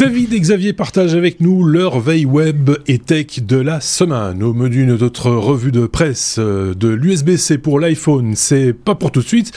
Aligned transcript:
David 0.00 0.32
et 0.32 0.40
Xavier 0.40 0.72
partagent 0.72 1.14
avec 1.14 1.42
nous 1.42 1.62
leur 1.62 2.00
veille 2.00 2.24
web 2.24 2.70
et 2.86 2.98
tech 2.98 3.40
de 3.40 3.58
la 3.58 3.82
semaine. 3.82 4.42
Au 4.42 4.54
menu 4.54 4.86
de 4.86 4.96
notre 4.96 5.30
revue 5.30 5.72
de 5.72 5.84
presse 5.84 6.36
euh, 6.38 6.72
de 6.72 6.88
l'USB-C 6.88 7.58
pour 7.58 7.78
l'iPhone, 7.78 8.32
c'est 8.34 8.72
pas 8.72 8.94
pour 8.94 9.12
tout 9.12 9.20
de 9.20 9.26
suite, 9.26 9.52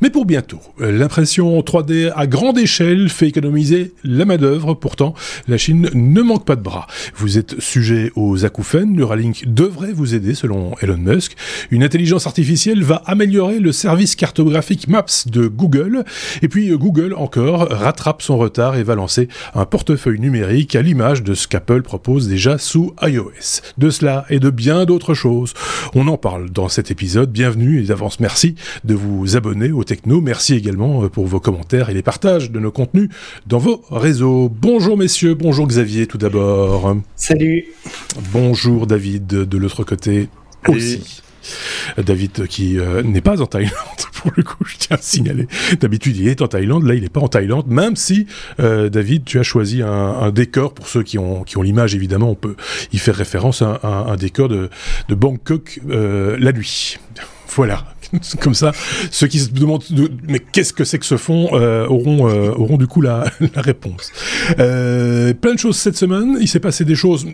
mais 0.00 0.08
pour 0.08 0.24
bientôt. 0.24 0.60
L'impression 0.78 1.58
3D 1.58 2.12
à 2.14 2.28
grande 2.28 2.58
échelle 2.58 3.08
fait 3.08 3.26
économiser 3.26 3.92
la 4.04 4.24
main-d'œuvre. 4.24 4.74
Pourtant, 4.74 5.14
la 5.48 5.58
Chine 5.58 5.90
ne 5.92 6.22
manque 6.22 6.44
pas 6.44 6.54
de 6.54 6.62
bras. 6.62 6.86
Vous 7.16 7.36
êtes 7.36 7.58
sujet 7.58 8.12
aux 8.14 8.44
acouphènes. 8.44 8.92
Neuralink 8.92 9.52
devrait 9.52 9.92
vous 9.92 10.14
aider 10.14 10.34
selon 10.34 10.76
Elon 10.80 10.96
Musk. 10.96 11.34
Une 11.72 11.82
intelligence 11.82 12.28
artificielle 12.28 12.84
va 12.84 13.02
améliorer 13.06 13.58
le 13.58 13.72
service 13.72 14.14
cartographique 14.14 14.86
Maps 14.86 15.26
de 15.26 15.48
Google. 15.48 16.04
Et 16.42 16.46
puis 16.46 16.68
Google 16.70 17.14
encore 17.14 17.68
rattrape 17.68 18.22
son 18.22 18.38
retard 18.38 18.76
et 18.76 18.84
va 18.84 18.94
lancer 18.94 19.26
un 19.56 19.64
portefeuille 19.88 20.20
numérique 20.20 20.76
à 20.76 20.82
l'image 20.82 21.22
de 21.22 21.32
ce 21.32 21.48
qu'Apple 21.48 21.80
propose 21.80 22.28
déjà 22.28 22.58
sous 22.58 22.94
iOS. 23.00 23.62
De 23.78 23.88
cela 23.88 24.26
et 24.28 24.38
de 24.38 24.50
bien 24.50 24.84
d'autres 24.84 25.14
choses, 25.14 25.54
on 25.94 26.08
en 26.08 26.18
parle 26.18 26.50
dans 26.50 26.68
cet 26.68 26.90
épisode. 26.90 27.32
Bienvenue 27.32 27.80
et 27.80 27.84
d'avance 27.84 28.20
merci 28.20 28.54
de 28.84 28.92
vous 28.92 29.34
abonner 29.34 29.72
au 29.72 29.84
Techno. 29.84 30.20
Merci 30.20 30.52
également 30.52 31.04
euh, 31.04 31.08
pour 31.08 31.26
vos 31.26 31.40
commentaires 31.40 31.88
et 31.88 31.94
les 31.94 32.02
partages 32.02 32.50
de 32.50 32.60
nos 32.60 32.70
contenus 32.70 33.08
dans 33.46 33.56
vos 33.56 33.82
réseaux. 33.90 34.52
Bonjour 34.54 34.98
messieurs, 34.98 35.32
bonjour 35.32 35.66
Xavier 35.66 36.06
tout 36.06 36.18
d'abord. 36.18 36.94
Salut. 37.16 37.64
Bonjour 38.30 38.86
David 38.86 39.26
de 39.26 39.56
l'autre 39.56 39.84
côté 39.84 40.28
aussi. 40.66 41.22
David 41.96 42.46
qui 42.46 42.78
euh, 42.78 43.02
n'est 43.02 43.20
pas 43.20 43.40
en 43.40 43.46
Thaïlande 43.46 43.72
pour 44.12 44.32
le 44.36 44.42
coup, 44.42 44.64
je 44.64 44.76
tiens 44.76 44.96
à 44.96 45.00
signaler. 45.00 45.46
D'habitude, 45.80 46.16
il 46.16 46.28
est 46.28 46.42
en 46.42 46.48
Thaïlande, 46.48 46.84
là, 46.84 46.94
il 46.94 47.02
n'est 47.02 47.08
pas 47.08 47.20
en 47.20 47.28
Thaïlande, 47.28 47.66
même 47.68 47.96
si 47.96 48.26
euh, 48.60 48.88
David, 48.88 49.24
tu 49.24 49.38
as 49.38 49.44
choisi 49.44 49.82
un, 49.82 50.30
décor 50.30 50.74
pour 50.74 50.88
ceux 50.88 51.02
qui 51.02 51.18
ont 51.18 51.44
l'image, 51.62 51.94
évidemment, 51.94 52.30
on 52.30 52.34
peut 52.34 52.56
y 52.92 52.98
faire 52.98 53.14
référence 53.14 53.62
à 53.62 53.80
un, 53.82 54.16
décor 54.16 54.48
de, 54.48 54.70
de 55.08 55.14
Bangkok 55.14 55.80
euh, 55.88 56.36
la 56.40 56.52
nuit. 56.52 56.98
Voilà, 57.50 57.86
comme 58.40 58.54
ça, 58.54 58.72
ceux 59.10 59.26
qui 59.26 59.38
se 59.38 59.50
demandent 59.50 59.84
mais 60.26 60.38
qu'est-ce 60.40 60.72
que 60.72 60.84
c'est 60.84 60.98
que 60.98 61.06
ce 61.06 61.16
fond 61.16 61.50
euh, 61.52 61.86
auront 61.86 62.28
euh, 62.28 62.50
auront 62.52 62.76
du 62.76 62.86
coup 62.86 63.00
la, 63.00 63.24
la 63.54 63.62
réponse. 63.62 64.12
Euh, 64.58 65.34
plein 65.34 65.54
de 65.54 65.58
choses 65.58 65.76
cette 65.76 65.96
semaine. 65.96 66.36
Il 66.40 66.48
s'est 66.48 66.60
passé 66.60 66.84
des 66.84 66.94
choses 66.94 67.26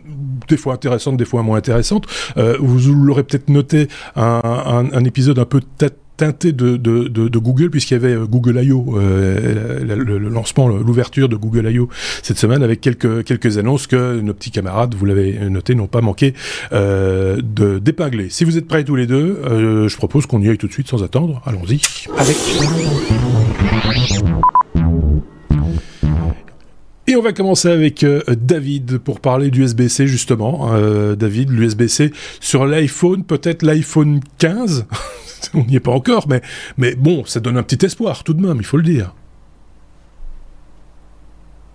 des 0.48 0.56
fois 0.56 0.74
intéressantes, 0.74 1.16
des 1.16 1.24
fois 1.24 1.42
moins 1.42 1.58
intéressantes. 1.58 2.06
Euh, 2.36 2.56
vous 2.60 2.92
l'aurez 2.92 3.22
peut-être 3.22 3.48
noté 3.48 3.88
un, 4.16 4.40
un, 4.44 4.92
un, 4.92 5.04
épisode 5.04 5.38
un 5.38 5.44
peu 5.44 5.60
tête 5.78 5.98
teinté 6.16 6.52
de, 6.52 6.76
de, 6.76 7.08
de, 7.08 7.38
Google 7.38 7.70
puisqu'il 7.70 7.94
y 7.94 7.96
avait 7.96 8.14
euh, 8.14 8.26
Google 8.26 8.62
I.O., 8.62 8.98
euh, 8.98 9.84
le, 9.84 10.18
lancement, 10.18 10.68
l'ouverture 10.68 11.28
de 11.28 11.36
Google 11.36 11.70
I.O. 11.70 11.88
cette 12.22 12.38
semaine 12.38 12.62
avec 12.62 12.80
quelques, 12.80 13.24
quelques 13.24 13.58
annonces 13.58 13.86
que 13.86 14.20
nos 14.20 14.34
petits 14.34 14.50
camarades, 14.50 14.94
vous 14.94 15.06
l'avez 15.06 15.38
noté, 15.50 15.74
n'ont 15.74 15.86
pas 15.86 16.00
manqué 16.00 16.34
euh, 16.72 17.40
d'épingler. 17.42 18.28
Si 18.30 18.44
vous 18.44 18.56
êtes 18.56 18.66
prêts 18.66 18.84
tous 18.84 18.96
les 18.96 19.06
deux, 19.06 19.40
euh, 19.44 19.88
je 19.88 19.96
propose 19.96 20.26
qu'on 20.26 20.40
y 20.40 20.48
aille 20.48 20.58
tout 20.58 20.68
de 20.68 20.72
suite 20.72 20.88
sans 20.88 21.02
attendre. 21.02 21.42
Allons-y. 21.44 21.80
Avec... 22.16 22.36
On 27.16 27.22
va 27.22 27.32
commencer 27.32 27.68
avec 27.68 28.02
euh, 28.02 28.22
David 28.28 28.98
pour 28.98 29.20
parler 29.20 29.50
d'USB-C 29.50 30.06
justement. 30.06 30.74
Euh, 30.74 31.14
David, 31.14 31.50
l'USB-C 31.50 32.12
sur 32.40 32.66
l'iPhone, 32.66 33.24
peut-être 33.24 33.62
l'iPhone 33.62 34.20
15 34.38 34.86
on 35.54 35.64
n'y 35.64 35.76
est 35.76 35.80
pas 35.80 35.92
encore, 35.92 36.26
mais, 36.76 36.94
bon, 36.94 37.24
ça 37.26 37.38
donne 37.38 37.56
un 37.56 37.62
petit 37.62 37.84
espoir 37.84 38.24
tout 38.24 38.34
de 38.34 38.44
même, 38.44 38.56
il 38.58 38.64
faut 38.64 38.78
le 38.78 38.82
dire. 38.82 39.14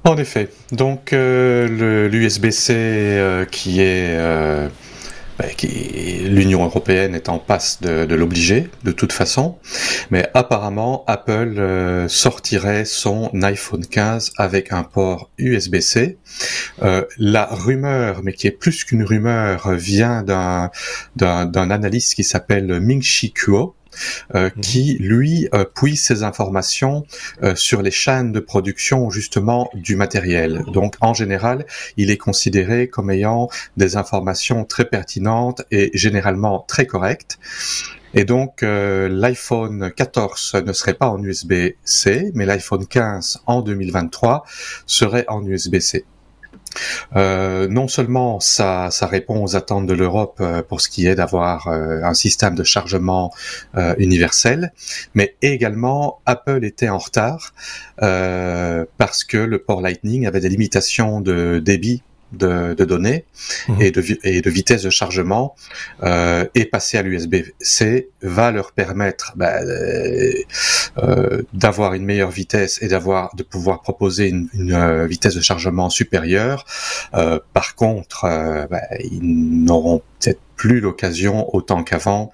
En 0.03 0.17
effet. 0.17 0.49
Donc 0.72 1.13
euh, 1.13 2.07
l'USB-C 2.09 3.45
qui 3.51 3.81
est 3.81 4.17
l'Union 5.63 6.63
européenne 6.63 7.16
est 7.16 7.29
en 7.29 7.39
passe 7.39 7.81
de, 7.81 8.13
l'obliger 8.13 8.69
de 8.83 8.91
toute 8.91 9.13
façon, 9.13 9.57
mais 10.11 10.29
apparemment 10.33 11.03
Apple 11.07 12.05
sortirait 12.07 12.85
son 12.85 13.29
iPhone 13.41 13.85
15 13.85 14.31
avec 14.38 14.72
un 14.72 14.83
port 14.83 15.29
USB-C. 15.38 16.17
la 17.17 17.45
rumeur, 17.45 18.22
mais 18.23 18.33
qui 18.33 18.47
est 18.47 18.51
plus 18.51 18.83
qu'une 18.83 19.03
rumeur, 19.03 19.69
vient 19.72 20.23
d'un 20.23 20.72
d'un 21.16 21.72
analyste 21.72 22.16
qui 22.16 22.23
s'appelle 22.23 22.79
Ming 22.79 23.01
Chi 23.01 23.31
Kuo, 23.31 23.75
euh, 24.35 24.49
mhm. 24.55 24.61
qui 24.61 24.97
lui 24.99 25.47
euh, 25.53 25.65
puise 25.65 26.03
ses 26.03 26.23
informations 26.23 27.05
euh, 27.43 27.55
sur 27.55 27.81
les 27.81 27.91
chaînes 27.91 28.31
de 28.31 28.39
production 28.39 29.09
justement 29.09 29.69
du 29.73 29.95
matériel. 29.95 30.63
Donc 30.73 30.95
en 31.01 31.13
général, 31.13 31.65
il 31.97 32.11
est 32.11 32.17
considéré 32.17 32.87
comme 32.87 33.09
ayant 33.09 33.49
des 33.77 33.97
informations 33.97 34.65
très 34.65 34.85
pertinentes 34.85 35.61
et 35.71 35.91
généralement 35.93 36.65
très 36.67 36.85
correctes. 36.85 37.39
Et 38.15 38.25
donc 38.25 38.61
l'iPhone 38.63 39.91
14 39.95 40.55
ne 40.66 40.73
serait 40.73 40.95
pas 40.95 41.09
en 41.09 41.21
USB-C, 41.21 42.31
mais 42.33 42.47
l'iPhone 42.47 42.87
15 42.87 43.41
en 43.45 43.61
2023 43.61 44.45
serait 44.87 45.25
en 45.27 45.45
USB-C. 45.45 46.05
Euh, 47.16 47.68
non 47.68 47.88
seulement 47.88 48.40
ça, 48.40 48.90
répond 49.02 49.44
aux 49.44 49.56
attentes 49.56 49.88
de 49.88 49.94
l'Europe 49.94 50.38
euh, 50.41 50.62
pour 50.62 50.81
ce 50.81 50.90
qui 50.90 51.07
est 51.07 51.16
d'avoir 51.16 51.68
euh, 51.68 52.02
un 52.03 52.13
système 52.13 52.56
de 52.56 52.63
chargement 52.63 53.31
universel, 53.97 54.72
mais 55.13 55.35
également 55.41 56.22
Apple 56.25 56.63
était 56.63 56.90
en 56.90 56.97
retard 56.97 57.53
parce 57.97 59.24
que 59.24 59.38
le 59.38 59.59
port 59.59 59.81
Lightning 59.81 60.28
avait 60.28 60.40
des 60.40 60.50
limitations 60.50 61.22
de 61.22 61.59
débit 61.59 62.03
de, 62.31 62.73
de 62.73 62.85
données 62.85 63.25
mhm. 63.67 63.81
et, 63.81 63.91
de, 63.91 64.03
et 64.23 64.41
de 64.41 64.50
vitesse 64.50 64.84
de 64.84 64.90
chargement 64.90 65.56
euh, 66.03 66.45
et 66.56 66.66
passer 66.66 66.97
à 66.97 67.01
l'USB-C 67.01 68.09
va 68.22 68.51
leur 68.51 68.72
permettre 68.72 69.34
bah, 69.35 69.62
euh, 69.62 70.34
euh, 70.97 71.41
d'avoir 71.53 71.94
une 71.94 72.06
meilleure 72.06 72.31
vitesse 72.31 72.81
et 72.81 72.88
d'avoir 72.88 73.35
de 73.35 73.44
pouvoir 73.44 73.81
proposer 73.81 74.29
une, 74.29 74.50
une 74.53 75.06
vitesse 75.06 75.35
de 75.35 75.41
chargement 75.41 75.90
supérieure. 75.90 76.66
Euh, 77.13 77.40
par 77.53 77.75
contre, 77.75 78.22
bah, 78.69 78.81
ils 79.00 79.63
n'auront 79.63 80.01
peut-être 80.19 80.41
plus 80.56 80.81
l'occasion 80.81 81.53
autant 81.56 81.84
qu'avant 81.84 82.31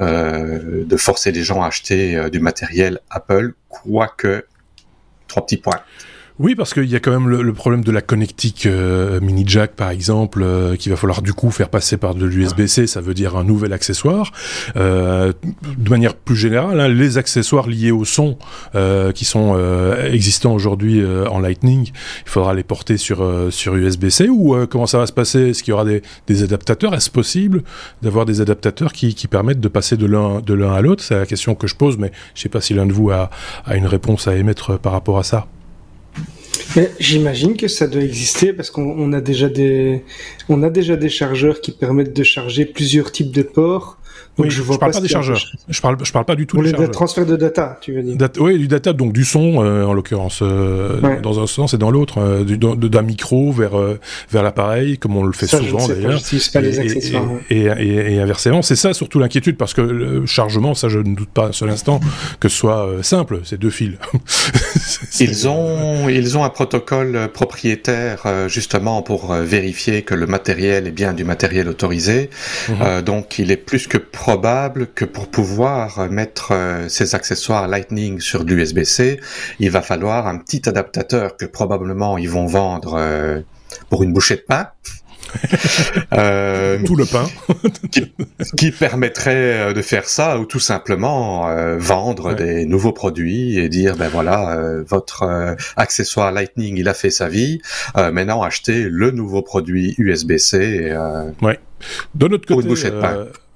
de 0.00 0.96
forcer 0.96 1.32
les 1.32 1.42
gens 1.42 1.62
à 1.62 1.66
acheter 1.66 2.30
du 2.30 2.38
matériel 2.38 3.00
Apple, 3.10 3.54
quoique 3.68 4.46
trois 5.26 5.44
petits 5.44 5.56
points. 5.56 5.80
Oui, 6.40 6.56
parce 6.56 6.74
qu'il 6.74 6.90
y 6.90 6.96
a 6.96 6.98
quand 6.98 7.12
même 7.12 7.28
le, 7.28 7.52
problème 7.52 7.84
de 7.84 7.92
la 7.92 8.00
connectique 8.00 8.66
euh, 8.66 9.20
mini 9.20 9.44
jack, 9.46 9.76
par 9.76 9.90
exemple, 9.90 10.42
euh, 10.42 10.74
qu'il 10.74 10.90
va 10.90 10.96
falloir 10.96 11.22
du 11.22 11.32
coup 11.32 11.52
faire 11.52 11.68
passer 11.68 11.96
par 11.96 12.16
de 12.16 12.26
l'USB-C. 12.26 12.88
Ça 12.88 13.00
veut 13.00 13.14
dire 13.14 13.36
un 13.36 13.44
nouvel 13.44 13.72
accessoire. 13.72 14.32
Euh, 14.74 15.32
de 15.78 15.90
manière 15.90 16.16
plus 16.16 16.34
générale, 16.34 16.80
hein, 16.80 16.88
les 16.88 17.18
accessoires 17.18 17.68
liés 17.68 17.92
au 17.92 18.04
son 18.04 18.36
qui 19.14 19.24
sont 19.24 19.56
existants 20.10 20.52
aujourd'hui 20.54 21.02
en 21.30 21.38
Lightning, 21.38 21.90
il 22.26 22.28
faudra 22.28 22.54
les 22.54 22.64
porter 22.64 22.96
sur 22.96 23.24
sur 23.50 23.76
USB-C 23.76 24.28
ou 24.28 24.56
comment 24.66 24.86
ça 24.86 24.98
va 24.98 25.06
se 25.06 25.12
passer? 25.12 25.50
Est-ce 25.50 25.62
qu'il 25.62 25.70
y 25.70 25.74
aura 25.74 25.84
des, 25.84 26.42
adaptateurs? 26.42 26.94
Est-ce 26.94 27.10
possible 27.10 27.62
d'avoir 28.02 28.24
des 28.24 28.40
adaptateurs 28.40 28.92
qui, 28.92 29.14
permettent 29.28 29.60
de 29.60 29.68
passer 29.68 29.96
de 29.96 30.06
l'un 30.06 30.72
à 30.72 30.80
l'autre? 30.80 31.02
C'est 31.02 31.16
la 31.16 31.26
question 31.26 31.54
que 31.54 31.66
je 31.66 31.76
pose, 31.76 31.96
mais 31.98 32.10
je 32.34 32.42
sais 32.42 32.48
pas 32.48 32.60
si 32.60 32.74
l'un 32.74 32.86
de 32.86 32.92
vous 32.92 33.10
a, 33.10 33.30
a 33.64 33.76
une 33.76 33.86
réponse 33.86 34.26
à 34.26 34.34
émettre 34.34 34.78
par 34.78 34.92
rapport 34.92 35.18
à 35.18 35.22
ça. 35.22 35.46
J'imagine 36.98 37.56
que 37.56 37.68
ça 37.68 37.86
doit 37.86 38.02
exister 38.02 38.52
parce 38.52 38.70
qu'on 38.70 39.12
a 39.12 39.20
déjà 39.20 39.48
des 39.48 40.02
on 40.48 40.62
a 40.62 40.70
déjà 40.70 40.96
des 40.96 41.08
chargeurs 41.08 41.60
qui 41.60 41.70
permettent 41.70 42.14
de 42.14 42.24
charger 42.24 42.64
plusieurs 42.64 43.12
types 43.12 43.30
de 43.30 43.42
ports 43.42 43.98
oui, 44.38 44.50
je, 44.50 44.62
vois 44.62 44.78
parle 44.78 44.92
pas, 44.92 45.00
des 45.00 45.08
chargeurs. 45.08 45.38
Je 45.68 45.80
parle, 45.80 45.96
je 46.02 46.12
parle 46.12 46.24
pas 46.24 46.34
du 46.34 46.46
tout 46.46 46.60
des 46.60 46.70
chargeurs. 46.70 46.90
transfert 46.90 47.24
de 47.26 47.36
data, 47.36 47.78
tu 47.80 47.92
veux 47.92 48.02
dire. 48.02 48.16
oui, 48.40 48.58
du 48.58 48.66
data, 48.66 48.92
donc 48.92 49.12
du 49.12 49.24
son, 49.24 49.62
euh, 49.62 49.84
en 49.84 49.92
l'occurrence, 49.92 50.40
euh, 50.42 51.20
dans 51.20 51.40
un 51.40 51.46
sens 51.46 51.74
et 51.74 51.78
dans 51.78 51.90
l'autre, 51.90 52.18
euh, 52.18 52.44
d'un 52.44 53.02
micro 53.02 53.52
vers 53.52 53.72
vers 54.30 54.42
l'appareil, 54.42 54.98
comme 54.98 55.16
on 55.16 55.24
le 55.24 55.32
fait 55.32 55.46
souvent 55.46 55.86
d'ailleurs. 55.86 56.20
pas 56.52 56.58
accessoires. 56.58 57.28
Et, 57.50 57.62
et, 57.62 58.14
et, 58.14 58.20
inversement, 58.20 58.62
c'est 58.62 58.76
ça 58.76 58.92
surtout 58.92 59.18
l'inquiétude, 59.20 59.56
parce 59.56 59.72
que 59.72 59.80
le 59.80 60.26
chargement, 60.26 60.74
ça, 60.74 60.88
je 60.88 60.98
ne 60.98 61.14
doute 61.14 61.28
pas 61.28 61.46
un 61.46 61.52
seul 61.52 61.70
instant 61.70 62.00
que 62.40 62.48
ce 62.48 62.56
soit 62.56 62.88
simple, 63.02 63.40
c'est 63.44 63.58
deux 63.58 63.70
fils. 63.70 63.92
ils 65.20 65.48
ont 65.48 66.08
ils 66.08 66.36
ont 66.36 66.44
un 66.44 66.50
protocole 66.50 67.28
propriétaire 67.32 68.48
justement 68.48 69.02
pour 69.02 69.32
vérifier 69.32 70.02
que 70.02 70.14
le 70.14 70.26
matériel 70.26 70.88
est 70.88 70.92
bien 70.92 71.12
du 71.12 71.24
matériel 71.24 71.68
autorisé. 71.68 72.30
Mhm. 72.68 73.02
donc, 73.02 73.38
il 73.38 73.50
est 73.50 73.56
plus 73.56 73.86
que 73.86 73.98
probable 74.04 74.88
que 74.94 75.04
pour 75.04 75.28
pouvoir 75.28 76.10
mettre 76.10 76.52
euh, 76.52 76.88
ces 76.88 77.14
accessoires 77.14 77.68
Lightning 77.68 78.20
sur 78.20 78.44
l'USB-C, 78.44 79.20
il 79.58 79.70
va 79.70 79.82
falloir 79.82 80.26
un 80.26 80.38
petit 80.38 80.68
adaptateur 80.68 81.36
que 81.36 81.44
probablement 81.44 82.18
ils 82.18 82.28
vont 82.28 82.46
vendre 82.46 82.94
euh, 82.98 83.40
pour 83.90 84.02
une 84.02 84.12
bouchée 84.12 84.36
de 84.36 84.44
pain. 84.46 84.68
euh, 86.12 86.78
tout 86.84 86.94
le 86.94 87.06
pain, 87.06 87.24
qui, 88.56 88.70
permettrait 88.70 89.74
de 89.74 89.82
faire 89.82 90.08
ça 90.08 90.38
ou 90.38 90.44
tout 90.44 90.60
simplement 90.60 91.48
vendre 91.76 92.34
des 92.34 92.66
nouveaux 92.66 92.92
produits 92.92 93.58
et 93.58 93.68
dire 93.68 93.96
ben 93.96 94.08
voilà 94.08 94.56
votre 94.86 95.56
accessoire 95.76 96.30
Lightning 96.30 96.76
il 96.76 96.88
a 96.88 96.94
fait 96.94 97.10
sa 97.10 97.28
vie, 97.28 97.60
maintenant 97.96 98.42
achetez 98.42 98.84
le 98.88 99.10
nouveau 99.10 99.42
produit 99.42 99.96
USB-C. 99.98 100.94
ouais. 101.42 101.58
De 102.14 102.28
notre 102.28 102.46
côté, 102.46 102.68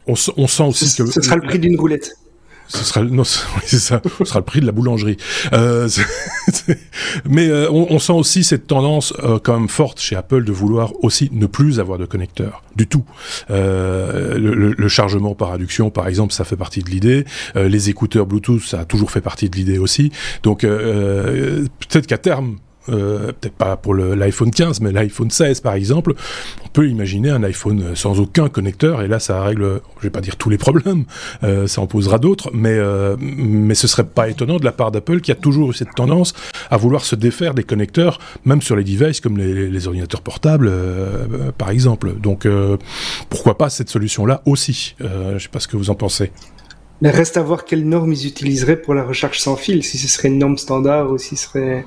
on, 0.08 0.14
on, 0.37 0.46
sent 0.46 0.62
aussi 0.64 0.96
que 0.96 1.06
ce 1.06 1.20
sera 1.20 1.37
le 1.37 1.43
prix 1.43 1.58
d'une 1.58 1.78
roulette 1.78 2.16
ce 2.69 2.84
sera 2.84 3.02
non, 3.02 3.25
c'est 3.64 3.78
ça, 3.78 4.00
ce 4.19 4.25
sera 4.25 4.38
le 4.38 4.44
prix 4.44 4.60
de 4.60 4.66
la 4.66 4.72
boulangerie. 4.72 5.16
Euh, 5.52 5.88
mais 7.28 7.49
euh, 7.49 7.70
on, 7.70 7.87
on, 7.90 7.99
sent 7.99 8.12
aussi 8.12 8.44
cette 8.44 8.66
tendance 8.66 9.14
euh, 9.25 9.38
quand 9.43 9.58
même 9.58 9.69
forte 9.69 10.00
chez 10.00 10.16
Apple 10.16 10.44
de 10.44 10.52
vouloir 10.52 10.93
aussi 11.02 11.31
ne 11.32 11.46
plus 11.46 11.81
avoir 11.81 11.99
de 11.99 12.05
connecteur 12.05 12.62
du 12.76 12.87
tout. 12.87 13.05
Euh, 13.50 14.38
le, 14.38 14.72
le, 14.72 14.88
chargement 14.88 15.34
par 15.34 15.52
induction, 15.52 15.90
par 15.90 16.08
exemple, 16.08 16.32
ça 16.32 16.44
fait 16.44 16.56
partie 16.56 16.82
de 16.82 16.90
l'idée. 16.90 17.25
Euh, 17.56 17.69
les 17.69 17.90
écouteurs 17.90 18.26
Bluetooth, 18.26 18.62
ça 18.62 18.81
a 18.81 18.84
toujours 18.84 19.11
fait 19.11 19.20
partie 19.20 19.49
de 19.49 19.56
l'idée 19.56 19.78
aussi. 19.78 20.12
Donc 20.43 20.61
peut-être 20.61 22.06
qu'à 22.06 22.19
terme, 22.19 22.58
euh, 22.88 23.32
peut-être 23.32 23.55
pas 23.55 23.76
pour 23.76 23.94
l'iPhone 23.94 24.50
15, 24.50 24.81
mais 24.81 24.93
l'iPhone 24.93 25.31
16 25.31 25.61
par 25.61 25.75
exemple, 25.75 26.14
on 26.64 26.69
peut 26.69 26.88
imaginer 26.88 27.31
un 27.31 27.43
iPhone 27.43 27.94
sans 27.94 28.20
aucun 28.20 28.49
connecteur, 28.49 29.02
et 29.02 29.08
là 29.08 29.19
ça 29.19 29.43
règle, 29.43 29.81
je 29.99 30.02
vais 30.05 30.11
pas 30.11 30.20
dire 30.20 30.37
tous 30.37 30.50
les 30.50 30.58
problèmes, 30.58 31.05
euh, 31.43 31.67
ça 31.67 31.81
en 31.81 31.87
posera 31.87 32.19
d'autres, 32.19 32.50
mais, 32.52 32.76
euh, 32.76 33.17
mais 33.20 33.75
ce 33.75 33.87
serait 33.87 34.05
pas 34.05 34.29
étonnant 34.29 34.56
de 34.56 34.64
la 34.64 34.73
part 34.73 34.90
d'Apple 34.90 35.20
qui 35.20 35.32
a 35.32 35.35
toujours 35.35 35.70
eu 35.70 35.75
cette 35.75 35.94
tendance 35.94 36.35
à 36.70 36.76
vouloir 36.76 37.05
se 37.05 37.17
défaire 37.17 37.55
des 37.55 37.64
connecteurs, 37.64 38.19
même 38.44 38.62
sur 38.62 38.76
les 38.76 38.85
devices 38.85 39.20
comme 39.20 39.38
les, 39.38 39.69
les 39.69 39.87
ordinateurs 39.87 40.23
portables 40.23 40.70
par 41.56 41.70
exemple. 41.70 42.14
Donc 42.20 42.46
pourquoi 43.29 43.58
pas 43.58 43.70
cette 43.70 43.90
solution-là 43.90 44.43
aussi 44.46 44.94
Je 45.00 45.38
sais 45.38 45.49
pas 45.49 45.61
ce 45.61 45.69
que 45.69 45.76
vous 45.76 45.90
en 45.90 45.94
pensez. 45.94 46.31
Mais 47.00 47.11
reste 47.11 47.37
à 47.37 47.43
voir 47.43 47.65
quelle 47.65 47.89
norme 47.89 48.12
ils 48.12 48.27
utiliseraient 48.27 48.81
pour 48.81 48.93
la 48.93 49.05
recharge 49.05 49.39
sans 49.39 49.56
fil, 49.56 49.85
si 49.85 49.99
ce 49.99 50.09
serait 50.09 50.29
une 50.29 50.39
norme 50.39 50.59
standard 50.59 51.11
ou 51.12 51.19
si 51.19 51.37
ce 51.37 51.45
serait. 51.45 51.85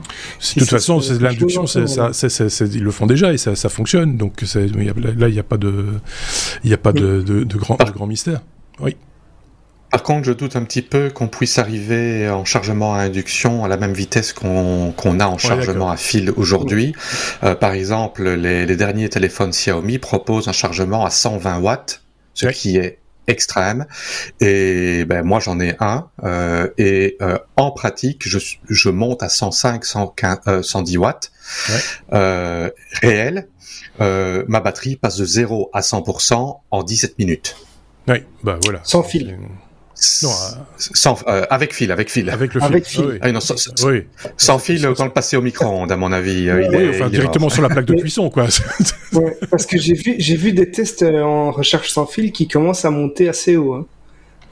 de 0.56 0.60
toute 0.60 0.70
façon, 0.70 1.02
l'induction, 1.20 1.66
ils 1.66 2.84
le 2.84 2.92
font 2.92 3.08
déjà 3.08 3.34
et 3.34 3.38
ça, 3.38 3.56
ça 3.56 3.70
fonctionne. 3.70 4.16
Donc 4.16 4.42
là, 4.42 5.28
il 5.28 5.34
n'y 5.34 5.40
a 5.40 5.44
pas 5.44 5.58
de, 5.58 5.86
il 6.64 6.68
n'y 6.68 6.74
a 6.74 6.78
pas 6.78 6.94
de, 6.94 7.22
de, 7.22 7.44
de, 7.44 7.58
grand, 7.58 7.76
de 7.76 7.92
grand 7.92 8.08
mystère. 8.08 8.42
Oui. 8.80 8.96
Par 9.92 10.04
contre, 10.04 10.26
je 10.26 10.32
doute 10.32 10.56
un 10.56 10.64
petit 10.64 10.82
peu 10.82 11.10
qu'on 11.10 11.28
puisse 11.28 11.60
arriver 11.60 12.30
en 12.30 12.46
chargement 12.46 12.96
à 12.96 13.00
induction 13.00 13.66
à 13.66 13.68
la 13.68 13.76
même 13.76 13.92
vitesse 13.92 14.32
qu'on 14.32 14.94
a 15.20 15.26
en 15.26 15.38
chargement 15.38 15.92
à 15.92 15.98
fil 15.98 16.32
aujourd'hui. 16.38 16.96
Euh, 17.44 17.56
par 17.56 17.74
exemple, 17.74 18.24
les, 18.24 18.66
les, 18.66 18.76
derniers 18.78 19.10
téléphones 19.10 19.50
Xiaomi 19.50 19.98
proposent 19.98 20.48
un 20.48 20.54
chargement 20.54 21.04
à 21.04 21.10
120 21.10 21.60
watts, 21.60 22.04
ce 22.34 22.48
qui 22.48 22.78
est 22.78 23.01
extrême. 23.28 23.86
Et 24.40 25.06
ben 25.06 25.24
moi 25.24 25.40
j'en 25.40 25.60
ai 25.60 25.76
un 25.80 26.10
euh, 26.24 26.68
et 26.78 27.18
euh, 27.22 27.38
en 27.56 27.72
pratique 27.72 28.28
je, 28.28 28.40
je 28.70 28.90
monte 28.90 29.24
à 29.24 29.30
105, 29.30 29.86
115, 29.86 30.62
110 30.62 30.98
watts 30.98 31.32
euh, 32.14 32.70
réel. 33.02 33.48
Euh, 34.00 34.44
ma 34.48 34.60
batterie 34.62 34.96
passe 34.96 35.18
de 35.18 35.26
0 35.26 35.70
à 35.74 35.82
100% 35.82 36.60
en 36.72 36.84
17 36.84 37.20
minutes. 37.20 37.58
Oui, 38.08 38.24
bah 38.44 38.58
voilà. 38.64 38.80
Sans 38.84 39.04
fil. 39.04 39.38
Non, 40.24 40.30
euh, 40.30 40.56
sans, 40.78 41.20
euh, 41.28 41.46
avec 41.52 41.76
fil, 41.76 41.92
avec 41.92 42.10
fil. 42.10 42.28
Avec 42.32 42.56
le 42.56 42.62
fil. 42.62 42.84
fil. 42.84 43.20
Ah, 43.22 43.32
non, 43.32 43.40
sans, 43.40 43.56
oui. 43.86 44.06
sans 44.36 44.58
fil, 44.58 44.88
quand 44.98 45.06
le 45.06 45.12
passer 45.12 45.38
au 45.38 45.42
micro-ondes, 45.42 45.92
à 45.92 45.98
mon 45.98 46.12
avis. 46.12 46.50
Euh, 46.50 46.64
il 46.64 46.74
est, 46.74 46.90
enfin, 46.90 47.10
directement 47.10 47.50
sur 47.50 47.62
la 47.62 47.70
plaque 47.70 47.86
de 47.86 47.94
cuisson, 47.94 48.30
quoi. 48.32 48.48
ouais, 49.14 49.38
parce 49.52 49.68
que 49.68 49.78
j'ai 49.78 49.94
vu, 49.94 50.16
j'ai 50.18 50.36
vu 50.36 50.54
des 50.54 50.72
tests 50.72 51.04
en 51.04 51.52
recherche 51.52 51.92
sans 51.92 52.08
fil 52.08 52.32
qui 52.32 52.48
commencent 52.48 52.84
à 52.84 52.90
monter 52.90 53.30
assez 53.30 53.58
haut. 53.58 53.74
Hein. 53.76 53.86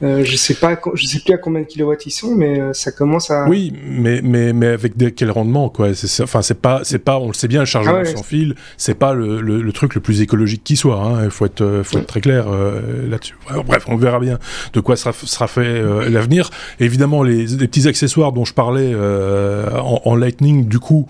Euh, 0.02 0.24
je 0.24 0.36
sais 0.36 0.54
pas, 0.54 0.80
je 0.94 1.06
sais 1.06 1.20
plus 1.20 1.34
à 1.34 1.36
combien 1.36 1.60
de 1.60 1.66
kilowatts 1.66 2.06
ils 2.06 2.10
sont, 2.10 2.34
mais 2.34 2.58
euh, 2.58 2.72
ça 2.72 2.90
commence 2.90 3.30
à. 3.30 3.46
Oui, 3.48 3.72
mais 3.84 4.20
mais 4.22 4.52
mais 4.52 4.68
avec 4.68 4.96
des, 4.96 5.12
quel 5.12 5.30
rendement 5.30 5.68
quoi 5.68 5.92
C'est 5.94 6.22
enfin 6.22 6.40
c'est 6.40 6.58
pas 6.58 6.80
c'est 6.84 6.98
pas 6.98 7.18
on 7.18 7.28
le 7.28 7.34
sait 7.34 7.48
bien 7.48 7.60
le 7.60 7.66
chargement 7.66 8.00
ah 8.00 8.04
sans 8.06 8.22
fil, 8.22 8.54
c'est 8.78 8.94
pas 8.94 9.12
le, 9.12 9.40
le, 9.42 9.60
le, 9.60 9.72
truc 9.72 9.94
le 9.94 10.00
plus 10.00 10.22
écologique 10.22 10.64
qui 10.64 10.76
soit. 10.76 10.96
Hein. 10.96 11.24
Il 11.24 11.30
faut 11.30 11.44
être 11.44 11.60
euh, 11.60 11.84
faut 11.84 11.98
être 11.98 12.06
très 12.06 12.22
clair 12.22 12.46
euh, 12.48 13.08
là-dessus. 13.08 13.36
Bref, 13.66 13.84
on 13.88 13.96
verra 13.96 14.20
bien 14.20 14.38
de 14.72 14.80
quoi 14.80 14.96
sera 14.96 15.12
sera 15.12 15.46
fait 15.46 15.82
l'avenir. 16.08 16.50
Évidemment, 16.78 17.22
les, 17.22 17.46
les, 17.46 17.68
petits 17.68 17.86
accessoires 17.86 18.32
dont 18.32 18.44
je 18.44 18.54
parlais 18.54 18.94
en, 18.94 20.00
en, 20.04 20.16
Lightning, 20.16 20.66
du 20.66 20.78
coup, 20.78 21.06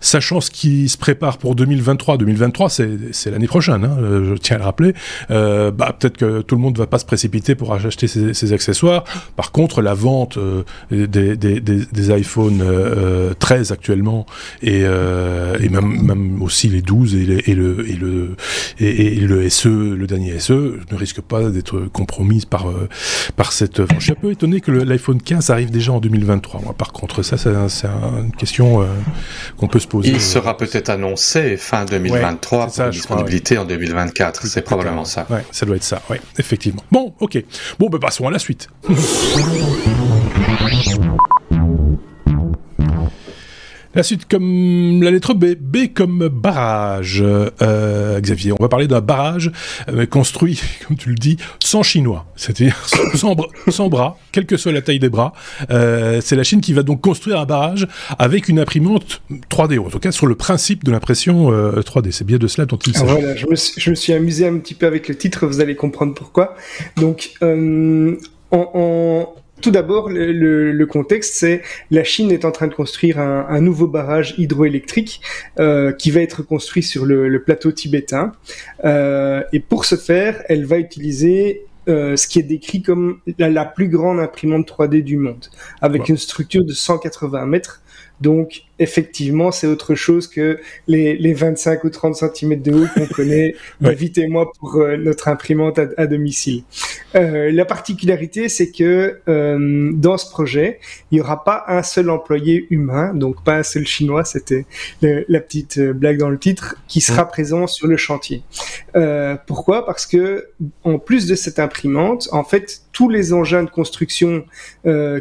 sachant 0.00 0.40
ce 0.40 0.50
qui 0.50 0.88
se 0.88 0.96
prépare 0.96 1.38
pour 1.38 1.54
2023, 1.54 2.16
2023, 2.16 2.70
c'est 2.70 2.90
c'est 3.12 3.30
l'année 3.30 3.46
prochaine. 3.46 3.84
Hein, 3.84 3.96
je 4.00 4.34
tiens 4.34 4.56
à 4.56 4.58
le 4.58 4.64
rappeler. 4.64 4.94
bah 5.28 5.96
peut-être 5.98 6.16
que 6.16 6.42
tout 6.42 6.54
le 6.54 6.60
monde 6.60 6.78
va 6.78 6.86
pas 6.86 6.98
se 6.98 7.04
précipiter 7.04 7.54
pour 7.54 7.72
acheter 7.72 8.06
ces 8.28 8.34
ces, 8.34 8.52
accessoires. 8.52 9.04
Par 9.36 9.52
contre, 9.52 9.82
la 9.82 9.94
vente 9.94 10.38
euh, 10.38 10.64
des, 10.90 11.36
des, 11.36 11.60
des, 11.60 12.10
iPhone 12.10 12.58
13 12.58 12.62
euh, 12.62 13.34
euh, 13.40 13.74
actuellement 13.74 14.26
et, 14.62 14.80
et 14.80 15.68
même, 15.68 16.02
même, 16.02 16.42
aussi 16.42 16.68
les 16.68 16.82
12 16.82 17.14
et, 17.14 17.50
et 17.50 17.54
le, 17.54 17.88
et, 17.88 17.94
le, 17.94 18.36
et, 18.78 19.14
le 19.20 19.48
SE, 19.48 19.68
le 19.68 20.06
dernier 20.06 20.38
SE, 20.38 20.52
ne 20.90 20.96
risque 20.96 21.20
pas 21.20 21.50
d'être 21.50 21.80
compromise 21.92 22.44
par, 22.44 22.66
par 23.36 23.52
cette... 23.52 23.82
je 23.98 24.00
suis 24.00 24.12
un 24.12 24.16
peu 24.16 24.30
étonné 24.30 24.60
que 24.60 24.70
l'iPhone 24.70 25.20
15 25.20 25.50
arrive 25.50 25.70
déjà 25.70 25.92
en 25.92 26.00
2023. 26.00 26.60
Moi, 26.62 26.74
par 26.74 26.92
contre, 26.92 27.22
ça, 27.22 27.36
c'est 27.36 27.50
une 27.50 28.32
question 28.36 28.86
qu'on 29.56 29.68
peut 29.68 29.78
se 29.78 29.86
poser. 29.86 30.10
Il 30.10 30.20
sera 30.20 30.56
peut-être 30.56 30.90
annoncé 30.90 31.56
fin 31.56 31.84
2023 31.84 32.66
pour 32.66 32.74
ça, 32.74 32.88
disponibilité 32.88 33.58
en 33.58 33.64
2024. 33.64 34.46
C'est 34.46 34.62
probablement 34.62 35.04
ça. 35.04 35.26
Ouais, 35.30 35.44
ça 35.50 35.66
doit 35.66 35.76
être 35.76 35.84
ça, 35.84 36.02
oui, 36.10 36.16
effectivement. 36.38 36.82
Bon, 36.90 37.14
ok. 37.20 37.42
Bon, 37.78 37.88
ben, 37.88 37.98
passons 38.10 38.26
à 38.26 38.32
la 38.32 38.40
suite. 38.40 38.68
La 43.92 44.04
suite 44.04 44.28
comme 44.28 45.02
la 45.02 45.10
lettre 45.10 45.34
B, 45.34 45.56
B 45.58 45.92
comme 45.92 46.28
barrage. 46.28 47.20
Euh, 47.24 48.20
Xavier, 48.20 48.52
on 48.52 48.62
va 48.62 48.68
parler 48.68 48.86
d'un 48.86 49.00
barrage 49.00 49.50
euh, 49.88 50.06
construit, 50.06 50.60
comme 50.86 50.96
tu 50.96 51.08
le 51.08 51.16
dis, 51.16 51.38
sans 51.58 51.82
chinois, 51.82 52.26
c'est-à-dire 52.36 52.76
sans, 53.16 53.34
sans, 53.68 53.88
bras, 53.88 54.16
quelle 54.30 54.46
que 54.46 54.56
soit 54.56 54.70
la 54.70 54.80
taille 54.80 55.00
des 55.00 55.08
bras. 55.08 55.32
Euh, 55.72 56.20
c'est 56.22 56.36
la 56.36 56.44
Chine 56.44 56.60
qui 56.60 56.72
va 56.72 56.84
donc 56.84 57.00
construire 57.00 57.40
un 57.40 57.46
barrage 57.46 57.88
avec 58.16 58.48
une 58.48 58.60
imprimante 58.60 59.22
3D, 59.50 59.80
en 59.80 59.90
tout 59.90 59.98
cas 59.98 60.12
sur 60.12 60.28
le 60.28 60.36
principe 60.36 60.84
de 60.84 60.92
l'impression 60.92 61.50
3D. 61.50 62.06
Euh, 62.06 62.10
c'est 62.12 62.26
bien 62.26 62.38
de 62.38 62.46
cela 62.46 62.66
dont 62.66 62.78
il 62.78 62.92
ah, 62.94 62.98
s'agit. 63.00 63.12
Voilà, 63.12 63.34
je 63.34 63.46
me, 63.48 63.56
suis, 63.56 63.80
je 63.80 63.90
me, 63.90 63.96
suis, 63.96 64.12
amusé 64.12 64.46
un 64.46 64.58
petit 64.58 64.74
peu 64.74 64.86
avec 64.86 65.08
le 65.08 65.16
titre, 65.16 65.48
vous 65.48 65.60
allez 65.60 65.74
comprendre 65.74 66.14
pourquoi. 66.14 66.54
Donc, 66.96 67.32
en, 67.42 68.14
en 68.52 69.34
tout 69.60 69.70
d'abord, 69.70 70.08
le, 70.08 70.72
le, 70.72 70.86
contexte, 70.86 71.34
c'est 71.34 71.62
la 71.90 72.04
Chine 72.04 72.32
est 72.32 72.44
en 72.44 72.50
train 72.50 72.66
de 72.66 72.74
construire 72.74 73.18
un, 73.18 73.46
un 73.48 73.60
nouveau 73.60 73.86
barrage 73.86 74.34
hydroélectrique 74.38 75.20
euh, 75.58 75.92
qui 75.92 76.10
va 76.10 76.20
être 76.20 76.42
construit 76.42 76.82
sur 76.82 77.06
le, 77.06 77.28
le 77.28 77.42
plateau 77.42 77.72
tibétain. 77.72 78.32
Euh, 78.84 79.42
et 79.52 79.60
pour 79.60 79.84
ce 79.84 79.96
faire, 79.96 80.42
elle 80.48 80.64
va 80.64 80.78
utiliser 80.78 81.64
euh, 81.88 82.16
ce 82.16 82.28
qui 82.28 82.38
est 82.38 82.44
décrit 82.44 82.82
comme 82.82 83.20
la, 83.38 83.48
la, 83.48 83.64
plus 83.64 83.88
grande 83.88 84.20
imprimante 84.20 84.68
3D 84.68 85.02
du 85.02 85.16
monde, 85.16 85.46
avec 85.80 86.08
une 86.08 86.18
structure 86.18 86.64
de 86.64 86.72
180 86.72 87.46
mètres. 87.46 87.82
Donc, 88.20 88.62
effectivement, 88.78 89.50
c'est 89.50 89.66
autre 89.66 89.94
chose 89.94 90.26
que 90.26 90.58
les, 90.88 91.16
les 91.16 91.34
25 91.34 91.84
ou 91.84 91.90
30 91.90 92.16
cm 92.16 92.60
de 92.60 92.72
haut 92.72 92.86
qu'on 92.94 93.06
connaît, 93.14 93.54
évitez-moi 93.84 94.52
pour 94.58 94.76
euh, 94.76 94.96
notre 94.96 95.28
imprimante 95.28 95.78
à, 95.96 96.06
domicile. 96.06 96.62
Euh, 97.14 97.50
la 97.50 97.64
particularité, 97.64 98.48
c'est 98.48 98.70
que 98.70 99.20
euh, 99.28 99.90
dans 99.92 100.16
ce 100.16 100.30
projet, 100.30 100.80
il 101.10 101.16
n'y 101.16 101.20
aura 101.20 101.44
pas 101.44 101.64
un 101.68 101.82
seul 101.82 102.10
employé 102.10 102.66
humain, 102.70 103.14
donc 103.14 103.42
pas 103.44 103.56
un 103.56 103.62
seul 103.62 103.86
chinois, 103.86 104.24
c'était 104.24 104.66
la 105.02 105.40
petite 105.40 105.78
euh, 105.78 105.92
blague 105.92 106.18
dans 106.18 106.30
le 106.30 106.38
titre, 106.38 106.76
qui 106.88 107.00
sera 107.00 107.26
présent 107.26 107.66
sur 107.66 107.86
le 107.86 107.96
chantier. 107.96 108.42
Euh, 108.96 109.36
pourquoi? 109.46 109.84
Parce 109.86 110.06
que 110.06 110.48
en 110.84 110.98
plus 110.98 111.26
de 111.26 111.34
cette 111.34 111.58
imprimante, 111.58 112.28
en 112.32 112.44
fait, 112.44 112.82
tous 113.00 113.08
les 113.08 113.32
engins 113.32 113.62
de 113.62 113.70
construction 113.70 114.44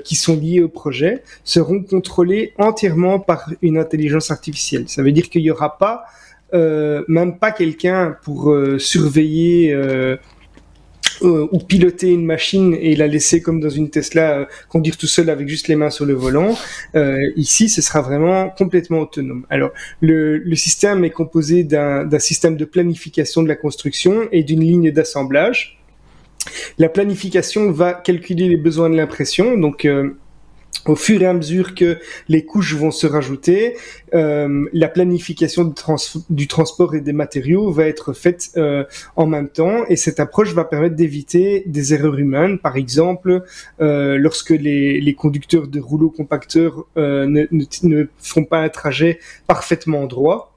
qui 0.03 0.15
sont 0.15 0.35
liés 0.35 0.61
au 0.61 0.67
projet 0.67 1.23
seront 1.45 1.81
contrôlés 1.81 2.51
entièrement 2.57 3.21
par 3.21 3.49
une 3.61 3.77
intelligence 3.77 4.31
artificielle. 4.31 4.83
Ça 4.87 5.01
veut 5.01 5.13
dire 5.13 5.29
qu'il 5.29 5.43
n'y 5.43 5.51
aura 5.51 5.77
pas, 5.77 6.03
euh, 6.53 7.03
même 7.07 7.37
pas 7.37 7.51
quelqu'un 7.51 8.17
pour 8.23 8.51
euh, 8.51 8.79
surveiller 8.79 9.71
euh, 9.71 10.17
ou 11.21 11.59
piloter 11.59 12.11
une 12.11 12.25
machine 12.25 12.73
et 12.79 12.95
la 12.95 13.05
laisser 13.05 13.41
comme 13.41 13.59
dans 13.59 13.69
une 13.69 13.89
Tesla 13.89 14.47
conduire 14.69 14.97
tout 14.97 15.05
seul 15.05 15.29
avec 15.29 15.47
juste 15.47 15.67
les 15.67 15.75
mains 15.75 15.89
sur 15.89 16.05
le 16.05 16.13
volant. 16.13 16.55
ici, 17.35 17.67
ce 17.67 17.81
sera 17.81 18.01
vraiment 18.01 18.49
complètement 18.49 18.99
autonome. 18.99 19.45
Alors, 19.49 19.71
le 19.99 20.55
système 20.55 21.03
est 21.03 21.09
composé 21.09 21.65
d'un 21.65 22.19
système 22.19 22.55
de 22.55 22.63
planification 22.63 23.43
de 23.43 23.49
la 23.49 23.57
construction 23.57 24.29
et 24.31 24.43
d'une 24.43 24.61
ligne 24.61 24.91
d'assemblage. 24.91 25.78
La 26.77 26.89
planification 26.89 27.71
va 27.71 27.93
calculer 27.93 28.47
les 28.47 28.57
besoins 28.57 28.89
de 28.89 28.95
l'impression, 28.95 29.57
donc 29.57 29.85
au 30.85 30.95
fur 30.95 31.21
et 31.21 31.25
à 31.25 31.33
mesure 31.33 31.75
que 31.75 31.97
les 32.27 32.45
couches 32.45 32.75
vont 32.75 32.91
se 32.91 33.05
rajouter, 33.05 33.75
euh, 34.13 34.65
la 34.73 34.87
planification 34.87 35.73
du, 36.29 36.47
transport 36.47 36.95
et 36.95 37.01
des 37.01 37.13
matériaux 37.13 37.71
va 37.71 37.85
être 37.85 38.13
faite 38.13 38.51
euh, 38.57 38.83
en 39.15 39.27
même 39.27 39.49
temps 39.49 39.85
et 39.87 39.95
cette 39.95 40.19
approche 40.19 40.53
va 40.53 40.63
permettre 40.63 40.95
d'éviter 40.95 41.63
des 41.65 41.93
erreurs 41.93 42.17
humaines. 42.17 42.59
Par 42.59 42.77
exemple, 42.77 43.43
euh, 43.81 44.17
lorsque 44.17 44.51
les, 44.51 45.15
conducteurs 45.17 45.67
de 45.67 45.79
rouleaux 45.79 46.11
compacteurs 46.11 46.85
euh, 46.95 47.25
ne, 47.27 48.05
font 48.19 48.45
pas 48.45 48.59
un 48.59 48.69
trajet 48.69 49.19
parfaitement 49.47 50.05
droit, 50.05 50.53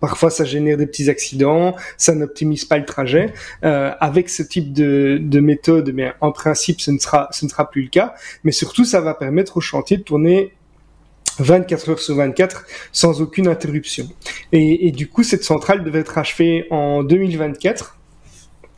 Parfois, 0.00 0.30
ça 0.30 0.44
génère 0.44 0.76
des 0.76 0.86
petits 0.86 1.08
accidents, 1.08 1.74
ça 1.96 2.14
n'optimise 2.14 2.64
pas 2.64 2.78
le 2.78 2.84
trajet. 2.84 3.32
Euh, 3.64 3.92
avec 4.00 4.28
ce 4.28 4.42
type 4.42 4.72
de, 4.72 5.18
de, 5.20 5.40
méthode, 5.40 5.92
mais 5.94 6.12
en 6.20 6.32
principe, 6.32 6.80
ce 6.80 6.90
ne 6.90 6.98
sera, 6.98 7.28
ce 7.30 7.44
ne 7.44 7.50
sera 7.50 7.70
plus 7.70 7.82
le 7.82 7.88
cas. 7.88 8.14
Mais 8.44 8.52
surtout, 8.52 8.84
ça 8.84 9.00
va 9.00 9.14
permettre 9.14 9.56
au 9.56 9.60
chantier 9.60 9.96
de 9.96 10.02
tourner 10.02 10.52
24 11.38 11.90
heures 11.90 11.98
sur 11.98 12.16
24 12.16 12.66
sans 12.92 13.20
aucune 13.20 13.48
interruption. 13.48 14.08
Et, 14.52 14.88
et 14.88 14.92
du 14.92 15.08
coup, 15.08 15.22
cette 15.22 15.44
centrale 15.44 15.84
devait 15.84 16.00
être 16.00 16.18
achevée 16.18 16.66
en 16.70 17.02
2024 17.02 17.95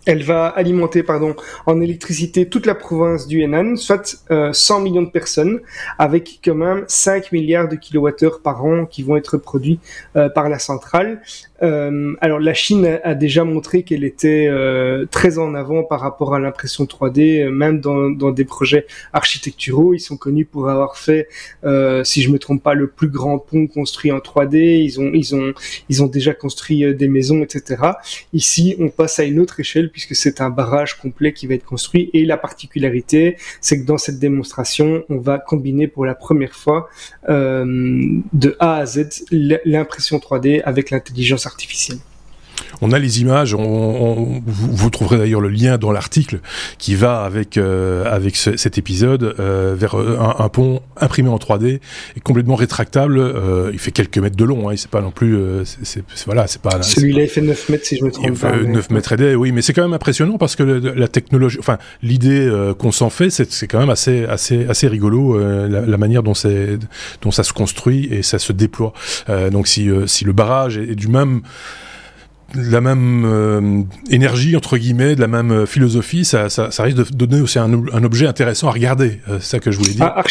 elle 0.06 0.22
va 0.22 0.46
alimenter 0.46 1.02
pardon, 1.02 1.36
en 1.66 1.80
électricité 1.80 2.48
toute 2.48 2.66
la 2.66 2.74
province 2.74 3.26
du 3.26 3.42
Henan, 3.42 3.76
soit 3.76 4.18
100 4.30 4.30
euh, 4.30 4.82
millions 4.82 5.02
de 5.02 5.10
personnes, 5.10 5.60
avec 5.98 6.40
quand 6.44 6.54
même 6.54 6.84
5 6.88 7.32
milliards 7.32 7.68
de 7.68 7.76
kilowattheures 7.76 8.40
par 8.40 8.64
an 8.64 8.86
qui 8.86 9.02
vont 9.02 9.16
être 9.16 9.36
produits 9.36 9.80
euh, 10.16 10.28
par 10.28 10.48
la 10.48 10.58
centrale. 10.58 11.20
Euh, 11.62 12.14
alors 12.20 12.38
la 12.38 12.54
Chine 12.54 13.00
a, 13.02 13.14
déjà 13.14 13.44
montré 13.44 13.82
qu'elle 13.82 14.04
était 14.04 14.46
euh, 14.48 15.06
très 15.10 15.38
en 15.38 15.54
avant 15.54 15.82
par 15.82 16.00
rapport 16.00 16.34
à 16.34 16.38
l'impression 16.38 16.84
3D, 16.84 17.46
euh, 17.46 17.50
même 17.50 17.80
dans, 17.80 18.10
dans, 18.10 18.30
des 18.30 18.44
projets 18.44 18.86
architecturaux. 19.12 19.94
Ils 19.94 20.00
sont 20.00 20.16
connus 20.16 20.44
pour 20.44 20.68
avoir 20.68 20.96
fait, 20.96 21.28
euh, 21.64 22.04
si 22.04 22.22
je 22.22 22.30
me 22.30 22.38
trompe 22.38 22.62
pas, 22.62 22.74
le 22.74 22.86
plus 22.86 23.08
grand 23.08 23.38
pont 23.38 23.66
construit 23.66 24.12
en 24.12 24.18
3D. 24.18 24.56
Ils 24.56 25.00
ont, 25.00 25.10
ils 25.12 25.34
ont, 25.34 25.52
ils 25.88 26.02
ont 26.02 26.06
déjà 26.06 26.32
construit 26.32 26.84
euh, 26.84 26.94
des 26.94 27.08
maisons, 27.08 27.42
etc. 27.42 27.82
Ici, 28.32 28.76
on 28.78 28.88
passe 28.88 29.18
à 29.18 29.24
une 29.24 29.40
autre 29.40 29.58
échelle 29.60 29.90
puisque 29.90 30.14
c'est 30.14 30.40
un 30.40 30.50
barrage 30.50 30.98
complet 30.98 31.32
qui 31.32 31.46
va 31.46 31.54
être 31.54 31.64
construit. 31.64 32.10
Et 32.12 32.24
la 32.24 32.36
particularité, 32.36 33.36
c'est 33.60 33.80
que 33.80 33.86
dans 33.86 33.98
cette 33.98 34.18
démonstration, 34.18 35.04
on 35.08 35.18
va 35.18 35.38
combiner 35.38 35.88
pour 35.88 36.06
la 36.06 36.14
première 36.14 36.54
fois 36.54 36.88
de 37.28 38.56
A 38.58 38.76
à 38.76 38.86
Z 38.86 39.24
l'impression 39.30 40.18
3D 40.18 40.62
avec 40.62 40.90
l'intelligence 40.90 41.46
artificielle. 41.48 42.00
On 42.80 42.92
a 42.92 42.98
les 42.98 43.20
images, 43.20 43.54
on, 43.54 44.40
vous, 44.46 44.90
trouverez 44.90 45.18
d'ailleurs 45.18 45.40
le 45.40 45.48
lien 45.48 45.78
dans 45.78 45.90
l'article 45.90 46.40
qui 46.78 46.94
va 46.94 47.22
avec 47.22 47.56
euh, 47.56 48.04
avec 48.04 48.36
cet 48.36 48.78
épisode 48.78 49.34
euh, 49.38 49.74
vers 49.76 49.98
euh, 49.98 50.18
un, 50.38 50.48
pont 50.48 50.80
imprimé 50.96 51.28
en 51.28 51.36
3D 51.36 51.80
et 52.16 52.20
complètement 52.20 52.54
rétractable. 52.54 53.20
il 53.72 53.78
fait 53.78 53.90
quelques 53.90 54.18
mètres 54.18 54.36
de 54.36 54.44
long, 54.44 54.68
hein, 54.68 54.74
c'est 54.76 54.90
pas 54.90 55.00
non 55.00 55.10
plus, 55.10 55.36
c'est 55.64 56.04
voilà, 56.26 56.46
c'est 56.46 56.62
pas. 56.62 56.82
Celui-là 56.82 57.22
il 57.22 57.28
fait 57.28 57.40
9 57.40 57.68
mètres 57.68 57.84
si 57.84 57.96
je 57.96 58.04
me 58.04 58.10
trompe 58.10 58.38
pas. 58.38 58.56
9 58.56 58.90
mètres 58.90 59.20
et 59.20 59.34
oui, 59.34 59.52
mais 59.52 59.62
c'est 59.62 59.72
quand 59.72 59.82
même 59.82 59.94
impressionnant 59.94 60.38
parce 60.38 60.54
que 60.54 60.62
la 60.62 61.08
technologie, 61.08 61.58
enfin 61.58 61.78
l'idée 62.02 62.50
qu'on 62.78 62.92
s'en 62.92 63.10
fait, 63.10 63.30
c'est 63.30 63.66
quand 63.66 63.78
même 63.78 63.90
assez 63.90 64.24
assez 64.24 64.66
assez 64.68 64.86
rigolo 64.86 65.38
la, 65.38 65.80
la, 65.80 65.96
manière 65.96 66.22
dont 66.22 66.34
c'est 66.34 66.78
dont 67.22 67.30
ça 67.30 67.42
se 67.42 67.52
construit 67.52 68.08
et 68.10 68.22
ça 68.22 68.38
se 68.38 68.52
déploie. 68.52 68.92
donc 69.50 69.66
si 69.66 69.88
si 70.06 70.24
le 70.24 70.32
barrage 70.32 70.78
est 70.78 70.94
du 70.94 71.08
même 71.08 71.42
la 72.54 72.80
même 72.80 73.24
euh, 73.26 73.82
énergie 74.10 74.56
entre 74.56 74.78
guillemets, 74.78 75.14
de 75.14 75.20
la 75.20 75.26
même 75.26 75.50
euh, 75.50 75.66
philosophie, 75.66 76.24
ça, 76.24 76.48
ça, 76.48 76.70
ça, 76.70 76.82
risque 76.82 76.96
de 76.96 77.04
donner 77.14 77.42
aussi 77.42 77.58
un, 77.58 77.70
un 77.72 78.04
objet 78.04 78.26
intéressant 78.26 78.68
à 78.68 78.70
regarder. 78.70 79.20
Euh, 79.28 79.38
c'est 79.40 79.50
ça 79.50 79.58
que 79.60 79.70
je 79.70 79.78
voulais 79.78 79.92
dire. 79.92 80.04
Ah, 80.04 80.24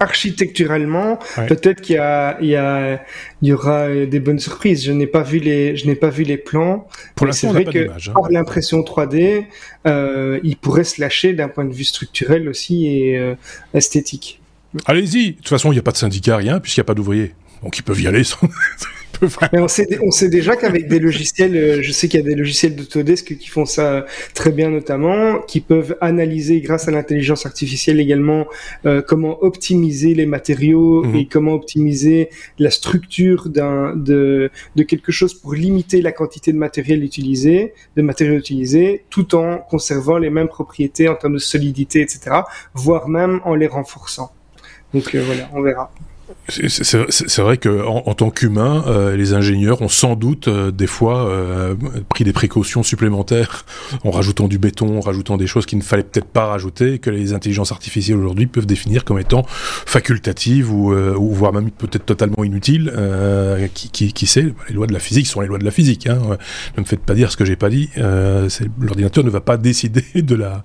architecturalement, 0.00 1.18
peut-être 1.48 1.80
qu'il 1.80 1.96
y 1.96 1.98
a, 1.98 2.36
il 2.40 2.48
y 2.48 2.56
a, 2.56 3.02
il 3.40 3.48
y 3.48 3.52
aura 3.52 3.88
des 3.88 4.20
bonnes 4.20 4.38
surprises. 4.38 4.84
Je 4.84 4.92
n'ai 4.92 5.06
pas 5.06 5.22
vu 5.22 5.38
les, 5.38 5.76
je 5.76 5.86
n'ai 5.86 5.94
pas 5.94 6.10
vu 6.10 6.24
les 6.24 6.36
plans. 6.36 6.86
Pour 7.14 7.26
l'instant, 7.26 7.48
c'est 7.54 7.62
vrai 7.62 7.72
que 7.72 7.90
hein. 7.90 8.12
par 8.12 8.30
l'impression 8.30 8.80
3D, 8.80 9.46
euh, 9.86 10.40
il 10.44 10.56
pourrait 10.56 10.84
se 10.84 11.00
lâcher 11.00 11.32
d'un 11.32 11.48
point 11.48 11.64
de 11.64 11.72
vue 11.72 11.84
structurel 11.84 12.48
aussi 12.48 12.86
et 12.86 13.34
esthétique. 13.72 14.40
Allez-y. 14.84 15.32
De 15.32 15.36
toute 15.36 15.48
façon, 15.48 15.72
il 15.72 15.76
n'y 15.76 15.80
a 15.80 15.82
pas 15.82 15.92
de 15.92 15.96
syndicat, 15.96 16.36
rien, 16.36 16.60
puisqu'il 16.60 16.80
n'y 16.80 16.84
a 16.84 16.86
pas 16.86 16.94
d'ouvriers. 16.94 17.34
Donc 17.62 17.78
ils 17.78 17.82
peuvent 17.82 18.00
y 18.00 18.06
aller 18.06 18.24
sans, 18.24 18.38
Mais 19.52 19.60
on 19.60 19.68
sait, 19.68 19.86
on 20.02 20.10
sait 20.10 20.28
déjà 20.28 20.56
qu'avec 20.56 20.88
des 20.88 20.98
logiciels, 20.98 21.56
euh, 21.56 21.82
je 21.82 21.92
sais 21.92 22.08
qu'il 22.08 22.20
y 22.20 22.22
a 22.22 22.26
des 22.26 22.34
logiciels 22.34 22.74
d'Autodesk 22.74 23.36
qui 23.38 23.48
font 23.48 23.66
ça 23.66 24.06
très 24.34 24.50
bien 24.50 24.70
notamment, 24.70 25.40
qui 25.40 25.60
peuvent 25.60 25.96
analyser 26.00 26.60
grâce 26.60 26.88
à 26.88 26.90
l'intelligence 26.90 27.46
artificielle 27.46 28.00
également 28.00 28.46
euh, 28.86 29.02
comment 29.02 29.42
optimiser 29.42 30.14
les 30.14 30.26
matériaux 30.26 31.04
mhm. 31.04 31.16
et 31.16 31.26
comment 31.26 31.54
optimiser 31.54 32.30
la 32.58 32.70
structure 32.70 33.48
d'un 33.48 33.94
de, 33.96 34.50
de 34.76 34.82
quelque 34.82 35.12
chose 35.12 35.34
pour 35.34 35.54
limiter 35.54 36.02
la 36.02 36.12
quantité 36.12 36.52
de 36.52 36.58
matériel 36.58 37.02
utilisé, 37.04 37.74
de 37.96 38.02
matériaux 38.02 38.38
utilisés, 38.38 39.04
tout 39.10 39.34
en 39.34 39.58
conservant 39.58 40.18
les 40.18 40.30
mêmes 40.30 40.48
propriétés 40.48 41.08
en 41.08 41.14
termes 41.14 41.34
de 41.34 41.38
solidité, 41.38 42.00
etc., 42.00 42.20
voire 42.74 43.08
même 43.08 43.40
en 43.44 43.54
les 43.54 43.66
renforçant. 43.66 44.32
Donc 44.94 45.14
euh, 45.14 45.22
voilà, 45.24 45.48
on 45.52 45.62
verra. 45.62 45.90
C'est 46.48 47.42
vrai 47.42 47.56
que 47.56 47.86
en, 47.86 48.14
tant 48.14 48.30
qu'humain, 48.30 48.84
euh, 48.86 49.16
les 49.16 49.34
ingénieurs 49.34 49.82
ont 49.82 49.88
sans 49.88 50.16
doute 50.16 50.48
euh, 50.48 50.70
des 50.70 50.86
fois 50.86 51.28
euh, 51.28 51.74
pris 52.08 52.24
des 52.24 52.32
précautions 52.32 52.82
supplémentaires 52.82 53.64
en 54.04 54.10
rajoutant 54.10 54.48
du 54.48 54.58
béton, 54.58 54.98
en 54.98 55.00
rajoutant 55.00 55.36
des 55.36 55.46
choses 55.46 55.66
qu'il 55.66 55.78
ne 55.78 55.82
fallait 55.82 56.02
peut-être 56.02 56.26
pas 56.26 56.46
rajouter, 56.46 56.98
que 56.98 57.10
les 57.10 57.32
intelligences 57.32 57.72
artificielles 57.72 58.18
aujourd'hui 58.18 58.46
peuvent 58.46 58.66
définir 58.66 59.04
comme 59.04 59.18
étant 59.18 59.44
facultatives 59.46 60.72
ou, 60.72 60.94
voire 61.32 61.52
même 61.52 61.70
peut-être 61.70 62.04
totalement 62.04 62.44
inutiles. 62.44 62.92
qui, 63.74 64.26
sait 64.26 64.52
Les 64.68 64.74
lois 64.74 64.86
de 64.86 64.92
la 64.92 64.98
physique 64.98 65.26
sont 65.26 65.40
les 65.40 65.46
lois 65.46 65.58
de 65.58 65.64
la 65.64 65.70
physique. 65.70 66.06
Hein. 66.06 66.18
Ne 66.76 66.82
me 66.82 66.86
faites 66.86 67.00
pas 67.00 67.14
dire 67.14 67.30
ce 67.32 67.36
que 67.36 67.44
j'ai 67.44 67.56
pas 67.56 67.70
dit. 67.70 67.88
L'ordinateur 68.80 69.24
ne 69.24 69.30
va 69.30 69.40
pas 69.40 69.56
décider 69.70 70.04
de 70.14 70.34
la 70.34 70.62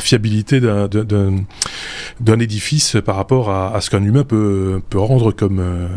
fiabilité 0.00 0.60
d'un 0.60 2.38
édifice 2.38 2.96
par 3.04 3.16
rapport 3.16 3.50
à, 3.50 3.74
à 3.74 3.80
ce 3.82 3.90
qu'un 3.90 4.02
humain 4.02 4.24
peut, 4.24 4.80
peut 4.88 4.98
rendre 4.98 5.32
comme, 5.32 5.58
euh, 5.60 5.88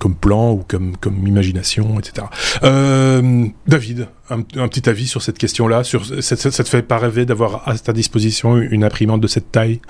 comme 0.00 0.14
plan 0.14 0.52
ou 0.52 0.64
comme, 0.66 0.96
comme 0.96 1.26
imagination, 1.26 1.98
etc. 1.98 2.26
Euh, 2.62 3.46
David, 3.66 4.08
un, 4.30 4.42
petit 4.42 4.88
avis 4.88 5.06
sur 5.06 5.22
cette 5.22 5.38
question-là 5.38 5.84
sur, 5.84 6.04
ça, 6.22 6.36
ça, 6.36 6.64
te 6.64 6.68
fait 6.68 6.82
pas 6.82 6.98
rêver 6.98 7.26
d'avoir 7.26 7.68
à 7.68 7.76
ta 7.76 7.92
disposition 7.92 8.56
une 8.56 8.84
imprimante 8.84 9.20
de 9.20 9.26
cette 9.26 9.52
taille? 9.52 9.80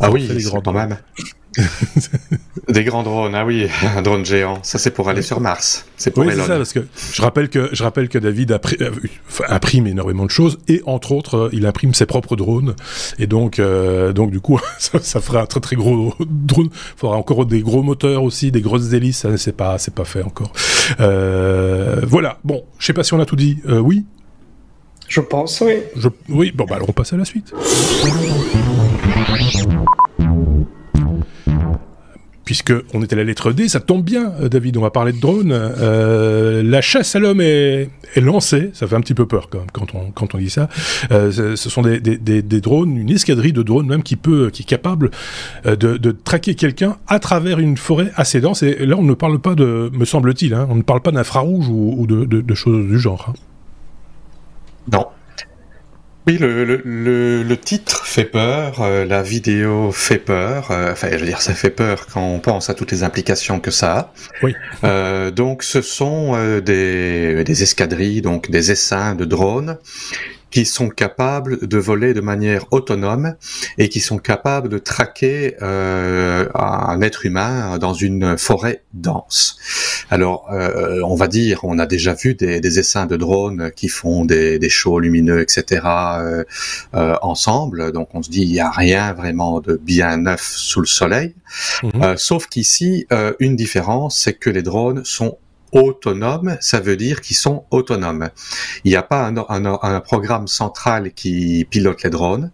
Ah 0.00 0.10
oui, 0.10 0.28
quand 0.64 0.72
même. 0.72 0.96
Des 2.68 2.84
grands 2.84 3.02
drones, 3.02 3.34
ah 3.34 3.44
oui, 3.44 3.68
un 3.96 4.02
drone 4.02 4.24
géant. 4.24 4.58
Ça, 4.62 4.78
c'est 4.78 4.90
pour 4.90 5.08
aller 5.08 5.22
sur 5.22 5.40
Mars. 5.40 5.86
C'est 5.96 6.10
pour 6.10 6.24
oui, 6.24 6.32
c'est 6.34 6.42
ça, 6.42 6.56
parce 6.56 6.72
que 6.72 6.86
je 7.12 7.22
rappelle 7.22 7.48
que 7.48 7.68
je 7.72 7.82
rappelle 7.82 8.08
que 8.08 8.18
David 8.18 8.52
euh, 8.52 8.90
imprime 9.48 9.86
énormément 9.86 10.24
de 10.24 10.30
choses 10.30 10.58
et 10.68 10.82
entre 10.86 11.12
autres, 11.12 11.36
euh, 11.36 11.50
il 11.52 11.66
imprime 11.66 11.94
ses 11.94 12.06
propres 12.06 12.36
drones. 12.36 12.74
Et 13.18 13.26
donc, 13.26 13.58
euh, 13.58 14.12
donc 14.12 14.30
du 14.30 14.40
coup, 14.40 14.58
ça, 14.78 14.98
ça 15.00 15.20
fera 15.20 15.42
un 15.42 15.46
très 15.46 15.60
très 15.60 15.76
gros 15.76 16.14
drone. 16.20 16.68
Il 16.72 16.98
faudra 16.98 17.16
encore 17.16 17.46
des 17.46 17.60
gros 17.60 17.82
moteurs 17.82 18.22
aussi, 18.24 18.50
des 18.50 18.60
grosses 18.60 18.92
hélices. 18.92 19.18
Ça, 19.18 19.36
c'est 19.36 19.56
pas, 19.56 19.78
c'est 19.78 19.94
pas 19.94 20.04
fait 20.04 20.22
encore. 20.22 20.52
Euh, 21.00 22.00
voilà. 22.04 22.38
Bon, 22.44 22.64
je 22.78 22.86
sais 22.86 22.92
pas 22.92 23.04
si 23.04 23.14
on 23.14 23.20
a 23.20 23.26
tout 23.26 23.36
dit. 23.36 23.58
Euh, 23.68 23.78
oui? 23.78 24.04
Je 25.08 25.20
pense, 25.20 25.60
oui. 25.60 25.74
Je, 25.96 26.08
oui. 26.30 26.50
Bon, 26.54 26.64
bah 26.64 26.76
alors 26.76 26.88
on 26.88 26.92
passe 26.92 27.12
à 27.12 27.16
la 27.16 27.24
suite 27.24 27.52
puisque 32.44 32.72
on 32.92 33.02
était 33.02 33.14
à 33.14 33.18
la 33.18 33.24
lettre 33.24 33.52
D, 33.52 33.68
ça 33.68 33.80
tombe 33.80 34.04
bien, 34.04 34.32
euh, 34.40 34.48
David, 34.48 34.76
on 34.76 34.82
va 34.82 34.90
parler 34.90 35.12
de 35.12 35.20
drones. 35.20 35.52
Euh, 35.52 36.62
la 36.62 36.80
chasse 36.80 37.16
à 37.16 37.18
l'homme 37.18 37.40
est, 37.40 37.88
est, 38.14 38.20
lancée, 38.20 38.70
ça 38.74 38.86
fait 38.86 38.96
un 38.96 39.00
petit 39.00 39.14
peu 39.14 39.26
peur 39.26 39.48
quand, 39.48 39.94
on, 39.94 40.10
quand 40.10 40.34
on 40.34 40.38
dit 40.38 40.50
ça. 40.50 40.68
Euh, 41.10 41.30
ce, 41.32 41.70
sont 41.70 41.82
des, 41.82 42.00
drones, 42.60 42.96
une 42.96 43.10
escadrille 43.10 43.52
de 43.52 43.62
drones 43.62 43.86
même 43.86 44.02
qui 44.02 44.16
peut, 44.16 44.50
qui 44.50 44.62
est 44.62 44.66
capable 44.66 45.10
de, 45.64 46.16
traquer 46.24 46.54
quelqu'un 46.54 46.96
à 47.06 47.18
travers 47.18 47.58
une 47.58 47.76
forêt 47.76 48.10
assez 48.16 48.40
dense. 48.40 48.62
Et 48.62 48.86
là, 48.86 48.96
on 48.98 49.02
ne 49.02 49.14
parle 49.14 49.38
pas 49.38 49.54
de, 49.54 49.90
me 49.92 50.04
semble-t-il, 50.04 50.54
hein, 50.54 50.66
on 50.70 50.76
ne 50.76 50.82
parle 50.82 51.00
pas 51.00 51.10
d'infrarouge 51.10 51.68
ou, 51.68 52.06
de, 52.06 52.54
choses 52.54 52.86
du 52.86 52.98
genre. 52.98 53.26
Hein. 53.30 53.34
Non, 54.92 55.06
oui, 56.26 56.38
le, 56.38 56.64
le, 56.64 57.42
le, 57.42 57.56
titre 57.58 58.06
fait 58.06 58.24
peur, 58.24 58.80
euh, 58.80 59.04
la 59.04 59.22
vidéo 59.22 59.92
fait 59.92 60.18
peur. 60.18 60.70
Euh, 60.70 60.92
enfin, 60.92 61.08
je 61.12 61.18
veux 61.18 61.26
dire, 61.26 61.42
ça 61.42 61.52
fait 61.52 61.70
peur 61.70 62.06
quand 62.06 62.26
on 62.26 62.38
pense 62.38 62.70
à 62.70 62.74
toutes 62.74 62.92
les 62.92 63.02
implications 63.02 63.60
que 63.60 63.70
ça 63.70 63.98
a. 63.98 64.12
Oui. 64.42 64.54
Euh, 64.84 65.30
donc, 65.30 65.62
ce 65.62 65.82
sont 65.82 66.32
euh, 66.34 66.62
des, 66.62 67.44
des 67.44 67.62
escadrilles, 67.62 68.22
donc 68.22 68.50
des 68.50 68.70
essaims 68.70 69.14
de 69.14 69.26
drones 69.26 69.76
qui 70.54 70.64
sont 70.66 70.88
capables 70.88 71.66
de 71.66 71.78
voler 71.78 72.14
de 72.14 72.20
manière 72.20 72.66
autonome 72.70 73.34
et 73.76 73.88
qui 73.88 73.98
sont 73.98 74.18
capables 74.18 74.68
de 74.68 74.78
traquer 74.78 75.56
euh, 75.62 76.46
un 76.54 77.00
être 77.00 77.26
humain 77.26 77.76
dans 77.78 77.92
une 77.92 78.38
forêt 78.38 78.84
dense. 78.92 79.56
Alors, 80.10 80.46
euh, 80.52 81.00
on 81.04 81.16
va 81.16 81.26
dire, 81.26 81.58
on 81.64 81.80
a 81.80 81.86
déjà 81.86 82.14
vu 82.14 82.36
des, 82.36 82.60
des 82.60 82.78
essaims 82.78 83.06
de 83.06 83.16
drones 83.16 83.72
qui 83.74 83.88
font 83.88 84.24
des, 84.24 84.60
des 84.60 84.68
shows 84.68 85.00
lumineux, 85.00 85.40
etc. 85.40 85.82
Euh, 85.84 86.44
euh, 86.94 87.16
ensemble. 87.20 87.90
Donc, 87.90 88.14
on 88.14 88.22
se 88.22 88.30
dit, 88.30 88.42
il 88.42 88.52
n'y 88.52 88.60
a 88.60 88.70
rien 88.70 89.12
vraiment 89.12 89.58
de 89.58 89.74
bien 89.74 90.18
neuf 90.18 90.52
sous 90.54 90.80
le 90.80 90.86
soleil. 90.86 91.34
Mhm. 91.82 91.90
Euh, 92.00 92.14
sauf 92.16 92.46
qu'ici, 92.46 93.08
une 93.40 93.56
différence, 93.56 94.20
c'est 94.20 94.34
que 94.34 94.50
les 94.50 94.62
drones 94.62 95.04
sont 95.04 95.36
autonomes, 95.74 96.56
ça 96.60 96.80
veut 96.80 96.96
dire 96.96 97.20
qu'ils 97.20 97.36
sont 97.36 97.64
autonomes. 97.70 98.30
Il 98.84 98.90
n'y 98.90 98.96
a 98.96 99.02
pas 99.02 99.26
un, 99.26 99.36
un, 99.36 99.78
un, 99.82 100.00
programme 100.00 100.46
central 100.46 101.12
qui 101.12 101.66
pilote 101.68 102.02
les 102.02 102.10
drones. 102.10 102.50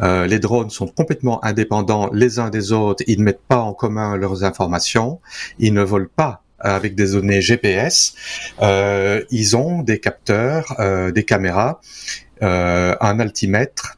Euh, 0.00 0.26
les 0.26 0.38
drones 0.38 0.70
sont 0.70 0.88
complètement 0.88 1.44
indépendants 1.44 2.10
les 2.12 2.38
uns 2.38 2.50
des 2.50 2.72
autres. 2.72 3.02
Ils 3.06 3.20
ne 3.20 3.24
mettent 3.24 3.46
pas 3.48 3.60
en 3.60 3.72
commun 3.72 4.16
leurs 4.16 4.44
informations. 4.44 5.20
Ils 5.58 5.72
ne 5.72 5.82
volent 5.82 6.10
pas 6.14 6.42
avec 6.58 6.94
des 6.94 7.12
données 7.12 7.40
GPS. 7.40 8.14
Euh, 8.62 9.22
ils 9.30 9.56
ont 9.56 9.82
des 9.82 10.00
capteurs, 10.00 10.74
euh, 10.80 11.10
des 11.12 11.24
caméras, 11.24 11.80
euh, 12.42 12.94
un 13.00 13.20
altimètre 13.20 13.97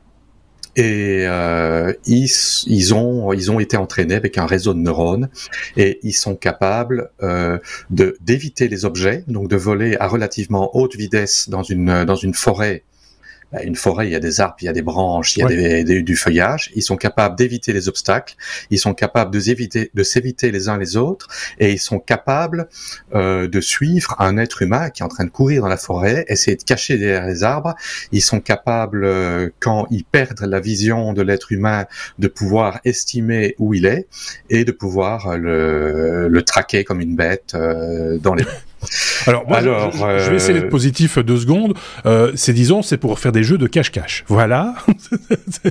et 0.77 1.25
euh, 1.27 1.93
ils, 2.07 2.95
ont 2.95 3.33
été 3.61 3.77
entraînés 3.77 4.15
avec 4.15 4.39
un 4.39 4.47
réseau 4.47 4.73
de 4.75 4.79
neurones 4.79 5.29
et 5.77 5.99
ils 6.03 6.13
sont 6.13 6.37
capables 6.37 7.11
euh, 7.23 7.59
de 7.91 8.17
d'éviter 8.21 8.69
les 8.69 8.85
objets 8.85 9.25
donc 9.27 9.49
de 9.49 9.57
voler 9.57 9.97
à 9.99 10.07
relativement 10.07 10.77
haute 10.77 10.97
vitesse 10.97 11.49
dans 11.49 11.63
une 11.63 12.05
dans 12.05 12.15
une 12.15 12.35
forêt 12.35 12.85
une 13.65 13.75
forêt, 13.75 14.09
il 14.09 14.13
y 14.13 14.17
a 14.17 14.21
des 14.21 14.41
arbres, 14.41 14.57
il 14.61 14.67
y 14.67 14.69
a 14.69 14.73
des 14.73 14.83
branches, 14.83 15.37
il 15.37 15.41
y 15.41 15.43
a 15.43 15.49
des, 15.83 16.03
du 16.03 16.17
feuillage. 16.17 16.71
Ils 16.75 16.83
sont 16.83 16.97
capables 16.97 17.37
d'éviter 17.37 17.73
les 17.73 17.89
obstacles, 17.89 18.37
ils 18.71 18.79
sont 18.79 18.95
capables 18.95 19.33
de 19.33 19.41
s'éviter, 19.41 19.91
de 19.93 20.03
s'éviter 20.03 20.51
les 20.51 20.69
uns 20.69 20.79
les 20.79 20.97
autres, 20.97 21.29
et 21.59 21.73
ils 21.73 21.79
sont 21.79 21.99
capables 21.99 22.69
euh, 23.15 23.49
de 23.49 23.61
suivre 23.61 24.15
un 24.19 24.37
être 24.37 24.63
humain 24.63 24.91
qui 24.91 25.03
est 25.03 25.05
en 25.05 25.09
train 25.09 25.25
de 25.25 25.31
courir 25.31 25.63
dans 25.63 25.69
la 25.69 25.77
forêt, 25.77 26.25
essayer 26.29 26.57
de 26.57 26.63
cacher 26.63 26.97
derrière 26.99 27.27
les 27.27 27.43
arbres. 27.43 27.75
Ils 28.13 28.23
sont 28.23 28.41
capables, 28.41 29.05
euh, 29.05 29.51
quand 29.59 29.87
ils 29.91 30.05
perdent 30.05 30.47
la 30.47 30.61
vision 30.61 31.13
de 31.13 31.23
l'être 31.23 31.53
humain, 31.53 31.87
de 32.19 32.29
pouvoir 32.29 32.81
estimer 32.85 33.55
où 33.59 33.75
il 33.75 33.87
est 33.87 34.07
et 34.49 34.65
de 34.65 34.73
pouvoir 34.73 35.37
le, 35.37 36.29
le 36.29 36.43
traquer 36.43 36.85
comme 36.85 37.01
une 37.01 37.17
bête 37.17 37.53
euh, 37.55 38.19
dans 38.19 38.35
les 38.35 38.45
alors, 39.27 39.45
moi, 39.47 39.61
je, 39.61 40.31
vais 40.31 40.37
essayer 40.37 40.55
d'être 40.55 40.65
euh, 40.65 40.71
positif 40.71 41.19
deux 41.19 41.39
secondes. 41.39 41.75
Euh, 42.07 42.33
c'est 42.35 42.53
disons, 42.53 42.83
c'est 42.83 42.97
pour 42.97 43.19
faire 43.19 43.33
des 43.33 43.43
jeux 43.43 43.59
de 43.59 43.67
cache-cache. 43.67 44.25
Voilà. 44.29 44.75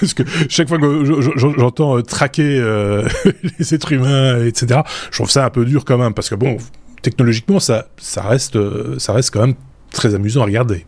Parce 0.00 0.14
que 0.14 0.22
chaque 0.48 0.68
fois 0.68 0.78
que 0.78 1.04
j'entends 1.36 1.98
euh, 1.98 2.02
traquer 2.02 2.58
euh, 2.58 3.06
les 3.58 3.74
êtres 3.74 3.92
humains, 3.92 4.44
etc., 4.44 4.80
je 5.10 5.16
trouve 5.16 5.30
ça 5.30 5.44
un 5.44 5.50
peu 5.50 5.64
dur 5.64 5.84
quand 5.84 5.98
même, 5.98 6.14
parce 6.14 6.28
que 6.28 6.34
bon, 6.34 6.56
technologiquement, 7.02 7.60
ça, 7.60 7.88
ça 7.96 8.22
reste, 8.22 8.58
ça 8.98 9.12
reste 9.12 9.30
quand 9.32 9.40
même 9.40 9.54
très 9.92 10.14
amusant 10.14 10.42
à 10.42 10.46
regarder. 10.46 10.86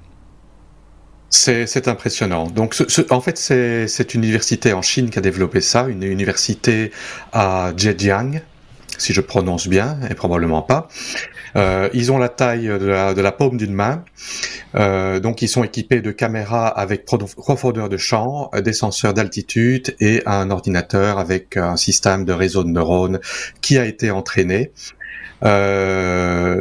C'est 1.28 1.88
impressionnant. 1.88 2.46
Donc, 2.46 2.74
ce, 2.74 3.02
en 3.12 3.20
fait, 3.20 3.36
c'est 3.36 4.14
une 4.14 4.24
université 4.24 4.72
en 4.72 4.82
Chine 4.82 5.10
qui 5.10 5.18
a 5.18 5.22
développé 5.22 5.60
ça, 5.60 5.86
une 5.88 6.02
université 6.02 6.92
à 7.32 7.72
Zhejiang, 7.76 8.40
si 8.98 9.12
je 9.12 9.20
prononce 9.20 9.68
bien, 9.68 9.98
et 10.10 10.14
probablement 10.14 10.62
pas. 10.62 10.88
Euh, 11.56 11.88
ils 11.92 12.12
ont 12.12 12.18
la 12.18 12.28
taille 12.28 12.66
de 12.66 12.86
la, 12.86 13.14
de 13.14 13.20
la 13.20 13.32
paume 13.32 13.56
d'une 13.56 13.72
main, 13.72 14.04
euh, 14.74 15.20
donc 15.20 15.42
ils 15.42 15.48
sont 15.48 15.64
équipés 15.64 16.00
de 16.00 16.10
caméras 16.10 16.68
avec 16.68 17.04
profondeur 17.04 17.88
de 17.88 17.96
champ, 17.96 18.50
des 18.62 18.72
senseurs 18.72 19.14
d'altitude 19.14 19.96
et 20.00 20.22
un 20.26 20.50
ordinateur 20.50 21.18
avec 21.18 21.56
un 21.56 21.76
système 21.76 22.24
de 22.24 22.32
réseau 22.32 22.62
de 22.62 22.70
neurones 22.70 23.20
qui 23.60 23.78
a 23.78 23.86
été 23.86 24.10
entraîné. 24.10 24.72
Euh, 25.44 26.60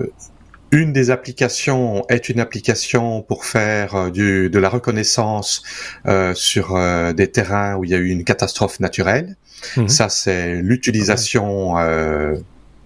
une 0.72 0.92
des 0.92 1.10
applications 1.10 2.04
est 2.10 2.28
une 2.28 2.40
application 2.40 3.22
pour 3.22 3.46
faire 3.46 4.12
du, 4.12 4.50
de 4.50 4.60
la 4.60 4.68
reconnaissance 4.68 5.64
euh, 6.06 6.34
sur 6.34 6.76
euh, 6.76 7.14
des 7.14 7.32
terrains 7.32 7.76
où 7.76 7.86
il 7.86 7.92
y 7.92 7.94
a 7.94 7.98
eu 7.98 8.10
une 8.10 8.24
catastrophe 8.24 8.80
naturelle. 8.80 9.38
Mhm. 9.78 9.88
Ça, 9.88 10.10
c'est 10.10 10.56
l'utilisation 10.56 11.78
euh, 11.78 12.36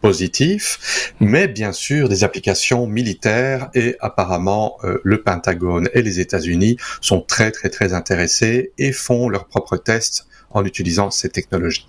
positive, 0.02 0.78
mais 1.20 1.48
bien 1.48 1.72
sûr 1.72 2.10
des 2.10 2.24
applications 2.24 2.88
militaires 2.88 3.70
et 3.74 3.96
apparemment 4.00 4.78
euh, 4.84 5.00
le 5.04 5.22
Pentagone 5.22 5.90
et 5.94 6.02
les 6.02 6.20
États-Unis 6.20 6.78
sont 7.02 7.22
très 7.22 7.52
très 7.52 7.70
très 7.70 7.94
intéressés 7.94 8.72
et 8.78 8.92
font 8.92 9.30
leurs 9.30 9.46
propres 9.46 9.78
tests 9.78 10.28
en 10.52 10.66
utilisant 10.66 11.12
ces 11.12 11.30
technologies. 11.30 11.88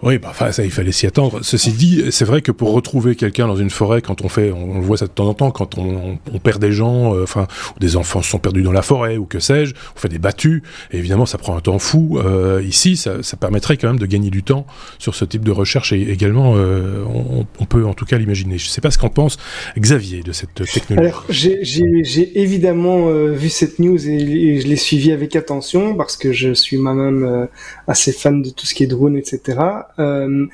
Oui, 0.00 0.18
bah, 0.18 0.28
enfin, 0.30 0.52
ça, 0.52 0.64
il 0.64 0.70
fallait 0.70 0.92
s'y 0.92 1.08
attendre. 1.08 1.40
Ceci 1.42 1.72
dit, 1.72 2.04
c'est 2.10 2.24
vrai 2.24 2.40
que 2.40 2.52
pour 2.52 2.72
retrouver 2.72 3.16
quelqu'un 3.16 3.48
dans 3.48 3.56
une 3.56 3.70
forêt, 3.70 4.00
quand 4.00 4.22
on 4.22 4.28
fait, 4.28 4.52
on, 4.52 4.78
voit 4.78 4.96
ça 4.96 5.06
de 5.06 5.10
temps 5.10 5.26
en 5.26 5.34
temps, 5.34 5.50
quand 5.50 5.76
on, 5.76 6.18
on, 6.32 6.38
perd 6.38 6.60
des 6.60 6.70
gens, 6.70 7.16
euh, 7.16 7.24
enfin, 7.24 7.48
ou 7.74 7.80
des 7.80 7.96
enfants 7.96 8.22
sont 8.22 8.38
perdus 8.38 8.62
dans 8.62 8.70
la 8.70 8.82
forêt, 8.82 9.16
ou 9.16 9.24
que 9.24 9.40
sais-je, 9.40 9.74
on 9.96 9.98
fait 9.98 10.08
des 10.08 10.20
battues, 10.20 10.62
évidemment, 10.92 11.26
ça 11.26 11.36
prend 11.36 11.56
un 11.56 11.60
temps 11.60 11.80
fou. 11.80 12.20
Euh, 12.24 12.62
ici, 12.64 12.96
ça, 12.96 13.18
permettrait 13.40 13.76
quand 13.76 13.88
même 13.88 13.98
de 13.98 14.06
gagner 14.06 14.30
du 14.30 14.44
temps 14.44 14.66
sur 14.98 15.16
ce 15.16 15.24
type 15.24 15.42
de 15.42 15.50
recherche, 15.50 15.92
et 15.92 16.10
également, 16.10 16.54
euh, 16.56 17.02
on, 17.04 17.46
on, 17.58 17.64
peut 17.64 17.84
en 17.84 17.94
tout 17.94 18.04
cas 18.04 18.18
l'imaginer. 18.18 18.56
Je 18.56 18.66
ne 18.66 18.70
sais 18.70 18.80
pas 18.80 18.92
ce 18.92 18.98
qu'en 18.98 19.10
pense 19.10 19.36
Xavier 19.76 20.22
de 20.22 20.30
cette 20.30 20.54
technologie. 20.54 21.08
Alors, 21.08 21.24
j'ai 21.28 22.40
évidemment 22.40 23.10
vu 23.32 23.48
cette 23.48 23.80
news 23.80 24.08
et, 24.08 24.14
et 24.14 24.60
je 24.60 24.68
l'ai 24.68 24.76
suivi 24.76 25.10
avec 25.10 25.34
attention, 25.34 25.96
parce 25.96 26.16
que 26.16 26.32
je 26.32 26.54
suis 26.54 26.76
moi-même 26.76 27.48
assez 27.88 28.12
fan 28.12 28.42
de 28.42 28.50
tout 28.50 28.64
ce 28.64 28.74
qui 28.74 28.84
est 28.84 28.88
drone, 28.88 29.16
etc. 29.16 29.58
Euh, 29.98 30.46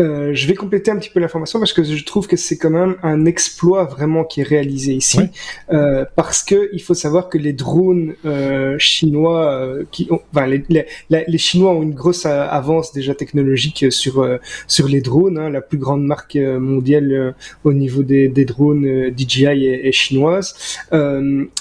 euh, 0.00 0.30
je 0.34 0.46
vais 0.46 0.54
compléter 0.54 0.90
un 0.90 0.96
petit 0.96 1.10
peu 1.10 1.20
l'information 1.20 1.58
parce 1.58 1.72
que 1.72 1.82
je 1.84 2.04
trouve 2.04 2.26
que 2.26 2.36
c'est 2.36 2.56
quand 2.56 2.70
même 2.70 2.96
un 3.02 3.26
exploit 3.26 3.84
vraiment 3.84 4.24
qui 4.24 4.40
est 4.40 4.44
réalisé 4.44 4.94
ici, 4.94 5.20
euh, 5.72 6.04
parce 6.16 6.42
que 6.42 6.70
il 6.72 6.82
faut 6.82 6.94
savoir 6.94 7.28
que 7.28 7.38
les 7.38 7.52
drones 7.52 8.14
euh, 8.24 8.76
chinois, 8.78 9.52
euh, 9.52 9.84
qui 9.90 10.08
ont, 10.10 10.20
enfin, 10.32 10.46
les, 10.46 10.64
les, 10.68 10.86
les, 11.10 11.38
Chinois 11.38 11.72
ont 11.72 11.82
une 11.82 11.94
grosse 11.94 12.26
avance 12.26 12.92
déjà 12.92 13.14
technologique 13.14 13.90
sur 13.90 14.20
euh, 14.20 14.38
sur 14.66 14.88
les 14.88 15.00
drones. 15.00 15.38
Hein, 15.38 15.50
la 15.50 15.60
plus 15.60 15.78
grande 15.78 16.04
marque 16.04 16.36
mondiale 16.36 17.34
au 17.64 17.72
niveau 17.72 18.02
des, 18.02 18.28
des 18.28 18.44
drones 18.44 19.12
DJI 19.16 19.44
est, 19.44 19.86
est 19.86 19.92
chinoise, 19.92 20.54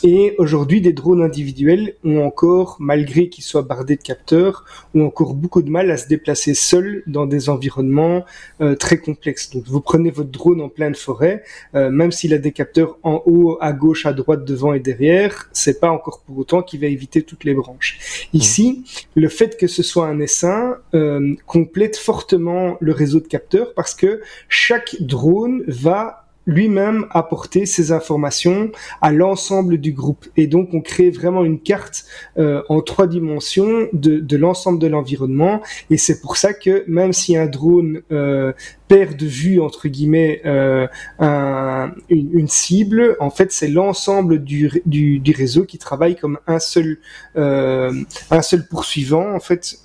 et 0.04 0.36
aujourd'hui 0.38 0.82
des 0.82 0.94
drones 0.94 1.22
individuels 1.22 1.96
ont 2.04 2.24
encore, 2.24 2.78
malgré 2.80 3.30
qu'ils 3.30 3.44
soient 3.44 3.62
bardés 3.62 3.96
de 3.96 4.02
capteurs, 4.02 4.64
ont 4.96 5.06
encore 5.06 5.34
beaucoup 5.34 5.62
de 5.62 5.70
mal 5.70 5.92
à 5.92 5.98
se 5.98 6.08
déplacer 6.08 6.54
seuls 6.54 7.04
dans 7.08 7.26
des 7.26 7.50
environnements 7.50 8.26
euh, 8.62 8.76
très 8.76 8.98
complexe. 8.98 9.52
Donc 9.52 9.64
vous 9.68 9.82
prenez 9.82 10.12
votre 10.12 10.30
drone 10.30 10.62
en 10.62 10.70
pleine 10.70 10.96
forêt, 10.96 11.44
euh, 11.76 11.90
même 11.90 12.12
s'il 12.12 12.34
a 12.34 12.38
des 12.38 12.52
capteurs 12.52 12.98
en 13.04 13.22
haut, 13.26 13.58
à 13.62 13.74
gauche, 13.74 14.06
à 14.06 14.14
droite, 14.14 14.46
devant 14.46 14.74
et 14.74 14.80
derrière, 14.80 15.50
c'est 15.54 15.80
pas 15.80 15.90
encore 15.90 16.22
pour 16.22 16.38
autant 16.38 16.62
qu'il 16.62 16.80
va 16.80 16.88
éviter 16.88 17.24
toutes 17.24 17.44
les 17.44 17.54
branches. 17.54 18.28
Ici, 18.34 18.84
le 19.16 19.30
fait 19.30 19.58
que 19.58 19.68
ce 19.68 19.84
soit 19.84 20.08
un 20.08 20.20
essaim 20.20 20.78
euh, 20.94 21.36
complète 21.46 21.98
fortement 21.98 22.78
le 22.80 22.92
réseau 22.92 23.20
de 23.20 23.28
capteurs 23.28 23.74
parce 23.74 23.96
que 23.96 24.22
chaque 24.48 24.96
drone 25.00 25.64
va 25.68 26.29
lui-même 26.50 27.06
apporter 27.12 27.66
ces 27.66 27.92
informations 27.92 28.72
à 29.02 29.12
l'ensemble 29.12 29.78
du 29.78 29.94
groupe. 29.94 30.26
Et 30.36 30.48
donc, 30.48 30.70
on 30.74 30.82
crée 30.82 31.12
vraiment 31.12 31.46
une 31.46 31.60
carte 31.60 32.06
euh, 32.38 32.62
en 32.70 32.82
trois 32.82 33.08
dimensions 33.08 33.88
de, 33.94 34.38
l'ensemble 34.38 34.80
de 34.80 34.88
l'environnement. 34.88 35.62
Et 35.90 35.98
c'est 35.98 36.22
pour 36.22 36.38
ça 36.38 36.54
que 36.54 36.84
même 36.88 37.14
si 37.14 37.38
un 37.38 37.46
drone 37.46 38.02
euh, 38.12 38.52
perd 38.88 39.16
de 39.16 39.28
vue 39.28 39.62
entre 39.62 39.88
guillemets 39.88 40.42
euh, 40.46 40.88
un, 41.20 41.92
une, 42.10 42.48
cible, 42.48 43.16
en 43.20 43.30
fait, 43.30 43.52
c'est 43.52 43.68
l'ensemble 43.68 44.44
du, 44.44 44.82
du, 44.86 45.34
réseau 45.38 45.64
qui 45.64 45.78
travaille 45.78 46.16
comme 46.16 46.40
un 46.48 46.58
seul 46.58 46.98
euh, 47.38 47.94
un 48.32 48.42
seul 48.42 48.68
poursuivant 48.68 49.36
en 49.36 49.40
fait 49.40 49.80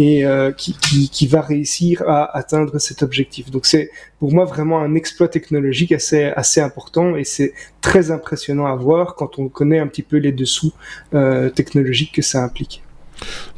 et 0.00 0.24
euh, 0.24 0.50
qui, 0.50 0.72
qui, 0.72 1.10
qui, 1.10 1.26
va 1.26 1.42
réussir 1.42 2.02
à 2.08 2.34
atteindre 2.34 2.78
cet 2.78 3.02
objectif. 3.02 3.50
Donc 3.50 3.66
c'est 3.66 3.90
pour 4.18 4.32
moi 4.32 4.46
vraiment 4.46 4.80
un 4.80 4.94
exploit 4.94 5.28
technologique 5.28 5.92
assez 5.92 6.24
assez 6.24 6.62
important 6.62 7.16
et 7.16 7.24
c'est 7.24 7.52
très 7.82 8.10
impressionnant 8.10 8.64
à 8.64 8.74
voir 8.74 9.14
quand 9.14 9.38
on 9.38 9.48
connaît 9.48 9.78
un 9.78 9.86
petit 9.86 10.02
peu 10.02 10.16
les 10.16 10.32
dessous 10.32 10.72
euh, 11.12 11.50
technologiques 11.50 12.12
que 12.12 12.22
ça 12.22 12.42
implique. 12.42 12.82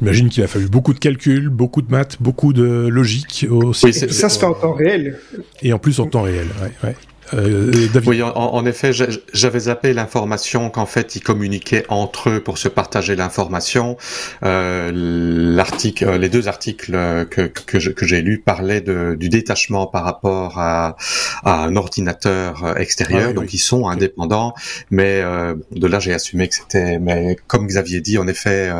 J'imagine 0.00 0.28
qu'il 0.30 0.42
a 0.42 0.48
fallu 0.48 0.66
beaucoup 0.66 0.92
de 0.92 0.98
calculs, 0.98 1.48
beaucoup 1.48 1.80
de 1.80 1.92
maths, 1.92 2.16
beaucoup 2.18 2.52
de 2.52 2.88
logique 2.88 3.46
aussi. 3.48 3.92
ça 3.92 4.28
se 4.28 4.36
fait 4.40 4.44
en 4.44 4.54
temps 4.54 4.72
réel. 4.72 5.20
Et 5.62 5.72
en 5.72 5.78
plus 5.78 6.00
en 6.00 6.06
temps 6.06 6.22
réel, 6.22 6.48
ouais. 6.60 6.88
ouais. 6.88 6.96
David. 7.32 8.02
Oui, 8.06 8.22
en, 8.22 8.66
effet, 8.66 8.92
j'avais 9.32 9.60
zappé 9.60 9.92
l'information 9.92 10.70
qu'en 10.70 10.86
fait 10.86 11.16
ils 11.16 11.22
communiquaient 11.22 11.84
entre 11.88 12.30
eux 12.30 12.40
pour 12.40 12.58
se 12.58 12.68
partager 12.68 13.16
l'information. 13.16 13.96
L'article, 14.42 16.16
les 16.16 16.28
deux 16.28 16.48
articles 16.48 16.92
que, 17.30 17.46
que 17.46 18.06
j'ai 18.06 18.22
lus 18.22 18.38
parlaient 18.38 18.80
de, 18.80 19.16
du 19.18 19.28
détachement 19.28 19.86
par 19.86 20.04
rapport 20.04 20.58
à, 20.58 20.96
à 21.44 21.64
un 21.64 21.76
ordinateur 21.76 22.78
extérieur, 22.78 23.28
ah 23.30 23.32
donc 23.32 23.54
ils 23.54 23.58
sont 23.58 23.88
indépendants. 23.88 24.54
Mais 24.90 25.22
de 25.22 25.86
là, 25.86 26.00
j'ai 26.00 26.12
assumé 26.12 26.48
que 26.48 26.54
c'était. 26.54 26.98
Mais 26.98 27.36
comme 27.46 27.66
Xavier 27.66 28.00
dit, 28.00 28.18
en 28.18 28.26
effet, 28.26 28.70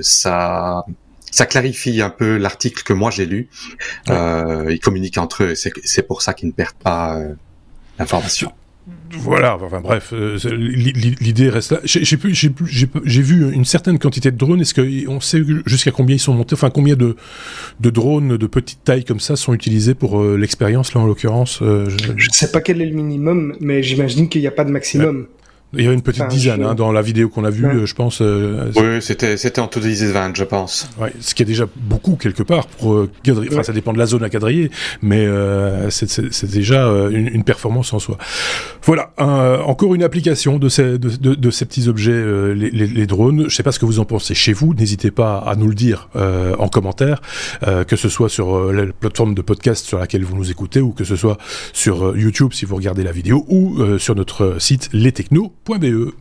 ça 0.00 0.84
ça 1.34 1.46
clarifie 1.46 2.00
un 2.00 2.10
peu 2.10 2.36
l'article 2.36 2.84
que 2.84 2.92
moi 2.92 3.10
j'ai 3.10 3.26
lu. 3.26 3.48
Euh, 4.08 4.68
ils 4.70 4.78
communiquent 4.78 5.18
entre 5.18 5.42
eux, 5.42 5.54
c'est 5.56 6.06
pour 6.06 6.22
ça 6.22 6.32
qu'ils 6.32 6.46
ne 6.46 6.52
perdent 6.52 6.76
pas 6.80 7.18
euh, 7.18 7.34
l'information. 7.98 8.52
Voilà, 9.10 9.56
enfin 9.60 9.80
bref, 9.80 10.10
euh, 10.12 10.38
l'idée 10.46 11.48
reste 11.48 11.72
là. 11.72 11.80
J'ai 11.84 13.22
vu 13.22 13.52
une 13.52 13.64
certaine 13.64 13.98
quantité 13.98 14.30
de 14.30 14.36
drones. 14.36 14.60
Est-ce 14.60 14.74
qu'on 14.74 15.20
sait 15.20 15.42
jusqu'à 15.66 15.90
combien 15.90 16.14
ils 16.14 16.20
sont 16.20 16.34
montés? 16.34 16.54
Enfin, 16.54 16.70
combien 16.70 16.94
de, 16.94 17.16
de 17.80 17.90
drones 17.90 18.36
de 18.36 18.46
petite 18.46 18.84
taille 18.84 19.04
comme 19.04 19.20
ça 19.20 19.34
sont 19.34 19.54
utilisés 19.54 19.94
pour 19.94 20.22
l'expérience, 20.22 20.94
là 20.94 21.00
en 21.00 21.06
l'occurrence 21.06 21.58
Je 21.60 22.12
ne 22.12 22.32
sais 22.32 22.52
pas 22.52 22.60
quel 22.60 22.80
est 22.80 22.86
le 22.86 22.94
minimum, 22.94 23.56
mais 23.58 23.82
j'imagine 23.82 24.28
qu'il 24.28 24.42
n'y 24.42 24.46
a 24.46 24.52
pas 24.52 24.64
de 24.64 24.70
maximum. 24.70 25.26
Il 25.76 25.84
y 25.84 25.88
a 25.88 25.92
une 25.92 26.02
petite 26.02 26.28
dizaine 26.28 26.64
hein, 26.64 26.74
dans 26.74 26.92
la 26.92 27.02
vidéo 27.02 27.28
qu'on 27.28 27.44
a 27.44 27.50
vue, 27.50 27.66
euh, 27.66 27.86
je 27.86 27.94
pense. 27.94 28.20
Euh, 28.20 28.70
oui, 28.76 29.00
c'était 29.00 29.36
c'était 29.36 29.60
en 29.60 29.66
tout 29.66 29.80
20, 29.80 30.36
je 30.36 30.44
pense. 30.44 30.88
Ouais, 30.98 31.12
ce 31.20 31.34
qui 31.34 31.42
est 31.42 31.46
déjà 31.46 31.66
beaucoup 31.76 32.16
quelque 32.16 32.42
part 32.42 32.66
pour 32.66 32.94
euh, 32.94 33.10
Enfin, 33.50 33.62
ça 33.62 33.72
dépend 33.72 33.92
de 33.92 33.98
la 33.98 34.06
zone 34.06 34.24
à 34.24 34.30
quadriller, 34.30 34.70
mais 35.02 35.26
euh, 35.26 35.90
c'est 35.90 36.50
déjà 36.50 36.86
euh, 36.86 37.10
une, 37.10 37.28
une, 37.28 37.44
performance 37.44 37.92
en 37.92 37.98
soi. 37.98 38.18
Voilà, 38.82 39.12
encore 39.18 39.94
une 39.94 40.02
application 40.02 40.58
de 40.58 40.68
ces 40.68 40.98
de, 40.98 41.08
de, 41.08 41.34
de 41.34 41.50
ces 41.50 41.64
petits 41.64 41.88
objets, 41.88 42.24
les, 42.54 42.70
les, 42.70 42.86
les, 42.86 43.06
drones. 43.06 43.48
Je 43.48 43.54
sais 43.54 43.62
pas 43.62 43.72
ce 43.72 43.78
que 43.78 43.86
vous 43.86 43.98
en 43.98 44.04
pensez 44.04 44.34
chez 44.34 44.52
vous. 44.52 44.74
N'hésitez 44.74 45.10
pas 45.10 45.38
à 45.38 45.56
nous 45.56 45.68
le 45.68 45.74
dire 45.74 46.08
en 46.14 46.68
commentaire, 46.68 47.20
que 47.86 47.96
ce 47.96 48.08
soit 48.08 48.28
sur 48.28 48.72
la 48.72 48.86
plateforme 48.86 49.34
de 49.34 49.42
podcast 49.42 49.86
sur 49.86 49.98
laquelle 49.98 50.24
vous 50.24 50.36
nous 50.36 50.50
écoutez 50.50 50.80
ou 50.80 50.92
que 50.92 51.04
ce 51.04 51.16
soit 51.16 51.38
sur 51.72 52.16
YouTube 52.16 52.52
si 52.52 52.64
vous 52.64 52.76
regardez 52.76 53.02
la 53.02 53.12
vidéo 53.12 53.44
ou 53.48 53.98
sur 53.98 54.14
notre 54.14 54.60
site 54.60 54.88
Les 54.92 55.12
Technos 55.12 55.52
E. 55.66 56.12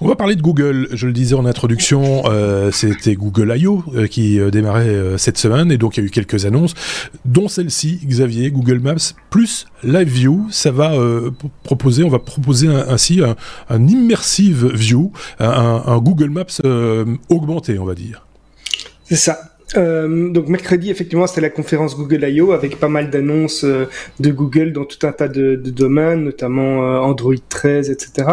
On 0.00 0.08
va 0.08 0.16
parler 0.16 0.34
de 0.34 0.40
Google. 0.40 0.88
Je 0.92 1.06
le 1.06 1.12
disais 1.12 1.34
en 1.34 1.44
introduction, 1.44 2.22
euh, 2.26 2.70
c'était 2.72 3.16
Google 3.16 3.54
I.O. 3.54 3.84
Euh, 3.94 4.06
qui 4.06 4.40
euh, 4.40 4.50
démarrait 4.50 5.18
cette 5.18 5.36
semaine 5.36 5.70
et 5.70 5.76
donc 5.76 5.96
il 5.96 6.00
y 6.00 6.02
a 6.04 6.06
eu 6.06 6.10
quelques 6.10 6.46
annonces, 6.46 6.72
dont 7.26 7.48
celle-ci, 7.48 8.00
Xavier, 8.02 8.50
Google 8.50 8.78
Maps 8.78 9.14
plus 9.28 9.66
Live 9.82 10.08
View. 10.08 10.46
Ça 10.50 10.70
va 10.70 10.94
proposer, 11.62 12.02
on 12.02 12.08
va 12.08 12.18
proposer 12.18 12.68
ainsi 12.68 13.20
un, 13.68 13.88
immersive 13.88 14.72
view, 14.72 15.12
un 15.38 15.98
Google 15.98 16.30
Maps 16.30 16.62
augmenté, 17.28 17.78
on 17.78 17.84
va 17.84 17.94
dire. 17.94 18.26
C'est 19.04 19.16
ça. 19.16 19.57
Euh, 19.76 20.30
donc 20.30 20.48
mercredi, 20.48 20.90
effectivement, 20.90 21.26
c'était 21.26 21.40
la 21.40 21.50
conférence 21.50 21.96
Google 21.96 22.24
I.O. 22.28 22.52
avec 22.52 22.78
pas 22.78 22.88
mal 22.88 23.10
d'annonces 23.10 23.64
euh, 23.64 23.86
de 24.18 24.30
Google 24.30 24.72
dans 24.72 24.84
tout 24.84 25.06
un 25.06 25.12
tas 25.12 25.28
de, 25.28 25.56
domaines, 25.56 26.24
notamment 26.24 26.84
euh, 26.84 26.98
Android 26.98 27.34
13, 27.48 27.90
etc. 27.90 28.28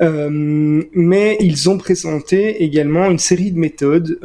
Mais 0.00 1.36
ils 1.40 1.68
ont 1.68 1.78
présenté 1.78 2.62
également 2.62 3.10
une 3.10 3.18
série 3.18 3.50
de 3.50 3.58
méthodes 3.58 4.18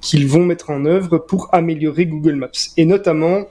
qu'ils 0.00 0.26
vont 0.28 0.44
mettre 0.44 0.70
en 0.70 0.84
œuvre 0.84 1.18
pour 1.18 1.48
améliorer 1.52 2.06
Google 2.06 2.36
Maps, 2.36 2.48
et 2.76 2.84
notamment 2.84 3.46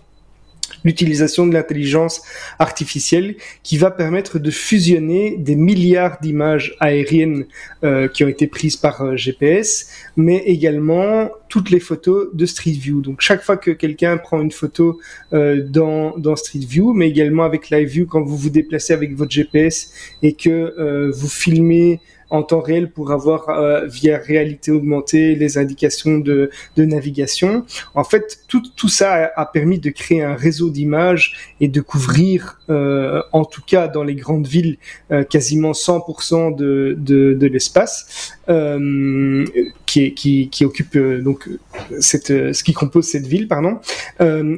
l'utilisation 0.84 1.48
de 1.48 1.54
l'intelligence 1.54 2.22
artificielle 2.60 3.36
qui 3.64 3.78
va 3.78 3.92
permettre 3.92 4.40
de 4.40 4.52
fusionner 4.52 5.36
des 5.38 5.56
milliards 5.56 6.18
d'images 6.22 6.76
aériennes 6.80 7.46
euh, 7.84 8.08
qui 8.08 8.24
ont 8.24 8.28
été 8.28 8.48
prises 8.48 8.78
par 8.78 9.02
euh, 9.02 9.16
GPS, 9.16 9.90
mais 10.18 10.38
également 10.46 11.30
toutes 11.50 11.70
les 11.70 11.80
photos 11.80 12.30
de 12.34 12.46
Street 12.46 12.72
View. 12.72 13.02
Donc 13.02 13.22
chaque 13.22 13.44
fois 13.44 13.58
que 13.58 13.72
quelqu'un 13.72 14.18
prend 14.18 14.42
une 14.42 14.52
photo 14.52 15.00
euh, 15.34 15.64
dans, 15.64 16.18
dans 16.18 16.36
Street 16.36 16.66
View, 16.68 16.94
mais 16.94 17.10
également 17.10 17.44
avec 17.44 17.70
Live 17.70 17.90
View 17.90 18.06
quand 18.06 18.22
vous 18.22 18.38
vous 18.38 18.50
déplacez 18.50 18.94
avec 18.94 19.16
votre 19.16 19.32
GPS 19.32 19.92
et 20.22 20.34
que 20.34 21.12
vous 21.12 21.28
filmez 21.28 22.00
en 22.34 22.42
temps 22.42 22.62
réel 22.62 22.90
pour 22.90 23.12
avoir 23.12 23.50
euh, 23.50 23.86
via 23.86 24.18
réalité 24.18 24.72
augmentée 24.72 25.36
les 25.36 25.60
indications 25.60 26.18
de, 26.18 26.50
navigation. 26.76 27.64
En 27.94 28.04
fait, 28.04 28.40
tout, 28.48 28.64
tout 28.76 28.90
ça 28.90 29.32
a, 29.36 29.46
permis 29.46 29.78
de 29.80 29.92
créer 29.92 30.24
un 30.24 30.34
réseau 30.34 30.72
d'images 30.72 31.54
et 31.62 31.68
de 31.68 31.80
couvrir, 31.80 32.60
euh, 32.70 33.22
en 33.34 33.46
tout 33.46 33.62
cas 33.62 33.88
dans 33.88 34.04
les 34.04 34.16
grandes 34.16 34.48
villes, 34.48 34.78
euh, 35.12 35.24
quasiment 35.24 35.74
100% 35.74 36.56
de, 36.56 36.96
de, 36.98 37.34
de 37.34 37.48
l'espace 37.48 38.34
euh, 39.98 40.10
qui, 40.10 40.14
qui, 40.14 40.50
qui, 40.50 40.66
occupe 40.66 40.96
euh, 40.96 41.22
donc 41.22 41.50
cette, 42.00 42.54
ce 42.54 42.64
qui 42.64 42.74
compose 42.74 43.06
cette 43.06 43.28
ville, 43.28 43.48
pardon. 43.48 43.80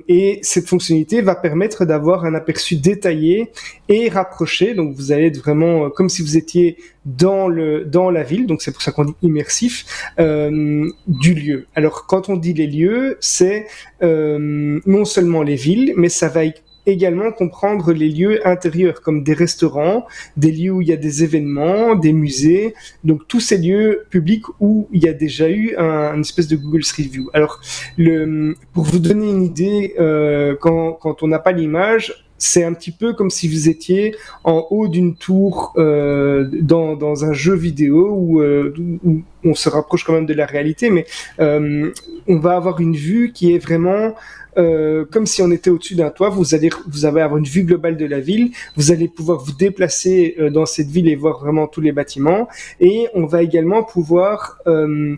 et 0.07 0.39
cette 0.41 0.67
fonctionnalité 0.67 1.21
va 1.21 1.35
permettre 1.35 1.85
d'avoir 1.85 2.25
un 2.25 2.33
aperçu 2.33 2.75
détaillé 2.75 3.51
et 3.89 4.09
rapproché. 4.09 4.73
Donc 4.73 4.95
vous 4.95 5.11
allez 5.11 5.27
être 5.27 5.37
vraiment 5.37 5.89
comme 5.89 6.09
si 6.09 6.21
vous 6.21 6.37
étiez 6.37 6.77
dans 7.05 7.47
le 7.47 7.85
dans 7.85 8.09
la 8.09 8.23
ville, 8.23 8.47
donc 8.47 8.61
c'est 8.61 8.71
pour 8.71 8.81
ça 8.81 8.91
qu'on 8.91 9.05
dit 9.05 9.15
immersif 9.21 9.85
euh, 10.19 10.89
du 11.07 11.33
lieu. 11.33 11.67
Alors 11.75 12.07
quand 12.07 12.29
on 12.29 12.35
dit 12.35 12.53
les 12.53 12.67
lieux, 12.67 13.17
c'est 13.19 13.67
euh, 14.01 14.79
non 14.85 15.05
seulement 15.05 15.43
les 15.43 15.55
villes, 15.55 15.93
mais 15.97 16.09
ça 16.09 16.27
va 16.27 16.45
également 16.85 17.31
comprendre 17.31 17.93
les 17.93 18.09
lieux 18.09 18.45
intérieurs 18.47 19.01
comme 19.01 19.23
des 19.23 19.33
restaurants, 19.33 20.05
des 20.37 20.51
lieux 20.51 20.71
où 20.71 20.81
il 20.81 20.87
y 20.87 20.93
a 20.93 20.97
des 20.97 21.23
événements, 21.23 21.95
des 21.95 22.13
musées, 22.13 22.73
donc 23.03 23.27
tous 23.27 23.39
ces 23.39 23.57
lieux 23.57 24.05
publics 24.09 24.45
où 24.59 24.87
il 24.91 25.03
y 25.03 25.07
a 25.07 25.13
déjà 25.13 25.49
eu 25.49 25.75
un, 25.77 26.15
une 26.15 26.21
espèce 26.21 26.47
de 26.47 26.55
Google 26.55 26.83
Street 26.83 27.09
View. 27.11 27.29
Alors, 27.33 27.61
le, 27.97 28.55
pour 28.73 28.83
vous 28.83 28.99
donner 28.99 29.29
une 29.29 29.43
idée, 29.43 29.95
euh, 29.99 30.55
quand, 30.59 30.93
quand 30.93 31.23
on 31.23 31.27
n'a 31.27 31.39
pas 31.39 31.51
l'image, 31.51 32.25
c'est 32.37 32.63
un 32.63 32.73
petit 32.73 32.91
peu 32.91 33.13
comme 33.13 33.29
si 33.29 33.47
vous 33.47 33.69
étiez 33.69 34.15
en 34.43 34.67
haut 34.69 34.87
d'une 34.87 35.15
tour 35.15 35.73
euh, 35.77 36.49
dans, 36.61 36.95
dans, 36.95 37.25
un 37.25 37.33
jeu 37.33 37.55
vidéo 37.55 38.09
où, 38.11 38.41
euh, 38.41 38.73
où, 39.03 39.21
on 39.43 39.53
se 39.53 39.69
rapproche 39.69 40.03
quand 40.03 40.13
même 40.13 40.25
de 40.25 40.33
la 40.33 40.45
réalité, 40.45 40.89
mais 40.89 41.05
euh, 41.39 41.91
on 42.27 42.39
va 42.39 42.55
avoir 42.55 42.79
une 42.79 42.95
vue 42.95 43.31
qui 43.31 43.53
est 43.53 43.59
vraiment 43.59 44.15
euh, 44.57 45.05
comme 45.05 45.25
si 45.25 45.41
on 45.41 45.51
était 45.51 45.69
au-dessus 45.69 45.95
d'un 45.95 46.09
toit. 46.09 46.29
Vous 46.29 46.55
allez 46.55 46.69
vous 46.87 47.05
allez 47.05 47.21
avoir 47.21 47.37
une 47.37 47.45
vue 47.45 47.63
globale 47.63 47.97
de 47.97 48.05
la 48.05 48.19
ville. 48.19 48.51
Vous 48.75 48.91
allez 48.91 49.07
pouvoir 49.07 49.39
vous 49.39 49.53
déplacer 49.53 50.35
euh, 50.39 50.49
dans 50.49 50.65
cette 50.65 50.87
ville 50.87 51.07
et 51.07 51.15
voir 51.15 51.39
vraiment 51.39 51.67
tous 51.67 51.81
les 51.81 51.91
bâtiments. 51.91 52.47
Et 52.79 53.07
on 53.13 53.25
va 53.25 53.43
également 53.43 53.83
pouvoir 53.83 54.59
euh, 54.67 55.17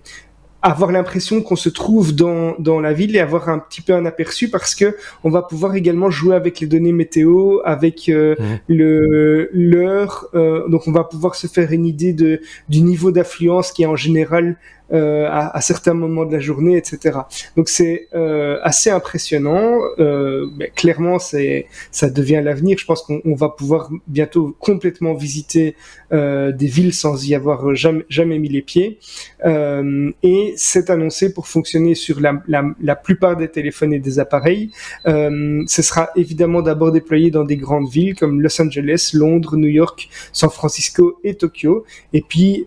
avoir 0.61 0.91
l'impression 0.91 1.41
qu'on 1.41 1.55
se 1.55 1.69
trouve 1.69 2.15
dans, 2.15 2.55
dans 2.59 2.79
la 2.79 2.93
ville 2.93 3.15
et 3.15 3.19
avoir 3.19 3.49
un 3.49 3.59
petit 3.59 3.81
peu 3.81 3.93
un 3.93 4.05
aperçu 4.05 4.49
parce 4.49 4.73
que 4.73 4.97
on 5.23 5.29
va 5.29 5.41
pouvoir 5.41 5.75
également 5.75 6.09
jouer 6.09 6.35
avec 6.35 6.59
les 6.59 6.67
données 6.67 6.91
météo, 6.91 7.59
avec 7.63 8.09
euh, 8.09 8.35
mmh. 8.37 8.73
le 8.73 9.49
l'heure. 9.53 10.27
Euh, 10.33 10.67
donc 10.67 10.87
on 10.87 10.91
va 10.91 11.03
pouvoir 11.03 11.35
se 11.35 11.47
faire 11.47 11.71
une 11.71 11.85
idée 11.85 12.13
de 12.13 12.41
du 12.69 12.81
niveau 12.81 13.11
d'affluence 13.11 13.71
qui 13.71 13.83
est 13.83 13.87
en 13.87 13.95
général 13.95 14.57
euh, 14.93 15.27
à, 15.27 15.55
à, 15.55 15.61
certains 15.61 15.93
moments 15.93 16.25
de 16.25 16.31
la 16.31 16.39
journée, 16.39 16.77
etc. 16.77 17.19
Donc 17.55 17.69
c'est 17.69 18.07
euh, 18.13 18.57
assez 18.63 18.89
impressionnant. 18.89 19.79
Euh, 19.99 20.47
mais 20.55 20.69
clairement, 20.75 21.19
c'est 21.19 21.67
ça 21.91 22.09
devient 22.09 22.41
l'avenir. 22.43 22.77
Je 22.77 22.85
pense 22.85 23.01
qu'on 23.01 23.35
va 23.35 23.49
pouvoir 23.49 23.89
bientôt 24.07 24.55
complètement 24.59 25.13
visiter 25.13 25.75
euh, 26.13 26.53
des 26.53 26.67
villes 26.67 26.93
sans 26.93 27.27
y 27.27 27.35
avoir 27.35 27.75
jamais, 27.75 28.05
jamais 28.07 28.39
mis 28.39 28.47
les 28.47 28.61
pieds. 28.61 28.99
Euh, 29.45 30.09
et 30.23 30.53
c'est 30.55 30.89
annoncé 30.89 31.33
pour 31.33 31.47
fonctionner 31.47 31.95
sur 31.95 32.21
la, 32.21 32.41
la, 32.47 32.63
la, 32.81 32.95
plupart 32.95 33.35
des 33.35 33.49
téléphones 33.49 33.91
et 33.91 33.99
des 33.99 34.17
appareils. 34.19 34.71
Euh, 35.05 35.63
ce 35.67 35.81
sera 35.81 36.09
évidemment 36.15 36.61
d'abord 36.61 36.93
déployé 36.93 37.29
dans 37.29 37.43
des 37.43 37.57
grandes 37.57 37.89
villes 37.89 38.15
comme 38.15 38.41
Los 38.41 38.61
Angeles, 38.61 39.11
Londres, 39.13 39.57
New 39.57 39.67
York, 39.67 40.07
San 40.31 40.49
Francisco 40.49 41.19
et 41.25 41.35
Tokyo. 41.35 41.83
Et 42.13 42.21
puis 42.21 42.65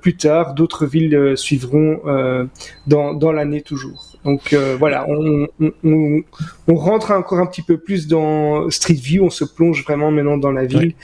plus 0.00 0.16
tard, 0.16 0.54
d'autres 0.54 0.86
villes 0.86 1.34
suivront 1.36 1.51
euh, 2.06 2.46
dans, 2.86 3.14
dans 3.14 3.32
l'année 3.32 3.62
toujours. 3.62 4.12
Donc 4.24 4.52
euh, 4.52 4.76
voilà, 4.78 5.06
on, 5.08 5.48
on, 5.82 6.22
on, 6.68 6.74
rentre 6.74 7.10
encore 7.10 7.38
un 7.38 7.46
petit 7.46 7.62
peu 7.62 7.76
plus 7.76 8.06
dans 8.06 8.70
Street 8.70 8.94
View, 8.94 9.24
on 9.24 9.30
se 9.30 9.44
plonge 9.44 9.82
vraiment 9.84 10.10
maintenant 10.10 10.36
dans 10.36 10.52
la 10.52 10.64
ville 10.64 10.94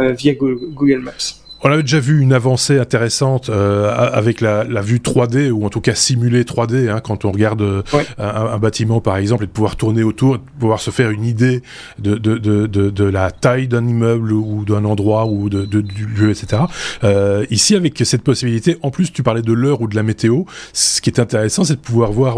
euh, 0.00 0.12
via 0.12 0.34
Google 0.34 0.98
Maps. 0.98 1.43
On 1.66 1.70
avait 1.70 1.82
déjà 1.82 1.98
vu 1.98 2.20
une 2.20 2.34
avancée 2.34 2.78
intéressante 2.78 3.48
euh, 3.48 3.90
avec 4.12 4.42
la, 4.42 4.64
la, 4.64 4.82
vue 4.82 4.98
3D 4.98 5.50
ou 5.50 5.64
en 5.64 5.70
tout 5.70 5.80
cas 5.80 5.94
simulée 5.94 6.42
3D 6.42 6.90
hein, 6.90 7.00
quand 7.00 7.24
on 7.24 7.32
regarde 7.32 7.62
euh, 7.62 7.82
un, 8.18 8.26
un, 8.28 8.58
bâtiment 8.58 9.00
par 9.00 9.16
exemple 9.16 9.44
et 9.44 9.46
de 9.46 9.52
pouvoir 9.52 9.76
tourner 9.76 10.02
autour, 10.02 10.36
de 10.36 10.42
pouvoir 10.60 10.78
se 10.78 10.90
faire 10.90 11.08
une 11.08 11.24
idée 11.24 11.62
de, 11.98 12.16
de, 12.16 12.36
de, 12.36 12.66
de, 12.66 12.90
de 12.90 13.04
la 13.04 13.30
taille 13.30 13.66
d'un 13.66 13.88
immeuble 13.88 14.32
ou 14.32 14.66
d'un 14.66 14.84
endroit 14.84 15.24
ou 15.24 15.48
de, 15.48 15.64
de, 15.64 15.80
du 15.80 16.04
lieu, 16.04 16.28
etc. 16.28 16.64
Euh, 17.02 17.46
ici 17.48 17.74
avec 17.74 17.98
cette 18.04 18.22
possibilité, 18.22 18.76
en 18.82 18.90
plus 18.90 19.10
tu 19.10 19.22
parlais 19.22 19.40
de 19.40 19.52
l'heure 19.54 19.80
ou 19.80 19.88
de 19.88 19.96
la 19.96 20.02
météo, 20.02 20.42
ce 20.74 21.00
qui 21.00 21.08
est 21.08 21.18
intéressant 21.18 21.64
c'est 21.64 21.76
de 21.76 21.80
pouvoir 21.80 22.12
voir 22.12 22.36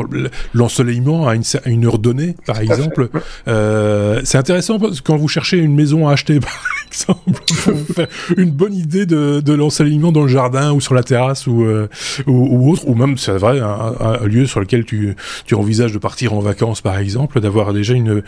l'ensoleillement 0.55 1.27
à 1.27 1.35
une, 1.35 1.43
à 1.65 1.69
une 1.69 1.85
heure 1.85 1.99
donnée 1.99 2.37
par 2.47 2.61
exemple. 2.61 3.11
Euh, 3.49 4.21
c'est 4.23 4.39
intéressant 4.39 4.79
parce 4.79 5.01
que 5.01 5.05
quand 5.05 5.17
vous 5.17 5.27
cherchez 5.27 5.59
une 5.59 5.75
maison 5.75 6.07
à 6.07 6.13
acheter 6.13 6.39
par 6.41 6.53
exemple, 6.93 7.41
pour 7.65 7.75
vous 7.75 7.85
faire 7.93 8.09
une 8.37 8.53
bonne 8.53 8.75
idée 8.75 9.05
de 9.05 9.16
de, 9.17 9.53
l'ensoleillement 9.53 10.13
dans 10.13 10.23
le 10.23 10.29
jardin 10.29 10.73
ou 10.73 10.81
sur 10.81 10.95
la 10.95 11.03
terrasse 11.03 11.47
ou, 11.47 11.65
euh, 11.65 11.89
ou, 12.27 12.71
autre, 12.71 12.87
ou 12.87 12.95
même, 12.95 13.19
c'est 13.19 13.33
vrai, 13.33 13.61
un, 13.61 14.27
lieu 14.27 14.47
sur 14.47 14.61
lequel 14.61 14.85
tu, 14.85 15.17
tu 15.47 15.55
envisages 15.55 15.93
de 15.93 15.99
partir 15.99 16.33
en 16.35 16.41
vacances, 16.41 16.81
par 16.81 16.99
exemple, 16.99 17.41
d'avoir 17.41 17.73
déjà 17.73 17.95
une, 17.95 18.23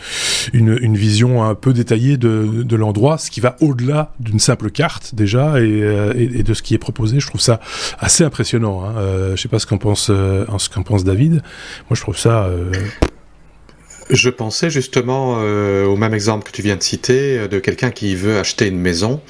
une, 0.53 0.95
vision 0.95 1.43
un 1.43 1.55
peu 1.55 1.73
détaillée 1.73 2.17
de, 2.17 2.63
de 2.63 2.75
l'endroit, 2.75 3.17
ce 3.17 3.31
qui 3.31 3.39
va 3.39 3.55
au-delà 3.61 4.13
d'une 4.19 4.39
simple 4.39 4.71
carte 4.71 5.15
déjà 5.15 5.59
et, 5.61 5.81
euh, 5.83 6.13
et, 6.15 6.43
de 6.43 6.53
ce 6.53 6.61
qui 6.61 6.73
est 6.73 6.79
proposé. 6.79 7.19
Je 7.19 7.27
trouve 7.27 7.41
ça 7.41 7.59
assez 7.99 8.23
impressionnant. 8.23 8.83
Hein. 8.83 8.93
Euh, 8.97 9.35
je 9.35 9.41
sais 9.41 9.49
pas 9.49 9.59
ce 9.59 9.67
qu'en 9.67 9.77
pense, 9.77 10.05
ce 10.07 10.69
qu'en 10.69 10.83
pense 10.83 11.03
David. 11.03 11.33
Moi, 11.33 11.95
je 11.95 12.01
trouve 12.01 12.17
ça 12.17 12.49
je 14.09 14.29
pensais 14.29 14.69
justement 14.69 15.37
euh, 15.39 15.85
au 15.85 15.95
même 15.95 16.13
exemple 16.13 16.45
que 16.45 16.51
tu 16.51 16.61
viens 16.61 16.75
de 16.75 16.83
citer, 16.83 17.39
euh, 17.39 17.47
de 17.47 17.59
quelqu'un 17.59 17.91
qui 17.91 18.15
veut 18.15 18.37
acheter 18.37 18.67
une 18.67 18.79
maison. 18.79 19.21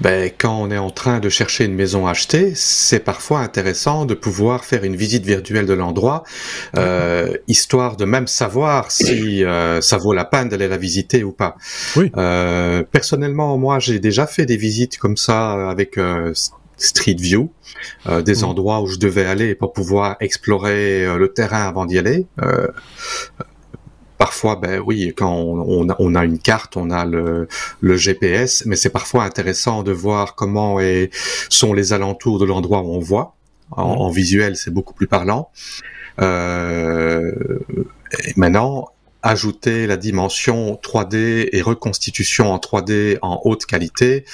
Ben, 0.00 0.30
quand 0.36 0.56
on 0.58 0.70
est 0.70 0.78
en 0.78 0.90
train 0.90 1.20
de 1.20 1.28
chercher 1.28 1.64
une 1.64 1.74
maison 1.74 2.06
à 2.06 2.10
acheter, 2.10 2.52
c'est 2.54 3.00
parfois 3.00 3.40
intéressant 3.40 4.04
de 4.06 4.14
pouvoir 4.14 4.64
faire 4.64 4.84
une 4.84 4.96
visite 4.96 5.24
virtuelle 5.24 5.66
de 5.66 5.74
l'endroit, 5.74 6.24
euh, 6.76 7.36
histoire 7.48 7.96
de 7.96 8.04
même 8.04 8.26
savoir 8.26 8.90
si 8.90 9.44
euh, 9.44 9.80
ça 9.80 9.96
vaut 9.98 10.12
la 10.12 10.24
peine 10.24 10.48
d'aller 10.48 10.68
la 10.68 10.78
visiter 10.78 11.24
ou 11.24 11.32
pas. 11.32 11.56
Oui. 11.96 12.10
Euh, 12.16 12.82
personnellement, 12.90 13.56
moi, 13.58 13.78
j'ai 13.78 13.98
déjà 13.98 14.26
fait 14.26 14.46
des 14.46 14.56
visites 14.56 14.98
comme 14.98 15.16
ça 15.16 15.70
avec 15.70 15.98
Street 16.82 17.16
View, 17.18 17.50
euh, 18.06 18.22
des 18.22 18.44
endroits 18.44 18.80
où 18.80 18.86
je 18.86 18.98
devais 18.98 19.24
aller 19.24 19.54
pour 19.54 19.72
pouvoir 19.72 20.16
explorer 20.20 21.06
le 21.16 21.32
terrain 21.32 21.66
avant 21.68 21.86
d'y 21.86 21.98
aller. 21.98 22.26
Euh, 22.42 22.66
Parfois, 24.22 24.54
ben 24.54 24.78
oui, 24.78 25.12
quand 25.16 25.34
on, 25.34 25.88
on, 25.98 26.14
a 26.14 26.24
une 26.24 26.38
carte, 26.38 26.76
on 26.76 26.90
a 26.90 27.04
le, 27.04 27.48
le 27.80 27.96
GPS, 27.96 28.62
mais 28.66 28.76
c'est 28.76 28.90
parfois 28.90 29.24
intéressant 29.24 29.82
de 29.82 29.90
voir 29.90 30.36
comment 30.36 30.78
est, 30.78 31.10
sont 31.48 31.72
les 31.72 31.92
alentours 31.92 32.38
de 32.38 32.44
l'endroit 32.44 32.82
où 32.82 32.92
on 32.94 33.00
voit. 33.00 33.34
En, 33.72 34.10
visuel, 34.10 34.54
c'est 34.54 34.70
beaucoup 34.70 34.94
plus 34.94 35.08
parlant. 35.08 35.50
Euh, 36.20 37.32
maintenant, 38.36 38.90
ajouter 39.24 39.88
la 39.88 39.96
dimension 39.96 40.78
3D 40.80 41.48
et 41.50 41.60
reconstitution 41.60 42.52
en 42.52 42.58
3D 42.58 43.18
en 43.22 43.40
haute 43.44 43.66
qualité, 43.66 44.24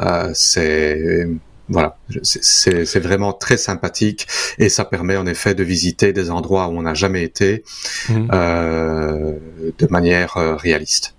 euh, 0.00 0.30
c'est 0.32 1.28
voilà, 1.68 1.96
c'est 2.22 3.00
vraiment 3.00 3.32
très 3.32 3.56
sympathique 3.56 4.26
et 4.58 4.68
ça 4.68 4.84
permet 4.84 5.16
en 5.16 5.26
effet 5.26 5.54
de 5.54 5.62
visiter 5.62 6.12
des 6.12 6.30
endroits 6.30 6.68
où 6.68 6.72
on 6.72 6.82
n'a 6.82 6.94
jamais 6.94 7.22
été 7.22 7.64
mmh. 8.08 8.28
euh, 8.32 9.38
de 9.78 9.86
manière 9.88 10.36
euh, 10.36 10.56
réaliste. 10.56 11.14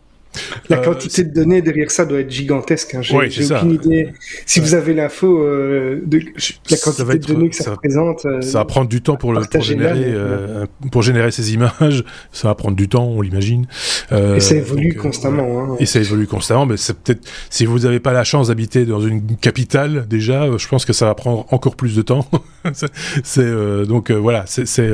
La 0.70 0.80
euh, 0.80 0.84
quantité 0.84 1.24
de 1.24 1.34
données 1.34 1.62
derrière 1.62 1.92
ça 1.92 2.06
doit 2.06 2.20
être 2.20 2.32
gigantesque. 2.32 2.96
Hein. 2.96 3.02
J'ai 3.02 3.54
aucune 3.54 3.72
idée. 3.72 4.14
Si 4.46 4.60
vous 4.60 4.74
avez 4.74 4.94
l'info 4.94 5.40
euh, 5.40 6.02
de 6.06 6.20
la 6.70 6.78
quantité 6.78 7.20
de 7.20 7.28
données 7.28 7.50
que 7.50 7.56
ça, 7.56 7.72
représente. 7.72 8.26
Euh, 8.26 8.42
ça 8.42 8.60
va 8.60 8.66
prendre 8.66 8.90
du 8.90 9.02
temps 9.02 9.16
pour, 9.16 9.34
le, 9.34 9.42
pour, 9.42 9.62
générer, 9.62 10.14
pour 10.92 11.02
générer 11.02 11.32
ces 11.32 11.54
images. 11.54 12.04
Ça 12.32 12.48
va 12.50 12.56
prendre 12.56 12.76
du 12.76 12.88
temps, 12.88 13.06
on 13.06 13.22
l'imagine. 13.22 13.66
et 14.12 14.40
ça 14.40 14.56
évolue 14.56 14.96
constamment. 14.96 15.74
Hein. 15.74 15.76
Et 15.80 15.86
ça 15.86 16.00
évolue 16.00 16.28
constamment. 16.28 16.66
Mais 16.66 16.78
c'est 16.78 16.94
peut-être 16.98 17.28
si 17.50 17.66
vous 17.66 17.80
n'avez 17.80 18.00
pas 18.00 18.14
la 18.14 18.24
chance 18.24 18.48
d'habiter 18.50 18.86
dans 18.86 19.00
une 19.00 19.38
capitale 19.38 20.06
déjà, 20.08 20.46
je 20.58 20.68
pense 20.68 20.86
que 20.86 20.94
ça 20.94 21.06
va 21.06 21.16
prendre 21.16 21.46
encore 21.52 21.76
plus 21.76 21.96
de 21.96 22.02
temps. 22.02 22.28
c'est 23.24 23.86
donc 23.86 24.12
voilà. 24.12 24.46
C'est 24.48 24.90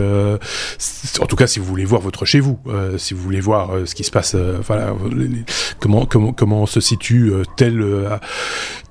en 1.19 1.25
tout 1.25 1.36
cas 1.36 1.47
si 1.47 1.60
vous 1.60 1.65
voulez 1.65 1.86
voir 1.86 2.01
votre 2.01 2.25
chez 2.25 2.39
vous, 2.39 2.60
si 2.97 3.13
vous 3.13 3.21
voulez 3.21 3.41
voir 3.41 3.71
ce 3.86 3.95
qui 3.95 4.04
se 4.04 4.12
passe. 4.12 4.36
voilà 4.36 4.93
comment, 5.80 6.06
comment, 6.06 6.34
comment 6.34 6.65
se 6.65 6.80
situe 6.80 7.32
euh, 7.32 7.44
tel 7.58 7.82
euh, 7.82 8.17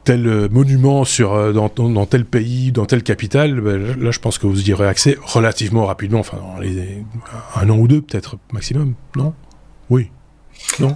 tel 0.05 0.27
euh, 0.27 0.49
monument 0.51 1.05
sur 1.05 1.53
dans, 1.53 1.69
dans, 1.69 2.07
tel 2.07 2.25
pays, 2.25 2.73
dans 2.73 2.87
telle 2.87 3.03
capitale, 3.03 3.61
ben, 3.61 4.01
là 4.01 4.11
je 4.11 4.19
pense 4.19 4.39
que 4.39 4.47
vous 4.47 4.69
y 4.69 4.73
aurez 4.73 4.87
accès 4.87 5.19
relativement 5.23 5.87
rapidement, 5.87 6.21
enfin 6.21 6.39
dans 6.39 7.61
un 7.61 7.71
an 7.71 7.77
ou 7.77 7.89
deux 7.89 8.01
peut-être 8.01 8.37
maximum, 8.53 8.95
non? 9.17 9.35
Oui. 9.91 10.11
Non? 10.79 10.95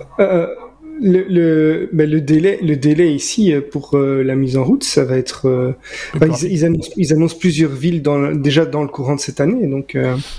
Le, 1.01 1.23
le, 1.29 1.89
ben 1.93 2.09
le, 2.09 2.21
délai, 2.21 2.59
le 2.63 2.77
délai 2.77 3.13
ici 3.13 3.53
euh, 3.53 3.61
pour 3.61 3.95
euh, 3.95 4.23
la 4.23 4.35
mise 4.35 4.57
en 4.57 4.65
route, 4.65 4.85
ça 4.85 5.05
va 5.05 5.17
être. 5.17 5.49
Euh, 5.49 5.73
ils, 6.21 6.53
ils, 6.53 6.65
annoncent, 6.65 6.91
ils, 6.97 7.13
annoncent, 7.13 7.37
plusieurs 7.39 7.73
villes 7.73 8.03
dans, 8.03 8.33
déjà 8.33 8.65
dans 8.65 8.83
le 8.83 8.89
courant 8.89 9.15
de 9.15 9.21
cette 9.21 9.41
année, 9.41 9.67
donc. 9.67 9.97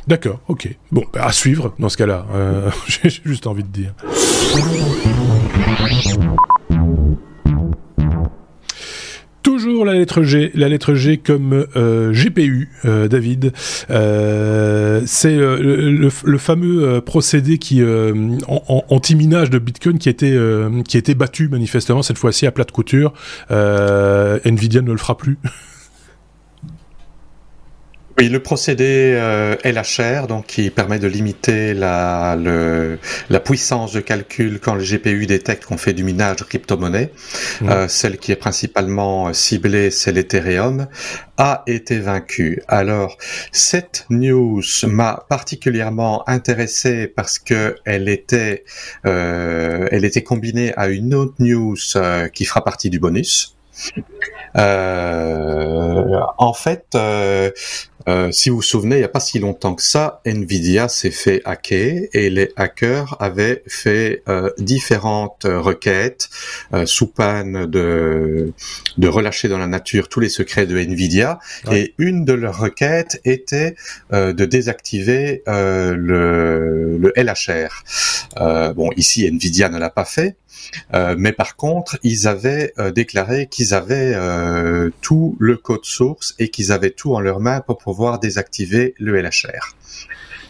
D'accord, 0.07 0.39
ok. 0.47 0.69
Bon, 0.91 1.03
ben, 1.13 1.21
à 1.21 1.31
suivre 1.31 1.73
dans 1.79 1.89
ce 1.89 1.97
cas-là. 1.97 2.25
J'ai 2.87 3.09
juste 3.23 3.47
envie 3.47 3.63
de 3.63 3.69
dire. 3.69 3.93
Toujours 9.45 9.85
la 9.85 9.93
lettre 9.93 10.23
G, 10.23 10.49
la 10.55 10.67
lettre 10.67 10.95
G 10.95 11.19
comme 11.19 11.67
euh, 11.75 12.11
GPU, 12.11 12.67
euh, 12.83 13.07
David. 13.07 13.53
Euh, 13.91 15.03
c'est 15.05 15.37
le, 15.37 16.09
fameux 16.39 16.99
procédé 17.01 17.59
qui 17.59 17.83
anti-minage 18.47 19.51
de 19.51 19.59
Bitcoin 19.59 19.99
qui 19.99 20.09
a 20.09 20.11
été 20.11 20.35
qui 20.87 20.97
a 20.97 20.99
été 20.99 21.13
battu 21.13 21.47
manifestement 21.47 22.01
cette 22.01 22.17
fois-ci 22.17 22.47
à 22.47 22.51
plate 22.51 22.71
couture. 22.71 23.13
Nvidia 23.51 24.81
ne 24.81 24.91
le 24.91 24.97
fera 24.97 25.15
plus. 25.15 25.37
Oui, 28.17 28.29
le 28.29 28.39
procédé 28.39 29.11
euh, 29.15 29.57
LHR, 29.65 30.27
donc 30.27 30.45
qui 30.47 30.69
permet 30.69 30.99
de 30.99 31.07
limiter 31.07 31.73
la, 31.73 32.37
le, 32.41 32.97
la 33.29 33.39
puissance 33.41 33.91
de 33.91 33.99
calcul 33.99 34.61
quand 34.61 34.73
le 34.73 34.83
GPU 34.83 35.25
détecte 35.25 35.65
qu'on 35.65 35.77
fait 35.77 35.91
du 35.91 36.05
minage 36.05 36.37
de 36.37 36.45
crypto-monnaie, 36.45 37.11
mmh. 37.59 37.69
euh, 37.69 37.87
celle 37.89 38.17
qui 38.17 38.31
est 38.31 38.37
principalement 38.37 39.33
ciblée, 39.33 39.91
c'est 39.91 40.13
l'Ethereum, 40.13 40.87
a 41.37 41.63
été 41.67 41.99
vaincu. 41.99 42.61
Alors, 42.69 43.17
cette 43.51 44.05
news 44.09 44.63
m'a 44.83 45.25
particulièrement 45.27 46.27
intéressé 46.29 47.07
parce 47.07 47.37
que 47.37 47.75
elle 47.83 48.07
était, 48.07 48.63
euh, 49.05 49.87
elle 49.91 50.05
était 50.05 50.23
combinée 50.23 50.73
à 50.77 50.87
une 50.87 51.13
autre 51.13 51.35
news 51.39 51.75
euh, 51.97 52.29
qui 52.29 52.45
fera 52.45 52.63
partie 52.63 52.89
du 52.89 52.99
bonus. 52.99 53.54
Euh, 54.57 56.19
en 56.37 56.53
fait, 56.53 56.85
euh, 56.95 57.51
euh, 58.07 58.31
si 58.31 58.49
vous 58.49 58.57
vous 58.57 58.61
souvenez, 58.61 58.97
il 58.97 58.99
n'y 58.99 59.05
a 59.05 59.09
pas 59.09 59.19
si 59.19 59.39
longtemps 59.39 59.73
que 59.73 59.81
ça, 59.81 60.21
Nvidia 60.25 60.87
s'est 60.87 61.11
fait 61.11 61.41
hacker 61.45 62.03
et 62.13 62.29
les 62.29 62.51
hackers 62.55 63.17
avaient 63.19 63.63
fait 63.67 64.21
euh, 64.29 64.51
différentes 64.59 65.45
requêtes 65.45 66.29
euh, 66.73 66.85
sous 66.85 67.07
peine 67.07 67.65
de, 67.65 68.53
de 68.97 69.07
relâcher 69.07 69.47
dans 69.47 69.57
la 69.57 69.67
nature 69.67 70.07
tous 70.07 70.19
les 70.19 70.29
secrets 70.29 70.67
de 70.67 70.77
Nvidia. 70.77 71.39
Et 71.71 71.95
une 71.97 72.25
de 72.25 72.33
leurs 72.33 72.59
requêtes 72.59 73.19
était 73.25 73.75
de 74.11 74.45
désactiver 74.45 75.41
le, 75.47 76.97
le 76.97 77.13
LHR. 77.15 77.83
bon, 78.75 78.89
ici, 78.97 79.25
Nvidia 79.25 79.69
ne 79.69 79.79
l'a 79.79 79.89
pas 79.89 80.05
fait, 80.05 80.35
euh, 80.93 81.15
mais 81.17 81.31
par 81.31 81.55
contre, 81.55 81.97
ils 82.03 82.27
avaient 82.27 82.73
euh, 82.77 82.91
déclaré 82.91 83.47
qu'ils 83.47 83.73
avaient 83.73 84.13
euh, 84.15 84.89
tout 85.01 85.35
le 85.39 85.57
code 85.57 85.85
source 85.85 86.35
et 86.39 86.49
qu'ils 86.49 86.71
avaient 86.71 86.91
tout 86.91 87.13
en 87.13 87.19
leurs 87.19 87.39
mains 87.39 87.61
pour 87.61 87.77
pouvoir 87.77 88.19
désactiver 88.19 88.93
le 88.97 89.19
LHR. 89.21 89.75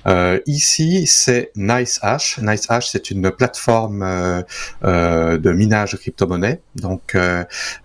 Euh, 0.08 0.40
ici, 0.46 1.08
c'est 1.08 1.52
NiceHash. 1.56 2.40
NiceHash, 2.40 2.90
c'est 2.90 3.12
une 3.12 3.32
plateforme 3.32 4.04
euh, 4.04 4.42
euh, 4.84 5.38
de 5.38 5.52
minage 5.52 5.94
de 5.94 5.98
crypto-monnaie. 5.98 6.62
Donc, 6.76 7.18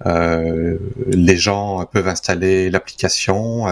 les 0.04 1.36
gens 1.36 1.86
peuvent 1.86 2.08
installer 2.08 2.70
l'application. 2.70 3.66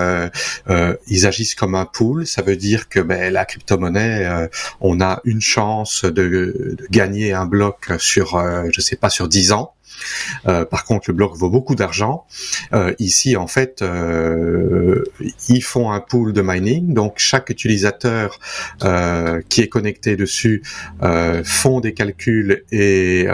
ils 1.08 1.26
agissent 1.26 1.54
comme 1.54 1.74
un 1.74 1.86
pool. 1.86 2.26
Ça 2.26 2.42
veut 2.42 2.56
dire 2.56 2.88
que 2.88 3.00
ben, 3.00 3.32
la 3.32 3.44
crypto-monnaie, 3.44 4.48
on 4.80 5.00
a 5.00 5.20
une 5.24 5.40
chance 5.40 6.04
de, 6.04 6.10
de, 6.10 6.76
gagner 6.90 7.32
un 7.32 7.46
bloc 7.46 7.92
sur, 7.98 8.42
je 8.72 8.80
sais 8.80 8.96
pas, 8.96 9.10
sur 9.10 9.28
10 9.28 9.52
ans. 9.52 9.74
Par 10.44 10.84
contre, 10.84 11.10
le 11.10 11.14
bloc 11.14 11.36
vaut 11.36 11.50
beaucoup 11.50 11.74
d'argent. 11.74 12.26
ici, 12.98 13.36
en 13.36 13.46
fait, 13.46 13.84
ils 15.48 15.62
font 15.62 15.90
un 15.90 16.00
pool 16.00 16.32
de 16.32 16.42
mining, 16.42 16.94
donc 16.94 17.14
chaque 17.16 17.50
utilisateur 17.50 18.38
qui 19.48 19.60
est 19.60 19.68
connecté 19.68 20.16
dessus 20.16 20.62
font 21.44 21.80
des 21.80 21.94
calculs 21.94 22.64
et 22.72 23.26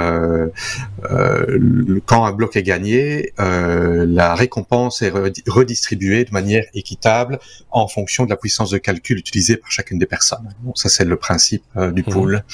quand 2.07 2.25
un 2.25 2.33
bloc 2.33 2.57
est 2.57 2.63
gagné, 2.63 3.33
la 3.39 4.35
récompense 4.35 5.03
est 5.03 5.13
redistribuée 5.47 6.25
de 6.25 6.33
manière 6.33 6.65
équitable 6.75 7.39
en 7.71 7.89
fonction 7.89 8.25
de 8.25 8.31
la 8.31 8.37
puissance 8.37 8.71
de 8.71 8.79
calcul 8.79 9.19
utilisée 9.19 9.57
par 9.57 9.71
chacune 9.71 9.99
des 9.99 10.07
personnes. 10.07 10.55
Bon, 10.63 10.75
ça 10.75 10.89
c'est 10.89 11.05
le 11.05 11.17
principe 11.17 11.65
du 11.77 12.03
mmh. 12.03 12.05
pool. 12.05 12.45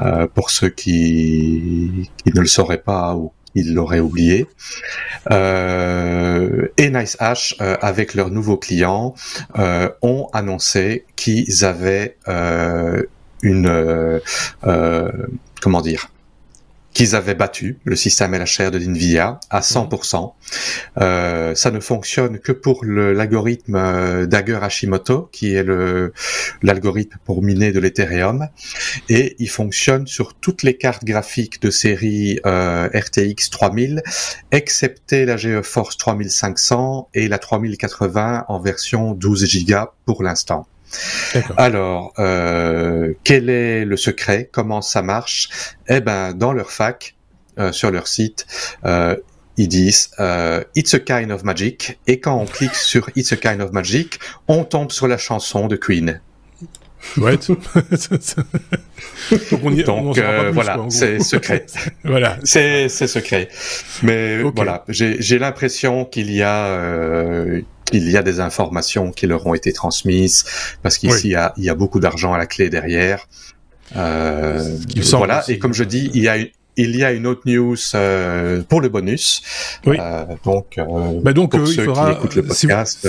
Euh, 0.00 0.26
pour 0.26 0.50
ceux 0.50 0.70
qui, 0.70 2.10
qui 2.24 2.32
ne 2.34 2.40
le 2.40 2.46
sauraient 2.46 2.82
pas 2.82 3.14
ou 3.54 3.58
ils 3.58 3.74
l'auraient 3.74 4.00
oublié. 4.00 4.46
Euh, 5.30 6.68
et 6.76 6.90
NiceHash, 6.90 7.56
euh, 7.60 7.76
avec 7.80 8.14
leurs 8.14 8.30
nouveaux 8.30 8.56
clients, 8.56 9.14
euh, 9.58 9.88
ont 10.02 10.28
annoncé 10.32 11.04
qu'ils 11.16 11.64
avaient 11.64 12.16
euh, 12.28 13.02
une 13.42 13.66
euh, 13.66 14.20
comment 15.60 15.80
dire 15.80 16.10
qu'ils 16.94 17.16
avaient 17.16 17.34
battu 17.34 17.78
le 17.84 17.96
système 17.96 18.34
LHR 18.34 18.70
de 18.70 18.78
NVIDIA 18.78 19.40
à 19.50 19.60
100%. 19.60 20.32
Euh, 21.00 21.54
ça 21.54 21.70
ne 21.70 21.80
fonctionne 21.80 22.38
que 22.38 22.52
pour 22.52 22.84
l'algorithme 22.84 23.74
euh, 23.74 24.26
Dagger 24.26 24.60
Hashimoto, 24.62 25.28
qui 25.32 25.54
est 25.54 25.66
l'algorithme 26.62 27.18
pour 27.24 27.42
miner 27.42 27.72
de 27.72 27.80
l'Ethereum, 27.80 28.48
et 29.08 29.34
il 29.40 29.50
fonctionne 29.50 30.06
sur 30.06 30.34
toutes 30.34 30.62
les 30.62 30.76
cartes 30.76 31.04
graphiques 31.04 31.60
de 31.60 31.70
série 31.70 32.38
euh, 32.46 32.88
RTX 32.94 33.50
3000, 33.50 34.02
excepté 34.52 35.24
la 35.24 35.36
GeForce 35.36 35.96
3500 35.98 37.08
et 37.14 37.26
la 37.26 37.38
3080 37.38 38.44
en 38.48 38.60
version 38.60 39.12
12 39.12 39.66
Go 39.66 39.90
pour 40.04 40.22
l'instant. 40.22 40.66
Alors, 41.56 42.12
euh, 42.18 43.14
quel 43.24 43.50
est 43.50 43.84
le 43.84 43.96
secret? 43.96 44.48
Comment 44.52 44.82
ça 44.82 45.02
marche? 45.02 45.48
Eh 45.88 46.00
ben, 46.00 46.32
dans 46.32 46.52
leur 46.52 46.70
fac, 46.70 47.14
euh, 47.58 47.72
sur 47.72 47.90
leur 47.90 48.06
site, 48.08 48.46
euh, 48.84 49.16
ils 49.56 49.68
disent 49.68 50.10
It's 50.74 50.94
a 50.94 50.98
kind 51.00 51.30
of 51.30 51.44
magic. 51.44 51.98
Et 52.06 52.20
quand 52.20 52.36
on 52.36 52.46
clique 52.46 52.74
sur 52.74 53.08
It's 53.16 53.32
a 53.32 53.36
kind 53.36 53.60
of 53.60 53.72
magic, 53.72 54.18
on 54.48 54.64
tombe 54.64 54.90
sur 54.90 55.08
la 55.08 55.18
chanson 55.18 55.68
de 55.68 55.76
Queen. 55.76 56.20
Ouais. 57.16 57.36
Donc, 59.86 60.18
voilà, 60.52 60.78
c'est 60.88 61.20
secret. 61.20 61.66
voilà, 62.04 62.38
c'est 62.44 62.88
secret. 62.88 63.48
Mais 64.02 64.42
voilà, 64.42 64.84
j'ai 64.88 65.38
l'impression 65.38 66.04
qu'il 66.04 66.32
y 66.32 66.42
a 66.42 67.24
il 67.92 68.10
y 68.10 68.16
a 68.16 68.22
des 68.22 68.40
informations 68.40 69.12
qui 69.12 69.26
leur 69.26 69.46
ont 69.46 69.54
été 69.54 69.72
transmises 69.72 70.44
parce 70.82 70.98
qu'ici 70.98 71.34
il, 71.56 71.64
y 71.64 71.68
a 71.68 71.74
beaucoup 71.74 72.00
d'argent 72.00 72.32
à 72.32 72.38
la 72.38 72.46
clé 72.46 72.70
derrière. 72.70 73.28
Euh, 73.96 74.76
voilà. 75.12 75.44
Et 75.48 75.58
comme 75.58 75.74
je 75.74 75.84
dis, 75.84 76.10
il 76.14 76.22
y 76.22 76.28
a 76.28 76.36
il 76.76 76.96
y 76.96 77.04
a 77.04 77.12
une 77.12 77.26
autre 77.26 77.42
news 77.46 77.76
euh, 77.94 78.62
pour 78.68 78.80
le 78.80 78.88
bonus. 78.88 79.42
Oui. 79.86 79.96
Euh, 80.00 80.24
donc, 80.44 80.78
euh, 80.78 80.84
bah 81.22 81.32
donc 81.32 81.52
pour 81.52 81.60
euh, 81.60 81.66
ceux 81.66 81.92
qui 81.92 82.10
écoutent 82.10 82.34
le 82.34 82.42
podcast, 82.42 83.08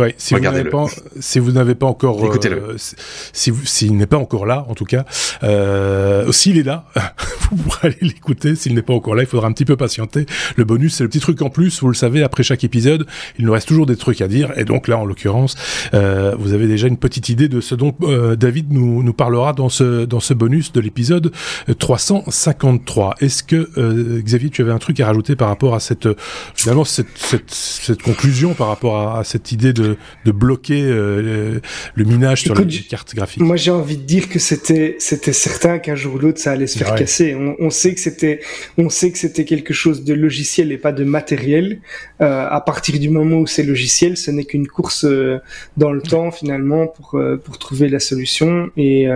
Ouais, 0.00 0.14
si, 0.16 0.32
vous 0.32 0.40
n'avez 0.40 0.64
pas, 0.64 0.86
si 1.18 1.38
vous 1.38 1.52
n'avez 1.52 1.74
pas 1.74 1.84
encore, 1.84 2.24
euh, 2.24 2.74
si 2.78 3.52
s'il 3.64 3.96
n'est 3.98 4.06
pas 4.06 4.16
encore 4.16 4.46
là, 4.46 4.64
en 4.70 4.74
tout 4.74 4.86
cas, 4.86 5.04
euh, 5.42 6.32
s'il 6.32 6.56
est 6.56 6.62
là, 6.62 6.86
vous 7.50 7.62
pourrez 7.64 7.88
aller 7.88 7.98
l'écouter. 8.00 8.54
S'il 8.54 8.74
n'est 8.74 8.80
pas 8.80 8.94
encore 8.94 9.14
là, 9.14 9.24
il 9.24 9.26
faudra 9.26 9.46
un 9.46 9.52
petit 9.52 9.66
peu 9.66 9.76
patienter. 9.76 10.24
Le 10.56 10.64
bonus, 10.64 10.94
c'est 10.94 11.02
le 11.02 11.10
petit 11.10 11.20
truc 11.20 11.42
en 11.42 11.50
plus. 11.50 11.82
Vous 11.82 11.88
le 11.88 11.94
savez, 11.94 12.22
après 12.22 12.42
chaque 12.42 12.64
épisode, 12.64 13.06
il 13.38 13.44
nous 13.44 13.52
reste 13.52 13.68
toujours 13.68 13.84
des 13.84 13.96
trucs 13.96 14.22
à 14.22 14.28
dire. 14.28 14.56
Et 14.56 14.64
donc 14.64 14.88
là, 14.88 14.96
en 14.96 15.04
l'occurrence, 15.04 15.54
euh, 15.92 16.34
vous 16.38 16.54
avez 16.54 16.66
déjà 16.66 16.86
une 16.86 16.96
petite 16.96 17.28
idée 17.28 17.48
de 17.48 17.60
ce 17.60 17.74
dont 17.74 17.94
euh, 18.02 18.36
David 18.36 18.72
nous, 18.72 19.02
nous 19.02 19.12
parlera 19.12 19.52
dans 19.52 19.68
ce 19.68 20.06
dans 20.06 20.20
ce 20.20 20.32
bonus 20.32 20.72
de 20.72 20.80
l'épisode 20.80 21.30
353. 21.78 23.16
Est-ce 23.20 23.42
que 23.42 23.68
euh, 23.76 24.22
Xavier, 24.22 24.48
tu 24.48 24.62
avais 24.62 24.72
un 24.72 24.78
truc 24.78 24.98
à 25.00 25.06
rajouter 25.06 25.36
par 25.36 25.48
rapport 25.48 25.74
à 25.74 25.80
cette 25.80 26.08
finalement 26.54 26.84
cette 26.84 27.08
cette, 27.16 27.50
cette 27.50 28.02
conclusion 28.02 28.54
par 28.54 28.68
rapport 28.68 28.96
à, 28.96 29.18
à 29.18 29.24
cette 29.24 29.52
idée 29.52 29.74
de 29.74 29.89
de, 30.24 30.32
bloquer 30.32 30.82
euh, 30.82 31.60
le 31.94 32.04
minage 32.04 32.42
sur 32.42 32.54
les 32.54 32.66
cartes 32.80 33.14
graphiques. 33.14 33.42
Moi, 33.42 33.56
j'ai 33.56 33.70
envie 33.70 33.96
de 33.96 34.02
dire 34.02 34.28
que 34.28 34.38
c'était 34.38 34.96
c'était 34.98 35.32
certain 35.32 35.78
qu'un 35.78 35.94
jour 35.94 36.14
ou 36.14 36.18
l'autre 36.18 36.38
ça 36.38 36.52
allait 36.52 36.66
se 36.66 36.78
faire 36.78 36.94
casser. 36.94 37.36
On, 37.58 37.70
sait 37.70 37.94
que 37.94 38.00
c'était 38.00 38.40
on 38.78 38.88
sait 38.88 39.10
que 39.10 39.18
c'était 39.18 39.44
quelque 39.44 39.74
chose 39.74 40.04
de 40.04 40.14
logiciel 40.14 40.72
et 40.72 40.78
pas 40.78 40.92
de 40.92 41.04
matériel. 41.04 41.80
Euh, 42.20 42.46
à 42.48 42.60
partir 42.60 42.98
du 42.98 43.08
moment 43.08 43.36
où 43.36 43.46
c'est 43.46 43.62
logiciel, 43.62 44.16
ce 44.16 44.30
n'est 44.30 44.44
qu'une 44.44 44.66
course 44.66 45.04
euh, 45.04 45.38
dans 45.76 45.92
le 45.92 46.02
temps 46.02 46.30
finalement 46.30 46.86
pour 46.86 47.20
pour 47.44 47.58
trouver 47.58 47.88
la 47.88 48.00
solution 48.00 48.70
et 48.76 49.06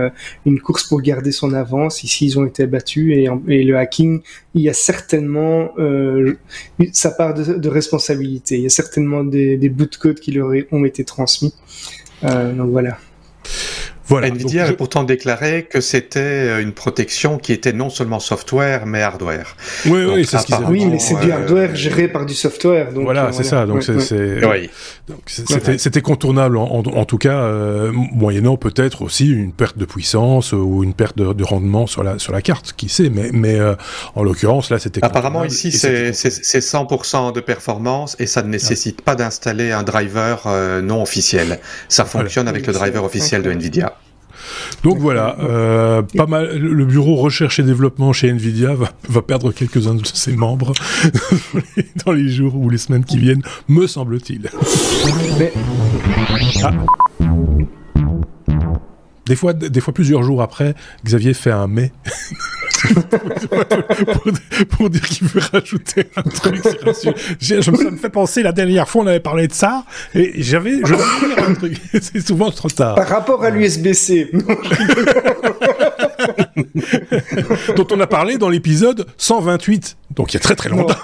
une 0.45 0.59
course 0.59 0.83
pour 0.83 1.01
garder 1.01 1.31
son 1.31 1.53
avance. 1.53 2.03
Ici, 2.03 2.25
ils 2.25 2.39
ont 2.39 2.45
été 2.45 2.65
battus 2.67 3.15
et, 3.15 3.27
et 3.47 3.63
le 3.63 3.77
hacking, 3.77 4.21
il 4.53 4.61
y 4.61 4.69
a 4.69 4.73
certainement 4.73 5.71
sa 6.91 7.11
part 7.11 7.33
de, 7.33 7.55
de, 7.57 7.69
responsabilité. 7.69 8.55
Il 8.57 8.63
y 8.63 8.65
a 8.65 8.69
certainement 8.69 9.23
des, 9.23 9.57
des 9.57 9.69
bouts 9.69 9.85
de 9.85 9.95
code 9.95 10.19
qui 10.19 10.31
leur 10.31 10.53
ont 10.71 10.85
été 10.85 11.03
transmis. 11.03 11.53
Euh, 12.23 12.53
donc 12.53 12.71
voilà. 12.71 12.97
Voilà, 14.07 14.29
Nvidia 14.29 14.65
a 14.65 14.73
pourtant 14.73 15.03
déclaré 15.03 15.63
que 15.63 15.81
c'était 15.81 16.19
euh, 16.19 16.61
une 16.61 16.73
protection 16.73 17.39
qui 17.39 17.53
était 17.53 17.73
non 17.73 17.89
seulement 17.89 18.19
software 18.19 18.85
mais 18.85 19.01
hardware. 19.01 19.55
Oui, 19.87 20.05
oui, 20.05 20.25
c'est 20.25 20.37
ce 20.37 20.45
qu'ils 20.45 20.55
Oui, 20.69 20.85
mais 20.85 20.99
c'est 20.99 21.19
du 21.19 21.31
euh, 21.31 21.35
hardware 21.35 21.75
géré 21.75 22.07
par 22.07 22.25
du 22.25 22.35
software. 22.35 22.93
Donc 22.93 23.03
voilà, 23.05 23.31
c'est 23.31 23.43
ça. 23.43 23.65
Donc 23.65 23.83
c'est 23.83 24.45
oui. 24.45 24.69
c'était 25.77 26.01
contournable 26.01 26.57
en, 26.57 26.83
en, 26.83 27.05
tout 27.05 27.17
cas, 27.17 27.37
euh, 27.37 27.91
moyennant 27.91 28.57
peut-être 28.57 29.01
aussi 29.01 29.31
une 29.31 29.51
perte 29.51 29.77
de 29.77 29.85
puissance 29.85 30.53
ou 30.53 30.83
une 30.83 30.93
perte 30.93 31.17
de, 31.17 31.33
de, 31.33 31.43
rendement 31.43 31.87
sur 31.87 32.03
la 32.03 32.19
sur 32.19 32.31
la 32.31 32.41
carte, 32.41 32.73
qui 32.73 32.89
sait. 32.89 33.09
Mais 33.09 33.29
mais 33.33 33.59
euh, 33.59 33.75
en 34.13 34.23
l'occurrence 34.23 34.69
là, 34.69 34.77
c'était 34.77 35.03
apparemment 35.03 35.45
ici 35.45 35.71
c'est 35.71 36.13
c'est 36.13 36.59
100% 36.59 37.33
de 37.33 37.39
performance 37.39 38.15
et 38.19 38.27
ça 38.27 38.43
ne 38.43 38.49
nécessite 38.49 39.01
pas 39.01 39.15
d'installer 39.15 39.71
un 39.71 39.83
driver 39.83 40.47
non 40.83 41.01
officiel. 41.01 41.59
Ça 41.89 42.05
fonctionne 42.05 42.47
avec 42.47 42.67
le 42.67 42.73
driver 42.73 43.03
officiel 43.03 43.41
de 43.41 43.51
Nvidia. 43.51 43.94
Donc 44.83 44.97
voilà, 44.99 45.37
euh, 45.39 46.01
pas 46.01 46.25
mal. 46.25 46.57
Le 46.57 46.85
bureau 46.85 47.15
recherche 47.15 47.59
et 47.59 47.63
développement 47.63 48.13
chez 48.13 48.29
Nvidia 48.29 48.73
va, 48.73 48.91
va 49.09 49.21
perdre 49.21 49.51
quelques-uns 49.51 49.95
de 49.95 50.05
ses 50.05 50.35
membres 50.35 50.73
dans 52.05 52.11
les 52.11 52.29
jours 52.29 52.55
ou 52.55 52.69
les 52.69 52.77
semaines 52.77 53.05
qui 53.05 53.17
viennent, 53.17 53.43
me 53.67 53.87
semble-t-il. 53.87 54.49
Ah. 56.63 56.71
Des 59.25 59.35
fois, 59.35 59.53
des 59.53 59.81
fois 59.81 59.93
plusieurs 59.93 60.23
jours 60.23 60.41
après, 60.41 60.75
Xavier 61.03 61.33
fait 61.33 61.51
un 61.51 61.67
mais 61.67 61.91
pour, 64.69 64.89
dire 64.89 65.01
qu'il 65.01 65.27
veut 65.27 65.41
rajouter 65.51 66.07
un 66.15 66.21
truc. 66.21 66.61
Je, 67.39 67.61
ça 67.61 67.71
me 67.71 67.97
fait 67.97 68.09
penser 68.09 68.43
la 68.43 68.51
dernière 68.51 68.87
fois 68.87 69.03
on 69.03 69.07
avait 69.07 69.19
parlé 69.19 69.47
de 69.47 69.53
ça 69.53 69.85
et 70.13 70.43
j'avais 70.43 70.81
je 70.83 70.93
dire 70.93 71.47
un 71.47 71.55
truc. 71.55 71.77
C'est 72.01 72.25
souvent 72.25 72.51
trop 72.51 72.69
tard. 72.69 72.95
Par 72.95 73.07
rapport 73.07 73.43
à 73.43 73.49
l'USB-C. 73.49 74.31
dont 77.75 77.87
on 77.91 77.99
a 77.99 78.07
parlé 78.07 78.37
dans 78.37 78.49
l'épisode 78.49 79.05
128, 79.17 79.97
donc 80.15 80.33
il 80.33 80.35
y 80.35 80.37
a 80.37 80.39
très 80.39 80.55
très 80.55 80.69
longtemps. 80.69 80.95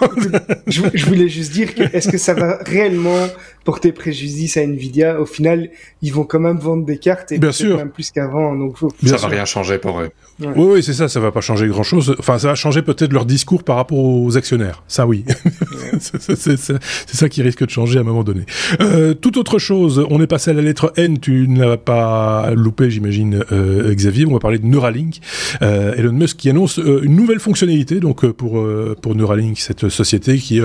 je, 0.67 1.05
voulais 1.05 1.27
juste 1.27 1.51
dire 1.51 1.75
que 1.75 1.83
est-ce 1.95 2.09
que 2.09 2.17
ça 2.17 2.33
va 2.33 2.59
réellement 2.65 3.27
porter 3.65 3.91
préjudice 3.91 4.57
à 4.57 4.61
Nvidia? 4.61 5.19
Au 5.19 5.25
final, 5.25 5.69
ils 6.01 6.13
vont 6.13 6.23
quand 6.23 6.39
même 6.39 6.57
vendre 6.57 6.85
des 6.85 6.97
cartes 6.97 7.31
et 7.31 7.37
Bien 7.37 7.51
sûr. 7.51 7.77
même 7.77 7.91
plus 7.91 8.11
qu'avant, 8.11 8.55
donc 8.55 8.77
faut... 8.77 8.91
ça 9.05 9.17
va 9.17 9.27
rien 9.27 9.45
changer 9.45 9.77
pour 9.77 9.99
eux. 9.99 10.11
Oui, 10.39 10.51
oui, 10.55 10.83
c'est 10.83 10.93
ça, 10.93 11.07
ça 11.07 11.19
va 11.19 11.31
pas 11.31 11.41
changer 11.41 11.67
grand 11.67 11.83
chose. 11.83 12.15
Enfin, 12.17 12.39
ça 12.39 12.47
va 12.47 12.55
changer 12.55 12.81
peut-être 12.81 13.13
leur 13.13 13.25
discours 13.25 13.63
par 13.63 13.75
rapport 13.75 13.99
aux 13.99 14.37
actionnaires. 14.37 14.83
Ça, 14.87 15.05
oui. 15.05 15.23
c'est 15.99 16.57
ça 16.57 17.29
qui 17.29 17.41
risque 17.41 17.65
de 17.65 17.69
changer 17.69 17.97
à 17.97 18.01
un 18.01 18.05
moment 18.05 18.23
donné. 18.23 18.45
Euh, 18.79 19.13
toute 19.13 19.37
autre 19.37 19.59
chose, 19.59 20.05
on 20.09 20.21
est 20.21 20.27
passé 20.27 20.51
à 20.51 20.53
la 20.53 20.61
lettre 20.61 20.93
N, 20.95 21.19
tu 21.19 21.47
ne 21.47 21.65
l'as 21.65 21.77
pas 21.77 22.51
loupé, 22.55 22.89
j'imagine, 22.89 23.43
euh, 23.51 23.93
Xavier. 23.93 24.25
On 24.25 24.33
va 24.33 24.39
parler 24.39 24.57
de 24.57 24.65
Neuralink. 24.65 25.19
Euh, 25.61 25.93
Elon 25.95 26.11
Musk 26.13 26.37
qui 26.37 26.49
annonce 26.49 26.79
euh, 26.79 27.01
une 27.03 27.15
nouvelle 27.15 27.39
fonctionnalité 27.39 27.99
donc 27.99 28.23
euh, 28.23 28.33
pour 28.33 28.65
pour 29.01 29.15
Neuralink, 29.15 29.57
cette 29.59 29.89
société 29.89 30.37
qui, 30.37 30.61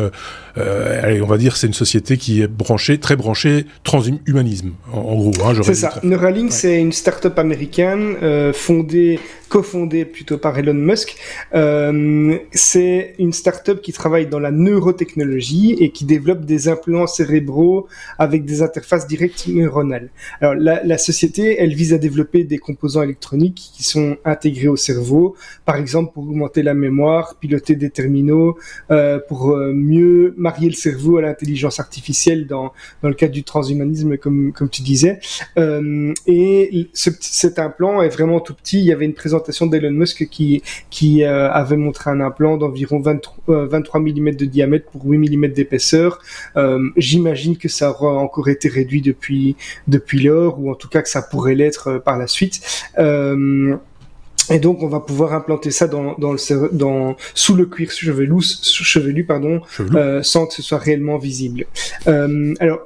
allez, 0.56 1.20
on 1.22 1.26
va 1.26 1.38
dire, 1.38 1.56
c'est 1.56 1.66
une 1.66 1.72
société 1.72 2.16
qui 2.16 2.42
est 2.42 2.46
branchée, 2.46 2.98
très 2.98 3.16
branchée 3.16 3.66
transhumanisme, 3.84 4.72
en, 4.92 4.98
en 4.98 5.16
gros. 5.16 5.32
Hein, 5.44 5.54
c'est 5.62 5.74
ça. 5.74 6.00
Neuralink, 6.02 6.52
c'est 6.52 6.80
une 6.80 6.92
start-up 6.92 7.38
américaine 7.38 8.16
fondée 8.52 9.18
cofondé 9.48 10.04
plutôt 10.04 10.38
par 10.38 10.58
Elon 10.58 10.74
Musk. 10.74 11.16
Euh, 11.54 12.36
c'est 12.52 13.14
une 13.18 13.32
start-up 13.32 13.80
qui 13.80 13.92
travaille 13.92 14.26
dans 14.26 14.38
la 14.38 14.50
neurotechnologie 14.50 15.76
et 15.78 15.90
qui 15.90 16.04
développe 16.04 16.44
des 16.44 16.68
implants 16.68 17.06
cérébraux 17.06 17.86
avec 18.18 18.44
des 18.44 18.62
interfaces 18.62 19.06
directes 19.06 19.46
neuronales. 19.48 20.10
Alors 20.40 20.54
la, 20.54 20.82
la 20.84 20.98
société, 20.98 21.56
elle 21.60 21.74
vise 21.74 21.92
à 21.92 21.98
développer 21.98 22.44
des 22.44 22.58
composants 22.58 23.02
électroniques 23.02 23.70
qui 23.74 23.82
sont 23.82 24.16
intégrés 24.24 24.65
au 24.68 24.76
cerveau, 24.76 25.36
par 25.64 25.76
exemple 25.76 26.12
pour 26.12 26.24
augmenter 26.24 26.62
la 26.62 26.74
mémoire, 26.74 27.36
piloter 27.40 27.76
des 27.76 27.90
terminaux, 27.90 28.56
euh, 28.90 29.18
pour 29.28 29.50
euh, 29.50 29.72
mieux 29.72 30.34
marier 30.36 30.68
le 30.68 30.74
cerveau 30.74 31.18
à 31.18 31.22
l'intelligence 31.22 31.80
artificielle 31.80 32.46
dans, 32.46 32.72
dans 33.02 33.08
le 33.08 33.14
cadre 33.14 33.32
du 33.32 33.44
transhumanisme, 33.44 34.16
comme, 34.16 34.52
comme 34.52 34.68
tu 34.68 34.82
disais. 34.82 35.18
Euh, 35.58 36.12
et 36.26 36.88
ce, 36.92 37.10
cet 37.20 37.58
implant 37.58 38.02
est 38.02 38.08
vraiment 38.08 38.40
tout 38.40 38.54
petit. 38.54 38.78
Il 38.78 38.84
y 38.84 38.92
avait 38.92 39.04
une 39.04 39.14
présentation 39.14 39.66
d'Elon 39.66 39.90
Musk 39.90 40.28
qui, 40.28 40.62
qui 40.90 41.24
avait 41.24 41.76
montré 41.76 42.10
un 42.10 42.20
implant 42.20 42.56
d'environ 42.56 43.00
23, 43.00 43.66
23 43.66 44.00
mm 44.00 44.30
de 44.32 44.44
diamètre 44.44 44.86
pour 44.90 45.04
8 45.04 45.18
mm 45.18 45.48
d'épaisseur. 45.48 46.20
J'imagine 46.96 47.56
que 47.56 47.68
ça 47.68 47.90
aura 47.90 48.14
encore 48.14 48.48
été 48.48 48.68
réduit 48.68 49.02
depuis, 49.02 49.56
depuis 49.88 50.22
lors, 50.22 50.60
ou 50.60 50.70
en 50.70 50.74
tout 50.74 50.88
cas 50.88 51.02
que 51.02 51.08
ça 51.08 51.22
pourrait 51.22 51.54
l'être 51.54 51.98
par 52.04 52.18
la 52.18 52.26
suite. 52.26 52.60
Et 54.50 54.58
donc, 54.58 54.82
on 54.82 54.88
va 54.88 55.00
pouvoir 55.00 55.32
implanter 55.32 55.70
ça 55.70 55.86
dans, 55.88 56.14
dans 56.18 56.32
le 56.32 56.68
dans 56.72 57.16
sous 57.34 57.54
le 57.54 57.66
cuir 57.66 57.90
chevelu, 57.90 58.40
chevelu 58.62 59.24
pardon, 59.24 59.60
euh, 59.94 60.22
sans 60.22 60.46
que 60.46 60.54
ce 60.54 60.62
soit 60.62 60.78
réellement 60.78 61.18
visible. 61.18 61.66
Euh, 62.06 62.54
alors, 62.60 62.80